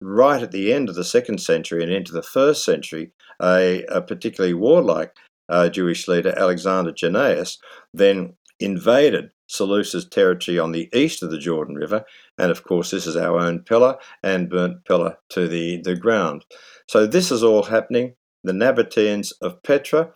right 0.00 0.42
at 0.42 0.52
the 0.52 0.72
end 0.72 0.88
of 0.88 0.94
the 0.94 1.04
second 1.04 1.40
century 1.40 1.82
and 1.82 1.92
into 1.92 2.12
the 2.12 2.22
first 2.22 2.64
century, 2.64 3.12
a, 3.42 3.84
a 3.84 4.02
particularly 4.02 4.54
warlike 4.54 5.14
uh, 5.48 5.68
Jewish 5.68 6.08
leader, 6.08 6.34
Alexander 6.36 6.92
Jannaeus, 6.92 7.58
then 7.94 8.34
invaded 8.58 9.30
Seleucus 9.48 10.08
territory 10.08 10.58
on 10.58 10.72
the 10.72 10.88
east 10.92 11.22
of 11.22 11.30
the 11.30 11.38
Jordan 11.38 11.76
River, 11.76 12.04
and 12.38 12.50
of 12.50 12.64
course, 12.64 12.90
this 12.90 13.06
is 13.06 13.16
our 13.16 13.38
own 13.38 13.60
Pella, 13.60 13.96
and 14.22 14.50
burnt 14.50 14.84
Pella 14.86 15.18
to 15.30 15.46
the, 15.46 15.80
the 15.82 15.94
ground. 15.94 16.44
So, 16.88 17.06
this 17.06 17.30
is 17.30 17.44
all 17.44 17.62
happening. 17.62 18.14
The 18.46 18.52
Nabateans 18.52 19.32
of 19.42 19.60
Petra, 19.64 20.10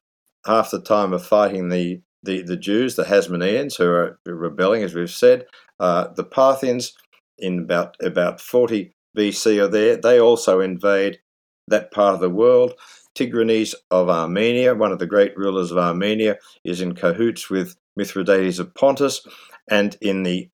half 0.47 0.70
the 0.70 0.81
time 0.81 1.12
of 1.12 1.26
fighting 1.26 1.68
the, 1.68 2.01
the, 2.22 2.43
the 2.43 2.57
Jews, 2.57 2.95
the 2.95 3.03
Hasmoneans, 3.03 3.76
who 3.76 3.91
are 3.91 4.20
rebelling, 4.24 4.85
as 4.85 4.95
we've 4.95 5.11
said, 5.11 5.47
uh, 5.81 6.09
the 6.14 6.22
Parthians 6.22 6.95
in 7.39 7.59
about, 7.59 7.97
about 8.01 8.41
40 8.41 8.95
BC 9.16 9.61
are 9.61 9.68
there. 9.68 9.97
They 9.97 10.20
also 10.20 10.61
invade 10.61 11.18
that 11.66 11.91
part 11.91 12.14
of 12.14 12.20
the 12.20 12.31
world. 12.31 12.74
Tigranes 13.16 13.74
of 13.91 14.09
Armenia, 14.09 14.76
one 14.76 14.93
of 14.93 15.01
the 15.01 15.07
great 15.07 15.37
rulers 15.37 15.72
of 15.72 15.78
Armenia, 15.78 16.39
is 16.62 16.81
in 16.81 16.95
cahoots 16.95 17.51
with 17.51 17.74
Mithridates 17.97 18.61
of 18.61 18.72
Pontus, 18.74 19.26
and 19.68 19.97
in 20.01 20.22
the 20.22 20.49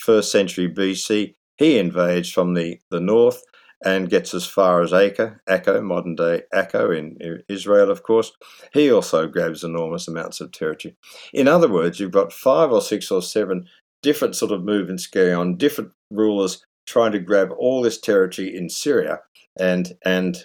first 0.00 0.32
century 0.32 0.68
BC, 0.68 1.36
he 1.56 1.78
invades 1.78 2.32
from 2.32 2.54
the, 2.54 2.80
the 2.90 2.98
north 3.00 3.40
and 3.84 4.10
gets 4.10 4.34
as 4.34 4.46
far 4.46 4.82
as 4.82 4.92
Acre, 4.92 5.40
Akko, 5.48 5.82
modern 5.82 6.14
day 6.14 6.42
Akko 6.54 6.96
in 6.96 7.42
Israel, 7.48 7.90
of 7.90 8.02
course. 8.02 8.32
He 8.72 8.90
also 8.90 9.26
grabs 9.26 9.64
enormous 9.64 10.08
amounts 10.08 10.40
of 10.40 10.52
territory. 10.52 10.96
In 11.32 11.48
other 11.48 11.68
words, 11.68 11.98
you've 11.98 12.10
got 12.10 12.32
five 12.32 12.70
or 12.70 12.80
six 12.80 13.10
or 13.10 13.22
seven 13.22 13.66
different 14.02 14.36
sort 14.36 14.52
of 14.52 14.64
movements 14.64 15.06
going 15.06 15.34
on, 15.34 15.56
different 15.56 15.92
rulers 16.10 16.64
trying 16.86 17.12
to 17.12 17.18
grab 17.18 17.50
all 17.58 17.82
this 17.82 18.00
territory 18.00 18.54
in 18.54 18.68
Syria 18.68 19.20
and 19.58 19.92
and 20.04 20.44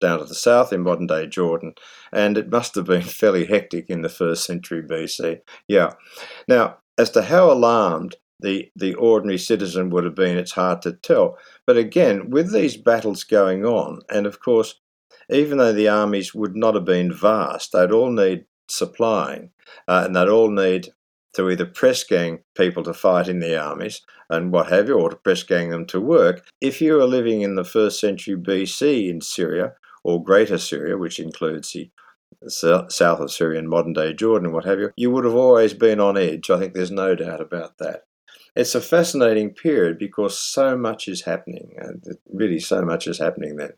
down 0.00 0.20
to 0.20 0.24
the 0.24 0.34
south 0.34 0.72
in 0.72 0.82
modern 0.82 1.06
day 1.06 1.26
Jordan, 1.26 1.74
and 2.12 2.38
it 2.38 2.50
must 2.50 2.74
have 2.74 2.86
been 2.86 3.02
fairly 3.20 3.46
hectic 3.46 3.90
in 3.90 4.02
the 4.02 4.08
first 4.08 4.44
century 4.44 4.82
BC. 4.82 5.40
Yeah. 5.66 5.94
Now, 6.46 6.78
as 6.96 7.10
to 7.10 7.22
how 7.22 7.50
alarmed 7.50 8.16
the, 8.40 8.70
the 8.76 8.94
ordinary 8.94 9.38
citizen 9.38 9.90
would 9.90 10.04
have 10.04 10.14
been, 10.14 10.36
it's 10.36 10.52
hard 10.52 10.82
to 10.82 10.92
tell. 10.92 11.38
But 11.66 11.76
again, 11.76 12.30
with 12.30 12.52
these 12.52 12.76
battles 12.76 13.24
going 13.24 13.64
on, 13.64 14.00
and 14.10 14.26
of 14.26 14.40
course, 14.40 14.80
even 15.30 15.58
though 15.58 15.72
the 15.72 15.88
armies 15.88 16.34
would 16.34 16.56
not 16.56 16.74
have 16.74 16.84
been 16.84 17.12
vast, 17.12 17.72
they'd 17.72 17.92
all 17.92 18.10
need 18.10 18.44
supplying, 18.68 19.50
uh, 19.86 20.02
and 20.06 20.16
they'd 20.16 20.28
all 20.28 20.50
need 20.50 20.88
to 21.34 21.50
either 21.50 21.66
press 21.66 22.02
gang 22.04 22.38
people 22.56 22.82
to 22.82 22.94
fight 22.94 23.28
in 23.28 23.38
the 23.38 23.58
armies 23.60 24.00
and 24.30 24.52
what 24.52 24.68
have 24.68 24.88
you, 24.88 24.94
or 24.94 25.10
to 25.10 25.16
press 25.16 25.42
gang 25.42 25.70
them 25.70 25.86
to 25.86 26.00
work. 26.00 26.46
If 26.60 26.80
you 26.80 26.94
were 26.94 27.06
living 27.06 27.42
in 27.42 27.54
the 27.54 27.64
first 27.64 28.00
century 28.00 28.36
BC 28.36 29.10
in 29.10 29.20
Syria, 29.20 29.74
or 30.04 30.22
Greater 30.22 30.58
Syria, 30.58 30.96
which 30.96 31.18
includes 31.18 31.72
the 31.72 31.90
south 32.88 33.20
of 33.20 33.32
Syria 33.32 33.58
and 33.58 33.68
modern 33.68 33.92
day 33.92 34.14
Jordan 34.14 34.46
and 34.46 34.54
what 34.54 34.64
have 34.64 34.78
you, 34.78 34.90
you 34.96 35.10
would 35.10 35.24
have 35.24 35.34
always 35.34 35.74
been 35.74 36.00
on 36.00 36.16
edge. 36.16 36.50
I 36.50 36.58
think 36.58 36.74
there's 36.74 36.90
no 36.90 37.14
doubt 37.14 37.40
about 37.40 37.78
that. 37.78 38.04
It's 38.56 38.74
a 38.74 38.80
fascinating 38.80 39.50
period 39.50 39.98
because 39.98 40.38
so 40.38 40.76
much 40.76 41.08
is 41.08 41.22
happening, 41.22 41.74
and 41.78 42.02
really 42.32 42.60
so 42.60 42.82
much 42.82 43.06
is 43.06 43.18
happening 43.18 43.56
then. 43.56 43.72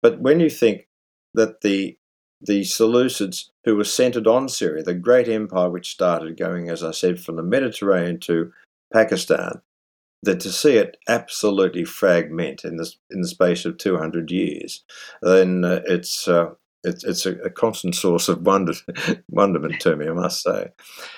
But 0.00 0.20
when 0.20 0.40
you 0.40 0.50
think 0.50 0.88
that 1.34 1.60
the 1.60 1.96
the 2.44 2.62
Seleucids, 2.62 3.50
who 3.64 3.76
were 3.76 3.84
centered 3.84 4.26
on 4.26 4.48
Syria, 4.48 4.82
the 4.82 4.94
great 4.94 5.28
empire 5.28 5.70
which 5.70 5.92
started 5.92 6.36
going, 6.36 6.68
as 6.68 6.82
I 6.82 6.90
said, 6.90 7.20
from 7.20 7.36
the 7.36 7.42
Mediterranean 7.42 8.18
to 8.20 8.52
Pakistan, 8.92 9.60
that 10.24 10.40
to 10.40 10.50
see 10.50 10.76
it 10.76 10.96
absolutely 11.08 11.84
fragment 11.84 12.64
in 12.64 12.76
the 12.76 12.92
in 13.10 13.20
the 13.20 13.28
space 13.28 13.64
of 13.64 13.78
200 13.78 14.30
years, 14.30 14.84
then 15.22 15.64
uh, 15.64 15.82
it's 15.86 16.28
uh, 16.28 16.50
it's 16.84 17.04
it's 17.04 17.26
a, 17.26 17.32
a, 17.40 17.50
constant 17.50 17.94
source 17.94 18.28
of 18.28 18.42
wonder 18.42 18.74
wonderment 19.28 19.80
to 19.80 19.96
me, 19.96 20.08
I 20.08 20.12
must 20.12 20.42
say. 20.42 20.68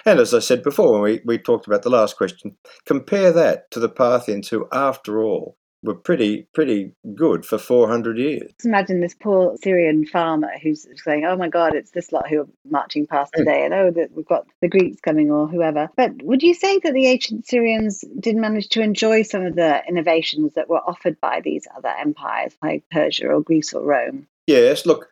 And 0.04 0.18
as 0.18 0.34
I 0.34 0.40
said 0.40 0.62
before, 0.62 0.92
when 0.92 1.02
we, 1.02 1.20
we 1.24 1.38
talked 1.38 1.66
about 1.66 1.82
the 1.82 1.90
last 1.90 2.16
question, 2.16 2.56
compare 2.84 3.32
that 3.32 3.70
to 3.72 3.80
the 3.80 3.88
Parthians, 3.88 4.48
who, 4.48 4.68
after 4.72 5.22
all, 5.22 5.56
were 5.84 5.94
pretty 5.94 6.48
pretty 6.54 6.92
good 7.14 7.44
for 7.44 7.58
400 7.58 8.18
years. 8.18 8.50
Just 8.52 8.66
imagine 8.66 9.00
this 9.00 9.14
poor 9.14 9.56
Syrian 9.62 10.06
farmer 10.06 10.50
who's 10.62 10.86
saying, 11.04 11.24
"Oh 11.24 11.36
my 11.36 11.48
God, 11.48 11.74
it's 11.74 11.92
this 11.92 12.10
lot 12.10 12.28
who 12.28 12.40
are 12.40 12.48
marching 12.68 13.06
past 13.06 13.32
mm. 13.34 13.38
today, 13.38 13.64
and 13.64 13.74
oh, 13.74 13.90
that 13.90 14.12
we've 14.12 14.26
got 14.26 14.46
the 14.60 14.68
Greeks 14.68 15.00
coming 15.00 15.30
or 15.30 15.46
whoever." 15.46 15.88
But 15.96 16.22
would 16.22 16.42
you 16.42 16.54
say 16.54 16.78
that 16.80 16.94
the 16.94 17.06
ancient 17.06 17.46
Syrians 17.46 18.02
did 18.18 18.36
manage 18.36 18.68
to 18.70 18.80
enjoy 18.80 19.22
some 19.22 19.44
of 19.44 19.56
the 19.56 19.82
innovations 19.86 20.54
that 20.54 20.68
were 20.68 20.80
offered 20.80 21.20
by 21.20 21.40
these 21.40 21.66
other 21.76 21.92
empires, 22.00 22.56
like 22.62 22.84
Persia 22.90 23.28
or 23.28 23.42
Greece 23.42 23.72
or 23.72 23.84
Rome? 23.84 24.26
Yes. 24.46 24.84
Look, 24.84 25.08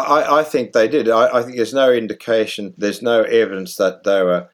I, 0.00 0.40
I 0.40 0.44
think 0.44 0.72
they 0.72 0.88
did. 0.88 1.08
I, 1.08 1.38
I 1.38 1.42
think 1.42 1.56
there's 1.56 1.74
no 1.74 1.92
indication, 1.92 2.74
there's 2.76 3.02
no 3.02 3.22
evidence 3.22 3.76
that 3.76 4.04
they 4.04 4.22
were 4.22 4.48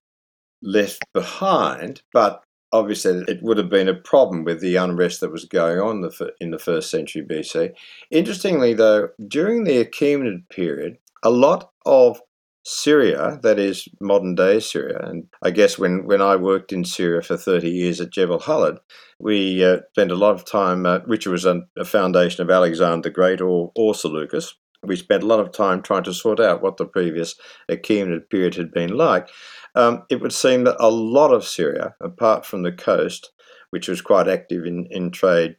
left 0.63 1.05
behind, 1.13 2.03
but 2.13 2.43
obviously 2.73 3.25
it 3.29 3.43
would 3.43 3.59
have 3.59 3.69
been 3.69 3.89
a 3.89 3.95
problem 3.95 4.45
with 4.45 4.61
the 4.61 4.77
unrest 4.77 5.21
that 5.21 5.33
was 5.33 5.45
going 5.45 5.79
on 5.79 6.09
in 6.41 6.51
the 6.51 6.59
first 6.59 6.91
century 6.91 7.23
BC. 7.23 7.73
Interestingly, 8.11 8.75
though, 8.75 9.09
during 9.29 9.65
the 9.65 9.85
Achaemenid 9.85 10.49
period, 10.49 10.97
a 11.23 11.31
lot 11.31 11.71
of 11.87 12.21
Syria, 12.65 13.41
that 13.43 13.59
is 13.59 13.89
modern 14.01 14.37
day 14.37 14.61
Syria, 14.61 15.01
and 15.03 15.25
I 15.43 15.51
guess 15.51 15.79
when, 15.79 16.07
when 16.07 16.23
I 16.23 16.37
worked 16.37 16.73
in 16.73 16.85
Syria 16.85 17.21
for 17.21 17.37
30 17.37 17.69
years 17.69 18.01
at 18.01 18.11
Jebel 18.11 18.39
Khalid, 18.39 18.79
we 19.19 19.65
uh, 19.65 19.79
spent 19.91 20.13
a 20.13 20.17
lot 20.17 20.37
of 20.37 20.45
time, 20.45 20.87
uh, 20.87 21.01
which 21.07 21.27
was 21.27 21.45
a, 21.45 21.63
a, 21.77 21.85
foundation 21.85 22.43
of 22.43 22.51
Alexander 22.51 23.09
the 23.09 23.11
Great 23.11 23.41
or, 23.41 23.73
or 23.75 23.95
Seleucus. 23.95 24.55
We 24.83 24.97
spent 24.97 25.23
a 25.23 25.27
lot 25.27 25.41
of 25.41 25.53
time 25.53 25.83
trying 25.83 26.05
to 26.05 26.15
sort 26.15 26.41
out 26.41 26.63
what 26.63 26.77
the 26.77 26.87
previous 26.87 27.35
Achaemenid 27.71 28.29
period 28.31 28.57
had 28.57 28.73
been 28.73 28.97
like. 28.97 29.29
Um, 29.75 30.05
it 30.11 30.21
would 30.21 30.33
seem 30.33 30.65
that 30.65 30.77
a 30.81 30.91
lot 30.91 31.33
of 31.33 31.47
Syria, 31.47 31.95
apart 32.01 32.45
from 32.45 32.63
the 32.63 32.73
coast, 32.73 33.31
which 33.71 33.89
was 33.89 34.03
quite 34.03 34.29
active 34.29 34.67
in, 34.67 34.87
in 34.91 35.11
trade 35.11 35.57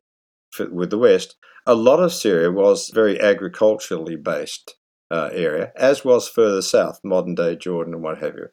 for, 0.51 0.69
with 0.69 0.89
the 0.89 0.97
West, 0.97 1.35
a 1.65 1.73
lot 1.73 1.99
of 1.99 2.13
Syria 2.13 2.51
was 2.51 2.89
very 2.89 3.19
agriculturally 3.19 4.17
based 4.17 4.75
uh, 5.09 5.29
area, 5.31 5.71
as 5.75 6.03
was 6.03 6.27
further 6.27 6.61
south, 6.61 6.99
modern 7.03 7.35
day 7.35 7.55
Jordan 7.55 7.93
and 7.93 8.03
what 8.03 8.17
have 8.17 8.35
you. 8.35 8.47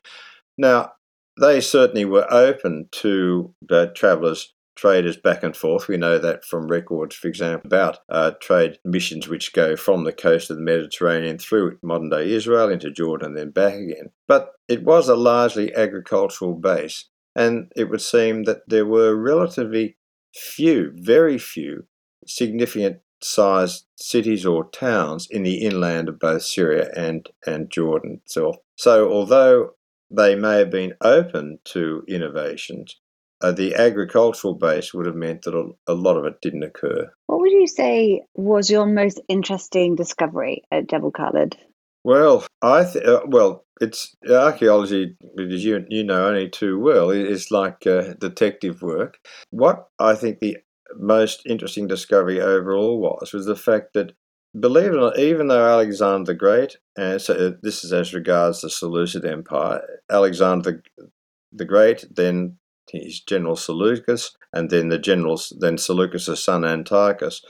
Now, 0.56 0.92
they 1.40 1.60
certainly 1.60 2.04
were 2.04 2.32
open 2.32 2.88
to 2.92 3.54
uh, 3.70 3.86
travellers 3.94 4.54
traders 4.80 5.18
back 5.18 5.42
and 5.42 5.54
forth. 5.54 5.88
We 5.88 5.98
know 5.98 6.18
that 6.18 6.42
from 6.42 6.68
records, 6.68 7.14
for 7.14 7.28
example, 7.28 7.68
about 7.68 7.98
uh, 8.08 8.32
trade 8.40 8.78
missions 8.82 9.28
which 9.28 9.52
go 9.52 9.76
from 9.76 10.04
the 10.04 10.12
coast 10.12 10.50
of 10.50 10.56
the 10.56 10.62
Mediterranean 10.62 11.36
through 11.36 11.78
modern 11.82 12.08
day 12.08 12.32
Israel 12.32 12.70
into 12.70 12.90
Jordan 12.90 13.28
and 13.28 13.36
then 13.36 13.50
back 13.50 13.74
again. 13.74 14.10
But 14.26 14.52
it 14.68 14.82
was 14.82 15.08
a 15.08 15.16
largely 15.16 15.74
agricultural 15.74 16.54
base, 16.54 17.10
and 17.36 17.70
it 17.76 17.90
would 17.90 18.00
seem 18.00 18.44
that 18.44 18.62
there 18.68 18.86
were 18.86 19.14
relatively 19.14 19.98
few, 20.34 20.92
very 20.94 21.36
few, 21.36 21.84
significant 22.26 23.00
sized 23.22 23.84
cities 23.96 24.46
or 24.46 24.70
towns 24.70 25.28
in 25.30 25.42
the 25.42 25.58
inland 25.62 26.08
of 26.08 26.18
both 26.18 26.42
Syria 26.42 26.88
and, 26.96 27.28
and 27.46 27.70
Jordan 27.70 28.22
itself. 28.24 28.56
So, 28.76 29.12
although 29.12 29.72
they 30.10 30.34
may 30.34 30.56
have 30.56 30.70
been 30.70 30.94
open 31.02 31.58
to 31.66 32.02
innovations, 32.08 32.96
uh, 33.42 33.52
the 33.52 33.74
agricultural 33.74 34.54
base 34.54 34.92
would 34.92 35.06
have 35.06 35.14
meant 35.16 35.42
that 35.42 35.74
a, 35.86 35.94
lot 35.94 36.16
of 36.16 36.24
it 36.24 36.40
didn't 36.42 36.62
occur. 36.62 37.10
What 37.26 37.40
would 37.40 37.52
you 37.52 37.66
say 37.66 38.22
was 38.34 38.70
your 38.70 38.86
most 38.86 39.20
interesting 39.28 39.96
discovery 39.96 40.62
at 40.70 40.88
Jebel 40.88 41.10
Khalid? 41.10 41.56
Well, 42.04 42.46
I 42.62 42.84
th- 42.84 43.04
uh, 43.04 43.20
well, 43.26 43.64
it's 43.80 44.16
archaeology 44.28 45.16
because 45.36 45.64
you 45.64 45.84
you 45.88 46.04
know 46.04 46.28
only 46.28 46.48
too 46.48 46.78
well. 46.78 47.10
It's 47.10 47.50
like 47.50 47.86
uh, 47.86 48.14
detective 48.18 48.82
work. 48.82 49.18
What 49.50 49.88
I 49.98 50.14
think 50.14 50.40
the 50.40 50.58
most 50.96 51.42
interesting 51.46 51.86
discovery 51.86 52.40
overall 52.40 52.98
was 53.00 53.32
was 53.32 53.46
the 53.46 53.56
fact 53.56 53.92
that, 53.94 54.12
believe 54.58 54.92
it 54.92 54.96
or 54.96 55.00
not, 55.00 55.18
even 55.18 55.48
though 55.48 55.66
Alexander 55.66 56.32
the 56.32 56.34
Great, 56.34 56.78
and 56.96 57.20
so 57.20 57.34
uh, 57.34 57.50
this 57.62 57.84
is 57.84 57.92
as 57.92 58.14
regards 58.14 58.62
the 58.62 58.70
Seleucid 58.70 59.24
Empire, 59.24 59.82
Alexander 60.10 60.82
the, 60.96 61.10
the 61.52 61.64
Great 61.66 62.06
then 62.14 62.58
his 62.92 63.20
general 63.20 63.56
Seleucus, 63.56 64.36
and 64.52 64.70
then 64.70 64.88
the 64.88 64.98
generals, 64.98 65.52
then 65.58 65.78
Seleucus' 65.78 66.42
son 66.42 66.64
Antiochus, 66.64 67.42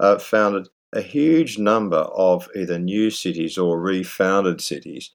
uh, 0.00 0.18
founded 0.18 0.68
a 0.92 1.00
huge 1.00 1.58
number 1.58 1.96
of 1.96 2.48
either 2.54 2.78
new 2.78 3.10
cities 3.10 3.56
or 3.56 3.80
refounded 3.80 4.60
cities 4.60 5.10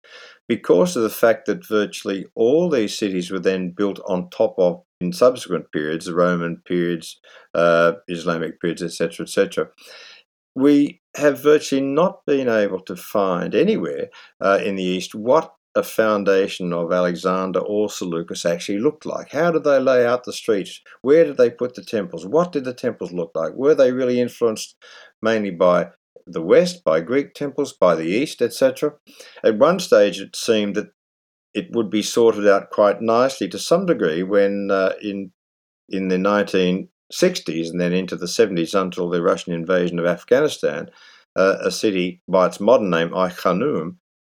because 0.47 0.95
of 0.95 1.03
the 1.03 1.09
fact 1.09 1.45
that 1.45 1.67
virtually 1.67 2.25
all 2.35 2.69
these 2.69 2.97
cities 2.97 3.29
were 3.29 3.39
then 3.39 3.71
built 3.71 3.99
on 4.07 4.29
top 4.29 4.55
of 4.57 4.81
in 4.99 5.13
subsequent 5.13 5.71
periods, 5.71 6.05
the 6.05 6.15
Roman 6.15 6.57
periods, 6.65 7.19
uh, 7.53 7.93
Islamic 8.07 8.59
periods, 8.59 8.81
etc., 8.81 9.25
etc. 9.25 9.69
We 10.55 11.01
have 11.15 11.39
virtually 11.39 11.81
not 11.81 12.25
been 12.25 12.49
able 12.49 12.79
to 12.81 12.95
find 12.95 13.53
anywhere 13.53 14.09
uh, 14.41 14.59
in 14.63 14.75
the 14.75 14.83
East 14.83 15.13
what 15.13 15.53
a 15.77 15.83
foundation 15.83 16.73
of 16.73 16.91
Alexander 16.91 17.59
or 17.59 17.87
Seleucus 17.87 18.45
actually 18.45 18.79
looked 18.79 19.05
like. 19.05 19.31
How 19.31 19.51
did 19.51 19.63
they 19.63 19.79
lay 19.79 20.07
out 20.07 20.23
the 20.23 20.33
streets? 20.33 20.81
Where 21.03 21.23
did 21.23 21.37
they 21.37 21.51
put 21.51 21.75
the 21.75 21.83
temples? 21.83 22.25
What 22.25 22.51
did 22.51 22.63
the 22.63 22.73
temples 22.73 23.11
look 23.11 23.31
like? 23.35 23.53
Were 23.53 23.75
they 23.75 23.91
really 23.91 24.19
influenced 24.19 24.75
mainly 25.21 25.51
by 25.51 25.89
the 26.25 26.41
West, 26.41 26.83
by 26.83 27.01
Greek 27.01 27.35
temples, 27.35 27.73
by 27.73 27.93
the 27.93 28.07
East, 28.07 28.41
etc.? 28.41 28.95
At 29.43 29.59
one 29.59 29.79
stage, 29.79 30.19
it 30.19 30.35
seemed 30.35 30.75
that 30.75 30.87
it 31.53 31.67
would 31.73 31.91
be 31.91 32.01
sorted 32.01 32.47
out 32.47 32.71
quite 32.71 32.99
nicely 32.99 33.47
to 33.49 33.59
some 33.59 33.85
degree 33.85 34.23
when 34.23 34.71
uh, 34.71 34.93
in 35.01 35.31
in 35.89 36.07
the 36.07 36.17
1960s 36.17 37.69
and 37.69 37.79
then 37.79 37.93
into 37.93 38.15
the 38.17 38.25
70s 38.25 38.79
until 38.79 39.09
the 39.09 39.21
Russian 39.21 39.53
invasion 39.53 39.99
of 39.99 40.05
Afghanistan, 40.05 40.89
uh, 41.37 41.57
a 41.61 41.71
city 41.71 42.21
by 42.27 42.47
its 42.47 42.59
modern 42.59 42.89
name, 42.89 43.13
Ai 43.13 43.29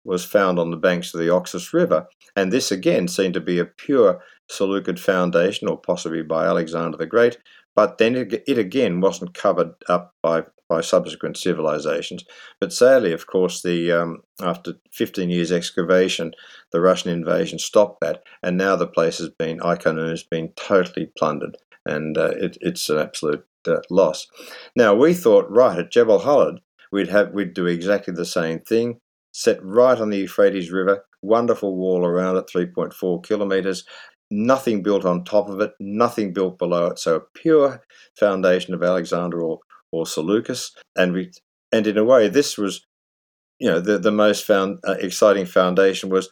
was 0.07 0.25
found 0.25 0.59
on 0.59 0.71
the 0.71 0.77
banks 0.77 1.13
of 1.13 1.21
the 1.21 1.31
Oxus 1.31 1.73
River, 1.73 2.07
and 2.35 2.53
this 2.53 2.71
again 2.71 3.09
seemed 3.09 3.35
to 3.35 3.41
be 3.41 3.59
a 3.59 3.65
pure 3.65 4.23
Seleucid 4.49 5.01
foundation, 5.01 5.69
or 5.69 5.77
possibly 5.77 6.23
by 6.23 6.47
Alexander 6.47 6.97
the 6.97 7.07
Great, 7.07 7.39
but 7.75 7.99
then 7.99 8.15
it, 8.15 8.45
it 8.47 8.59
again 8.59 9.01
wasn't 9.01 9.35
covered 9.35 9.75
up 9.89 10.15
by 10.23 10.45
by 10.69 10.81
subsequent 10.81 11.37
civilizations. 11.37 12.25
But 12.61 12.73
sadly, 12.73 13.13
of 13.13 13.27
course, 13.27 13.63
the 13.63 13.93
um, 13.93 14.23
after 14.41 14.75
15 14.93 15.31
years 15.31 15.53
excavation, 15.53 16.33
the 16.73 16.81
Russian 16.81 17.11
invasion 17.11 17.59
stopped 17.59 18.01
that, 18.01 18.23
and 18.43 18.57
now 18.57 18.77
the 18.77 18.87
place 18.87 19.19
has 19.19 19.29
been 19.29 19.61
Ai 19.63 19.77
has 19.85 20.23
been 20.23 20.53
totally 20.57 21.11
plundered, 21.19 21.57
and 21.85 22.19
uh, 22.19 22.31
it, 22.37 22.59
it's 22.61 22.89
an 22.89 22.99
absolute 22.99 23.45
uh, 23.67 23.77
loss. 23.91 24.27
Now 24.75 24.95
we 24.95 25.15
thought, 25.15 25.51
right 25.51 25.79
at 25.79 25.91
Jebel 25.91 26.21
Khalid, 26.21 26.61
we'd 26.91 27.09
have 27.09 27.33
we'd 27.33 27.55
do 27.55 27.67
exactly 27.67 28.15
the 28.15 28.25
same 28.25 28.61
thing, 28.61 29.01
set 29.37 29.63
right 29.63 29.99
on 29.99 30.09
the 30.09 30.17
Euphrates 30.17 30.71
River, 30.71 31.05
wonderful 31.21 31.77
wall 31.77 32.07
around 32.07 32.39
it, 32.39 32.47
3.4 32.47 33.23
kilometers. 33.23 33.85
Nothing 34.31 34.83
built 34.83 35.05
on 35.05 35.25
top 35.25 35.51
of 35.51 35.61
it, 35.61 35.73
nothing 35.79 36.33
built 36.33 36.59
below 36.59 36.87
it. 36.87 36.99
So 36.99 37.17
a 37.17 37.39
pure 37.39 37.83
foundation 38.19 38.73
of 38.73 38.83
Alexander 38.83 39.41
or 39.43 39.61
or 39.93 40.05
Seleucus, 40.05 40.73
and 40.97 41.13
we 41.13 41.31
and 41.71 41.87
in 41.87 41.97
a 41.97 42.03
way 42.03 42.29
this 42.29 42.59
was, 42.59 42.85
you 43.61 43.69
know, 43.69 43.79
the 43.79 43.99
the 43.99 44.11
most 44.11 44.45
found 44.45 44.79
uh, 44.89 44.93
exciting 44.93 45.47
foundation 45.47 46.09
was 46.09 46.29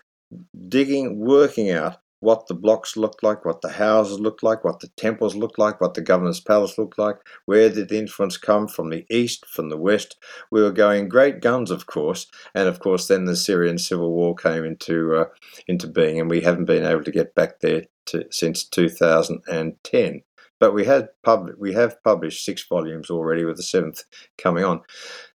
digging, 0.68 1.20
working 1.20 1.70
out 1.70 1.98
what 2.24 2.46
the 2.46 2.54
blocks 2.54 2.96
looked 2.96 3.22
like, 3.22 3.44
what 3.44 3.60
the 3.60 3.68
houses 3.68 4.18
looked 4.18 4.42
like, 4.42 4.64
what 4.64 4.80
the 4.80 4.88
temples 4.96 5.36
looked 5.36 5.58
like, 5.58 5.80
what 5.80 5.94
the 5.94 6.00
governor's 6.00 6.40
palace 6.40 6.78
looked 6.78 6.98
like, 6.98 7.16
where 7.44 7.68
did 7.68 7.90
the 7.90 7.98
influence 7.98 8.36
come 8.36 8.66
from 8.66 8.90
the 8.90 9.04
east, 9.10 9.46
from 9.46 9.68
the 9.68 9.76
west. 9.76 10.16
We 10.50 10.62
were 10.62 10.72
going 10.72 11.08
great 11.08 11.40
guns, 11.40 11.70
of 11.70 11.86
course, 11.86 12.26
and 12.54 12.66
of 12.66 12.80
course 12.80 13.06
then 13.06 13.26
the 13.26 13.36
Syrian 13.36 13.78
civil 13.78 14.12
war 14.12 14.34
came 14.34 14.64
into 14.64 15.14
uh, 15.14 15.26
into 15.68 15.86
being, 15.86 16.18
and 16.18 16.30
we 16.30 16.40
haven't 16.40 16.64
been 16.64 16.84
able 16.84 17.04
to 17.04 17.12
get 17.12 17.34
back 17.34 17.60
there 17.60 17.84
to, 18.06 18.24
since 18.30 18.64
2010. 18.64 20.22
But 20.60 20.72
we 20.72 20.84
had 20.84 21.08
pub- 21.22 21.50
we 21.58 21.74
have 21.74 22.02
published 22.04 22.44
six 22.44 22.66
volumes 22.66 23.10
already, 23.10 23.44
with 23.44 23.56
the 23.56 23.62
seventh 23.62 24.04
coming 24.38 24.64
on. 24.64 24.80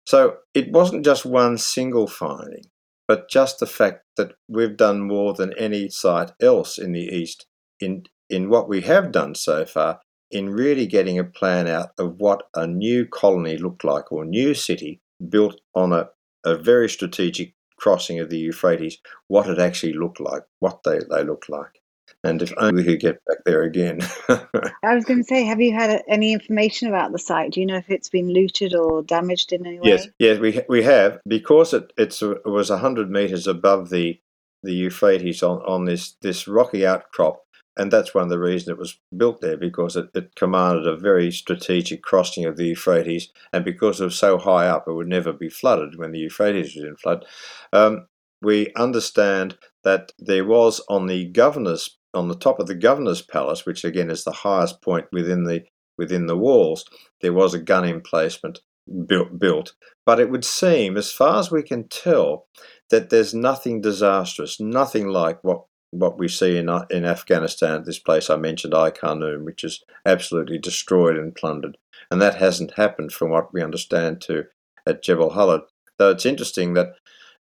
So 0.05 0.37
it 0.55 0.71
wasn't 0.71 1.05
just 1.05 1.25
one 1.25 1.57
single 1.57 2.07
finding, 2.07 2.63
but 3.09 3.27
just 3.27 3.59
the 3.59 3.65
fact 3.65 4.03
that 4.17 4.33
we've 4.47 4.77
done 4.77 5.01
more 5.01 5.33
than 5.33 5.51
any 5.57 5.89
site 5.89 6.31
else 6.39 6.77
in 6.77 6.91
the 6.91 7.07
East 7.07 7.47
in 7.79 8.03
in 8.29 8.49
what 8.49 8.69
we 8.69 8.81
have 8.81 9.11
done 9.11 9.33
so 9.33 9.65
far 9.65 9.99
in 10.29 10.51
really 10.51 10.85
getting 10.85 11.17
a 11.17 11.23
plan 11.23 11.67
out 11.67 11.89
of 11.97 12.19
what 12.19 12.43
a 12.53 12.67
new 12.67 13.07
colony 13.07 13.57
looked 13.57 13.83
like 13.83 14.11
or 14.11 14.23
new 14.23 14.53
city 14.53 15.01
built 15.27 15.59
on 15.73 15.91
a, 15.91 16.07
a 16.45 16.55
very 16.55 16.87
strategic 16.87 17.55
crossing 17.77 18.19
of 18.19 18.29
the 18.29 18.37
Euphrates, 18.37 18.99
what 19.27 19.49
it 19.49 19.57
actually 19.57 19.93
looked 19.93 20.19
like, 20.19 20.43
what 20.59 20.83
they, 20.83 20.99
they 21.09 21.23
looked 21.23 21.49
like. 21.49 21.81
And 22.23 22.41
if 22.41 22.53
only 22.57 22.83
we 22.83 22.91
could 22.91 22.99
get 22.99 23.25
back 23.25 23.37
there 23.45 23.63
again. 23.63 24.01
I 24.29 24.95
was 24.95 25.05
going 25.05 25.19
to 25.19 25.23
say, 25.23 25.45
have 25.45 25.61
you 25.61 25.73
had 25.73 26.03
any 26.07 26.33
information 26.33 26.89
about 26.89 27.13
the 27.13 27.19
site? 27.19 27.51
Do 27.51 27.61
you 27.61 27.65
know 27.65 27.77
if 27.77 27.89
it's 27.89 28.09
been 28.09 28.33
looted 28.33 28.75
or 28.75 29.01
damaged 29.03 29.53
in 29.53 29.65
any 29.65 29.79
way? 29.79 29.89
Yes, 29.89 30.07
yes, 30.19 30.39
we 30.39 30.61
we 30.67 30.83
have 30.83 31.21
because 31.27 31.73
it 31.73 31.93
it's 31.97 32.21
it 32.21 32.45
was 32.45 32.69
hundred 32.69 33.09
meters 33.09 33.47
above 33.47 33.89
the 33.89 34.19
the 34.63 34.73
Euphrates 34.73 35.41
on, 35.43 35.61
on 35.61 35.85
this 35.85 36.17
this 36.21 36.45
rocky 36.45 36.85
outcrop, 36.85 37.41
and 37.77 37.89
that's 37.89 38.13
one 38.13 38.25
of 38.25 38.29
the 38.29 38.39
reasons 38.39 38.67
it 38.67 38.77
was 38.77 38.99
built 39.15 39.39
there 39.39 39.55
because 39.55 39.95
it, 39.95 40.09
it 40.13 40.35
commanded 40.35 40.85
a 40.85 40.97
very 40.97 41.31
strategic 41.31 42.01
crossing 42.01 42.43
of 42.43 42.57
the 42.57 42.67
Euphrates, 42.67 43.29
and 43.53 43.63
because 43.63 44.01
it 44.01 44.05
was 44.05 44.19
so 44.19 44.37
high 44.37 44.67
up, 44.67 44.89
it 44.89 44.93
would 44.93 45.07
never 45.07 45.31
be 45.31 45.49
flooded 45.49 45.97
when 45.97 46.11
the 46.11 46.19
Euphrates 46.19 46.75
was 46.75 46.83
in 46.83 46.97
flood. 46.97 47.25
Um, 47.71 48.07
we 48.41 48.73
understand 48.75 49.57
that 49.83 50.11
there 50.19 50.45
was 50.45 50.81
on 50.89 51.07
the 51.07 51.25
governor's 51.25 51.97
on 52.13 52.27
the 52.27 52.35
top 52.35 52.59
of 52.59 52.67
the 52.67 52.75
governor's 52.75 53.21
palace, 53.21 53.65
which 53.65 53.83
again 53.83 54.09
is 54.09 54.23
the 54.23 54.31
highest 54.31 54.81
point 54.81 55.07
within 55.11 55.43
the 55.43 55.63
within 55.97 56.27
the 56.27 56.37
walls, 56.37 56.85
there 57.21 57.33
was 57.33 57.53
a 57.53 57.59
gun 57.59 57.83
emplacement 57.83 58.59
built, 59.05 59.37
built. 59.37 59.73
But 60.05 60.19
it 60.19 60.31
would 60.31 60.45
seem, 60.45 60.97
as 60.97 61.11
far 61.11 61.39
as 61.39 61.51
we 61.51 61.61
can 61.61 61.87
tell, 61.89 62.47
that 62.89 63.09
there's 63.09 63.33
nothing 63.33 63.81
disastrous, 63.81 64.59
nothing 64.59 65.07
like 65.07 65.43
what 65.43 65.63
what 65.91 66.19
we 66.19 66.27
see 66.27 66.57
in 66.57 66.69
in 66.89 67.05
Afghanistan, 67.05 67.83
this 67.83 67.99
place 67.99 68.29
I 68.29 68.37
mentioned, 68.37 68.73
Ai 68.73 68.91
Khanoum, 68.91 69.43
which 69.43 69.63
is 69.63 69.83
absolutely 70.05 70.57
destroyed 70.57 71.17
and 71.17 71.35
plundered, 71.35 71.77
and 72.11 72.21
that 72.21 72.35
hasn't 72.35 72.75
happened 72.75 73.11
from 73.11 73.29
what 73.29 73.53
we 73.53 73.63
understand 73.63 74.21
to 74.21 74.45
at 74.87 75.03
Jebel 75.03 75.31
Khalid. 75.31 75.61
Though 75.97 76.11
it's 76.11 76.25
interesting 76.25 76.73
that 76.75 76.93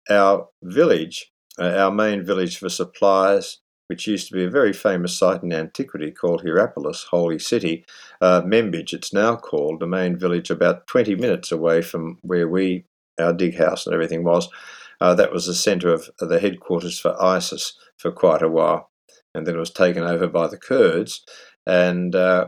our 0.09 0.47
village, 0.61 1.32
uh, 1.57 1.70
our 1.70 1.91
main 1.91 2.24
village 2.24 2.57
for 2.57 2.70
supplies, 2.70 3.59
which 3.93 4.07
used 4.07 4.27
to 4.27 4.33
be 4.33 4.43
a 4.43 4.49
very 4.49 4.73
famous 4.73 5.15
site 5.15 5.43
in 5.43 5.53
antiquity 5.53 6.09
called 6.09 6.41
Hierapolis, 6.41 7.03
Holy 7.11 7.37
City, 7.37 7.85
uh, 8.21 8.41
it's 8.43 9.13
now 9.13 9.35
called, 9.35 9.79
the 9.79 9.85
main 9.85 10.17
village 10.17 10.49
about 10.49 10.87
20 10.87 11.13
minutes 11.13 11.51
away 11.51 11.83
from 11.83 12.17
where 12.23 12.47
we, 12.47 12.85
our 13.19 13.33
dig 13.33 13.55
house 13.55 13.85
and 13.85 13.93
everything 13.93 14.23
was. 14.23 14.49
Uh, 14.99 15.13
that 15.13 15.31
was 15.31 15.45
the 15.45 15.53
centre 15.53 15.93
of 15.93 16.09
the 16.17 16.39
headquarters 16.39 16.99
for 16.99 17.21
ISIS 17.21 17.77
for 17.97 18.11
quite 18.11 18.41
a 18.41 18.49
while. 18.49 18.89
And 19.35 19.45
then 19.45 19.53
it 19.53 19.59
was 19.59 19.69
taken 19.69 20.01
over 20.01 20.27
by 20.27 20.47
the 20.47 20.57
Kurds. 20.57 21.23
And 21.67 22.15
uh, 22.15 22.47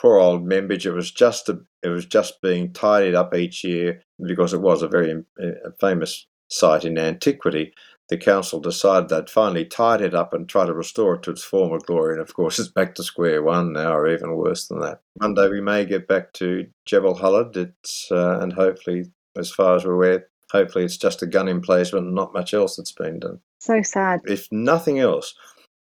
poor 0.00 0.16
old 0.16 0.48
Membij, 0.48 0.86
it 0.86 0.92
was 0.92 1.10
just 1.10 1.50
a, 1.50 1.60
it 1.82 1.88
was 1.88 2.06
just 2.06 2.40
being 2.40 2.72
tidied 2.72 3.14
up 3.14 3.34
each 3.34 3.62
year 3.62 4.00
because 4.26 4.54
it 4.54 4.62
was 4.62 4.80
a 4.80 4.88
very 4.88 5.22
uh, 5.38 5.70
famous 5.78 6.26
site 6.48 6.86
in 6.86 6.96
antiquity 6.96 7.74
the 8.08 8.16
council 8.16 8.60
decided 8.60 9.08
they'd 9.08 9.28
finally 9.30 9.64
tied 9.64 10.00
it 10.00 10.14
up 10.14 10.32
and 10.32 10.48
try 10.48 10.64
to 10.64 10.72
restore 10.72 11.14
it 11.14 11.22
to 11.22 11.30
its 11.30 11.44
former 11.44 11.78
glory. 11.78 12.14
And 12.14 12.22
of 12.22 12.34
course, 12.34 12.58
it's 12.58 12.68
back 12.68 12.94
to 12.94 13.02
square 13.02 13.42
one 13.42 13.72
now, 13.72 13.94
or 13.94 14.08
even 14.08 14.36
worse 14.36 14.66
than 14.66 14.80
that. 14.80 15.00
One 15.14 15.34
day 15.34 15.48
we 15.48 15.60
may 15.60 15.84
get 15.84 16.08
back 16.08 16.32
to 16.34 16.66
Jebel 16.86 17.16
Khalid. 17.16 17.56
It's 17.56 18.10
uh, 18.10 18.38
and 18.40 18.52
hopefully, 18.52 19.10
as 19.36 19.50
far 19.50 19.76
as 19.76 19.84
we're 19.84 19.92
aware, 19.92 20.26
hopefully 20.50 20.84
it's 20.84 20.96
just 20.96 21.22
a 21.22 21.26
gun 21.26 21.48
emplacement 21.48 22.06
and 22.06 22.14
not 22.14 22.32
much 22.32 22.54
else 22.54 22.76
that's 22.76 22.92
been 22.92 23.20
done. 23.20 23.40
So 23.60 23.82
sad. 23.82 24.20
If 24.24 24.48
nothing 24.50 24.98
else, 24.98 25.34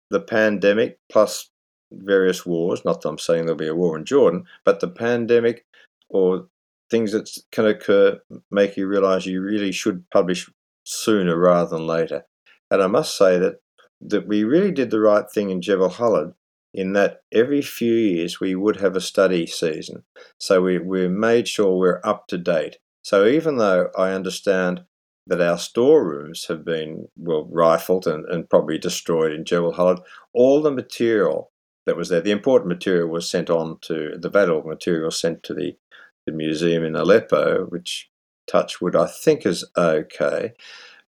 the 0.09 0.21
pandemic 0.21 0.99
plus 1.11 1.49
various 1.91 2.45
wars. 2.45 2.83
Not 2.83 3.01
that 3.01 3.09
I'm 3.09 3.19
saying 3.19 3.45
there'll 3.45 3.57
be 3.57 3.67
a 3.67 3.75
war 3.75 3.97
in 3.97 4.05
Jordan, 4.05 4.45
but 4.63 4.79
the 4.79 4.87
pandemic 4.87 5.65
or 6.09 6.47
things 6.89 7.11
that 7.11 7.29
can 7.51 7.65
occur 7.65 8.19
make 8.51 8.77
you 8.77 8.87
realize 8.87 9.25
you 9.25 9.41
really 9.41 9.71
should 9.71 10.07
publish 10.11 10.49
sooner 10.85 11.37
rather 11.37 11.77
than 11.77 11.85
later. 11.85 12.25
And 12.71 12.81
I 12.81 12.87
must 12.87 13.17
say 13.17 13.37
that, 13.39 13.55
that 14.01 14.27
we 14.27 14.43
really 14.43 14.71
did 14.71 14.91
the 14.91 14.99
right 15.01 15.29
thing 15.29 15.49
in 15.49 15.61
Jebel 15.61 15.89
Khalid 15.89 16.33
in 16.73 16.93
that 16.93 17.21
every 17.31 17.61
few 17.61 17.93
years 17.93 18.39
we 18.39 18.53
would 18.53 18.77
have 18.77 18.95
a 18.95 19.01
study 19.01 19.47
season. 19.47 20.03
So 20.37 20.61
we, 20.61 20.77
we 20.77 21.07
made 21.07 21.47
sure 21.47 21.77
we're 21.77 22.01
up 22.03 22.27
to 22.27 22.37
date. 22.37 22.77
So 23.01 23.25
even 23.25 23.57
though 23.57 23.89
I 23.97 24.11
understand 24.11 24.83
that 25.27 25.41
our 25.41 25.57
storerooms 25.57 26.45
have 26.47 26.63
been, 26.65 27.07
well, 27.17 27.47
rifled 27.49 28.07
and, 28.07 28.25
and 28.25 28.49
probably 28.49 28.77
destroyed 28.77 29.31
in 29.31 29.45
Jebel 29.45 29.73
Khalid, 29.73 29.99
all 30.33 30.61
the 30.61 30.71
material 30.71 31.51
that 31.85 31.95
was 31.95 32.09
there, 32.09 32.21
the 32.21 32.31
important 32.31 32.67
material 32.67 33.07
was 33.07 33.29
sent 33.29 33.49
on 33.49 33.77
to, 33.81 34.17
the 34.19 34.29
valuable 34.29 34.67
material 34.67 35.11
sent 35.11 35.43
to 35.43 35.53
the, 35.53 35.77
the 36.25 36.31
museum 36.31 36.83
in 36.83 36.95
Aleppo, 36.95 37.65
which 37.65 38.09
Touchwood, 38.47 38.95
I 38.95 39.07
think 39.07 39.45
is 39.45 39.65
okay. 39.77 40.53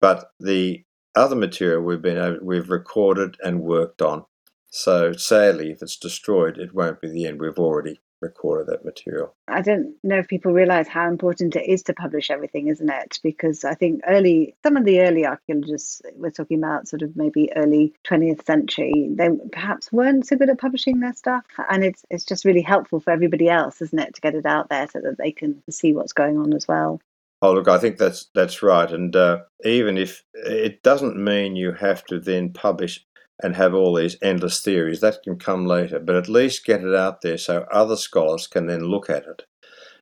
But 0.01 0.31
the 0.41 0.85
other 1.15 1.37
material 1.37 1.83
we've 1.83 2.03
been 2.03 2.39
we've 2.43 2.71
recorded 2.71 3.37
and 3.43 3.63
worked 3.63 4.03
on, 4.03 4.25
So 4.69 5.13
sadly, 5.13 5.71
if 5.71 5.83
it's 5.83 5.97
destroyed, 5.97 6.59
it 6.59 6.75
won't 6.75 7.01
be 7.01 7.09
the 7.09 7.27
end. 7.27 7.41
We've 7.41 7.59
already 7.59 8.01
recorded 8.21 8.67
that 8.67 8.85
material. 8.85 9.35
I 9.49 9.61
don't 9.63 9.95
know 10.03 10.19
if 10.19 10.29
people 10.29 10.53
realize 10.53 10.89
how 10.89 11.09
important 11.09 11.57
it 11.57 11.69
is 11.69 11.83
to 11.85 11.95
publish 11.95 12.31
everything, 12.31 12.69
isn't 12.69 12.89
it? 12.89 13.19
Because 13.23 13.65
I 13.65 13.75
think 13.75 14.01
early, 14.07 14.55
some 14.63 14.77
of 14.77 14.85
the 14.85 15.01
early 15.01 15.27
archaeologists 15.27 16.03
we're 16.17 16.31
talking 16.31 16.59
about, 16.59 16.89
sort 16.89 17.03
of 17.03 17.17
maybe 17.17 17.51
early 17.57 17.95
20th 18.05 18.45
century, 18.45 19.11
they 19.15 19.29
perhaps 19.53 19.93
weren't 19.93 20.27
so 20.27 20.37
good 20.37 20.51
at 20.51 20.59
publishing 20.59 21.01
their 21.01 21.15
stuff. 21.15 21.45
And 21.71 21.85
it's, 21.85 22.05
it's 22.11 22.25
just 22.25 22.45
really 22.45 22.63
helpful 22.63 23.01
for 23.01 23.11
everybody 23.11 23.49
else, 23.49 23.81
isn't 23.83 23.99
it, 23.99 24.15
to 24.15 24.21
get 24.21 24.35
it 24.35 24.47
out 24.47 24.69
there 24.69 24.89
so 24.89 25.01
that 25.01 25.19
they 25.19 25.33
can 25.33 25.63
see 25.71 25.93
what's 25.93 26.13
going 26.13 26.39
on 26.39 26.55
as 26.55 26.67
well. 26.67 27.01
Oh, 27.43 27.53
look, 27.53 27.69
I 27.69 27.79
think 27.79 27.99
that's 27.99 28.31
that's 28.35 28.63
right, 28.63 28.91
and 28.91 29.15
uh, 29.15 29.41
even 29.65 29.99
if 29.99 30.25
it 30.35 30.83
doesn't 30.83 31.23
mean 31.23 31.55
you 31.55 31.73
have 31.73 32.05
to 32.07 32.19
then 32.19 32.53
publish 32.53 33.05
and 33.43 33.55
have 33.55 33.75
all 33.75 33.95
these 33.95 34.17
endless 34.23 34.61
theories. 34.61 35.01
That 35.01 35.23
can 35.23 35.39
come 35.39 35.67
later, 35.67 35.99
but 35.99 36.17
at 36.17 36.29
least 36.29 36.65
get 36.65 36.83
it 36.83 36.95
out 36.95 37.21
there 37.21 37.39
so 37.39 37.67
other 37.71 37.97
scholars 37.97 38.47
can 38.47 38.67
then 38.67 38.85
look 38.85 39.11
at 39.11 39.27
it. 39.27 39.43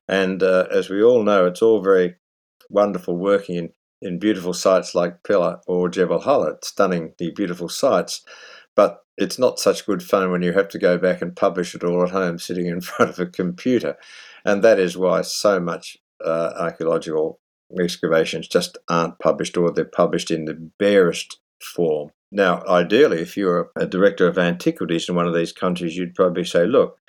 And 0.07 0.41
uh, 0.41 0.67
as 0.71 0.89
we 0.89 1.03
all 1.03 1.23
know, 1.23 1.45
it's 1.45 1.61
all 1.61 1.81
very 1.81 2.15
wonderful 2.69 3.17
working 3.17 3.55
in, 3.55 3.69
in 4.01 4.19
beautiful 4.19 4.53
sites 4.53 4.95
like 4.95 5.23
Pella 5.23 5.61
or 5.67 5.89
Jebel 5.89 6.21
Khalid, 6.21 6.63
stunningly 6.63 7.31
beautiful 7.35 7.69
sites. 7.69 8.21
But 8.75 8.99
it's 9.17 9.39
not 9.39 9.59
such 9.59 9.85
good 9.85 10.03
fun 10.03 10.31
when 10.31 10.41
you 10.41 10.53
have 10.53 10.67
to 10.69 10.79
go 10.79 10.97
back 10.97 11.21
and 11.21 11.35
publish 11.35 11.73
it 11.75 11.83
all 11.83 12.03
at 12.03 12.11
home 12.11 12.37
sitting 12.39 12.67
in 12.67 12.81
front 12.81 13.11
of 13.11 13.19
a 13.19 13.25
computer. 13.25 13.97
And 14.43 14.63
that 14.63 14.79
is 14.79 14.97
why 14.97 15.21
so 15.23 15.59
much 15.59 15.97
uh, 16.25 16.53
archaeological 16.57 17.39
excavations 17.79 18.47
just 18.47 18.77
aren't 18.89 19.19
published 19.19 19.57
or 19.57 19.71
they're 19.71 19.85
published 19.85 20.31
in 20.31 20.45
the 20.45 20.71
barest 20.79 21.39
form. 21.61 22.11
Now, 22.31 22.63
ideally, 22.67 23.21
if 23.21 23.37
you're 23.37 23.71
a 23.77 23.85
director 23.85 24.27
of 24.27 24.37
antiquities 24.37 25.07
in 25.07 25.15
one 25.15 25.27
of 25.27 25.33
these 25.33 25.51
countries, 25.53 25.95
you'd 25.95 26.15
probably 26.15 26.43
say, 26.43 26.65
look, 26.65 26.99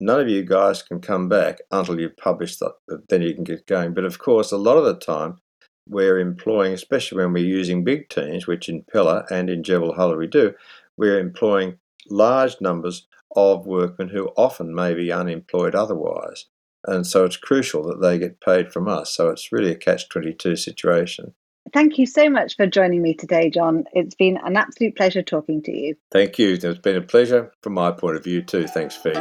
none 0.00 0.20
of 0.20 0.28
you 0.28 0.44
guys 0.44 0.82
can 0.82 1.00
come 1.00 1.28
back 1.28 1.58
until 1.70 1.98
you've 1.98 2.16
published 2.16 2.60
that, 2.60 2.74
then 3.08 3.22
you 3.22 3.34
can 3.34 3.44
get 3.44 3.66
going. 3.66 3.94
But 3.94 4.04
of 4.04 4.18
course, 4.18 4.52
a 4.52 4.56
lot 4.56 4.76
of 4.76 4.84
the 4.84 4.94
time, 4.94 5.38
we're 5.88 6.18
employing, 6.20 6.74
especially 6.74 7.18
when 7.18 7.32
we're 7.32 7.44
using 7.44 7.82
big 7.82 8.08
teams, 8.10 8.46
which 8.46 8.68
in 8.68 8.84
Pella 8.92 9.24
and 9.30 9.48
in 9.48 9.62
Jebel 9.62 9.94
Khalid 9.94 10.18
we 10.18 10.26
do, 10.26 10.54
we're 10.96 11.18
employing 11.18 11.78
large 12.10 12.60
numbers 12.60 13.06
of 13.34 13.66
workmen 13.66 14.08
who 14.08 14.28
often 14.36 14.74
may 14.74 14.94
be 14.94 15.10
unemployed 15.10 15.74
otherwise. 15.74 16.46
And 16.88 17.06
so 17.06 17.24
it's 17.24 17.36
crucial 17.36 17.84
that 17.84 18.00
they 18.00 18.18
get 18.18 18.40
paid 18.40 18.72
from 18.72 18.88
us. 18.88 19.12
So 19.12 19.28
it's 19.28 19.52
really 19.52 19.70
a 19.70 19.76
catch 19.76 20.08
22 20.08 20.56
situation. 20.56 21.34
Thank 21.72 21.98
you 21.98 22.06
so 22.06 22.30
much 22.30 22.56
for 22.56 22.66
joining 22.66 23.02
me 23.02 23.12
today, 23.14 23.50
John. 23.50 23.84
It's 23.92 24.14
been 24.14 24.38
an 24.42 24.56
absolute 24.56 24.96
pleasure 24.96 25.22
talking 25.22 25.62
to 25.64 25.72
you. 25.72 25.96
Thank 26.10 26.38
you. 26.38 26.54
It's 26.54 26.78
been 26.78 26.96
a 26.96 27.02
pleasure 27.02 27.52
from 27.62 27.74
my 27.74 27.90
point 27.92 28.16
of 28.16 28.24
view, 28.24 28.42
too. 28.42 28.66
Thanks, 28.66 28.96
Fee. 28.96 29.12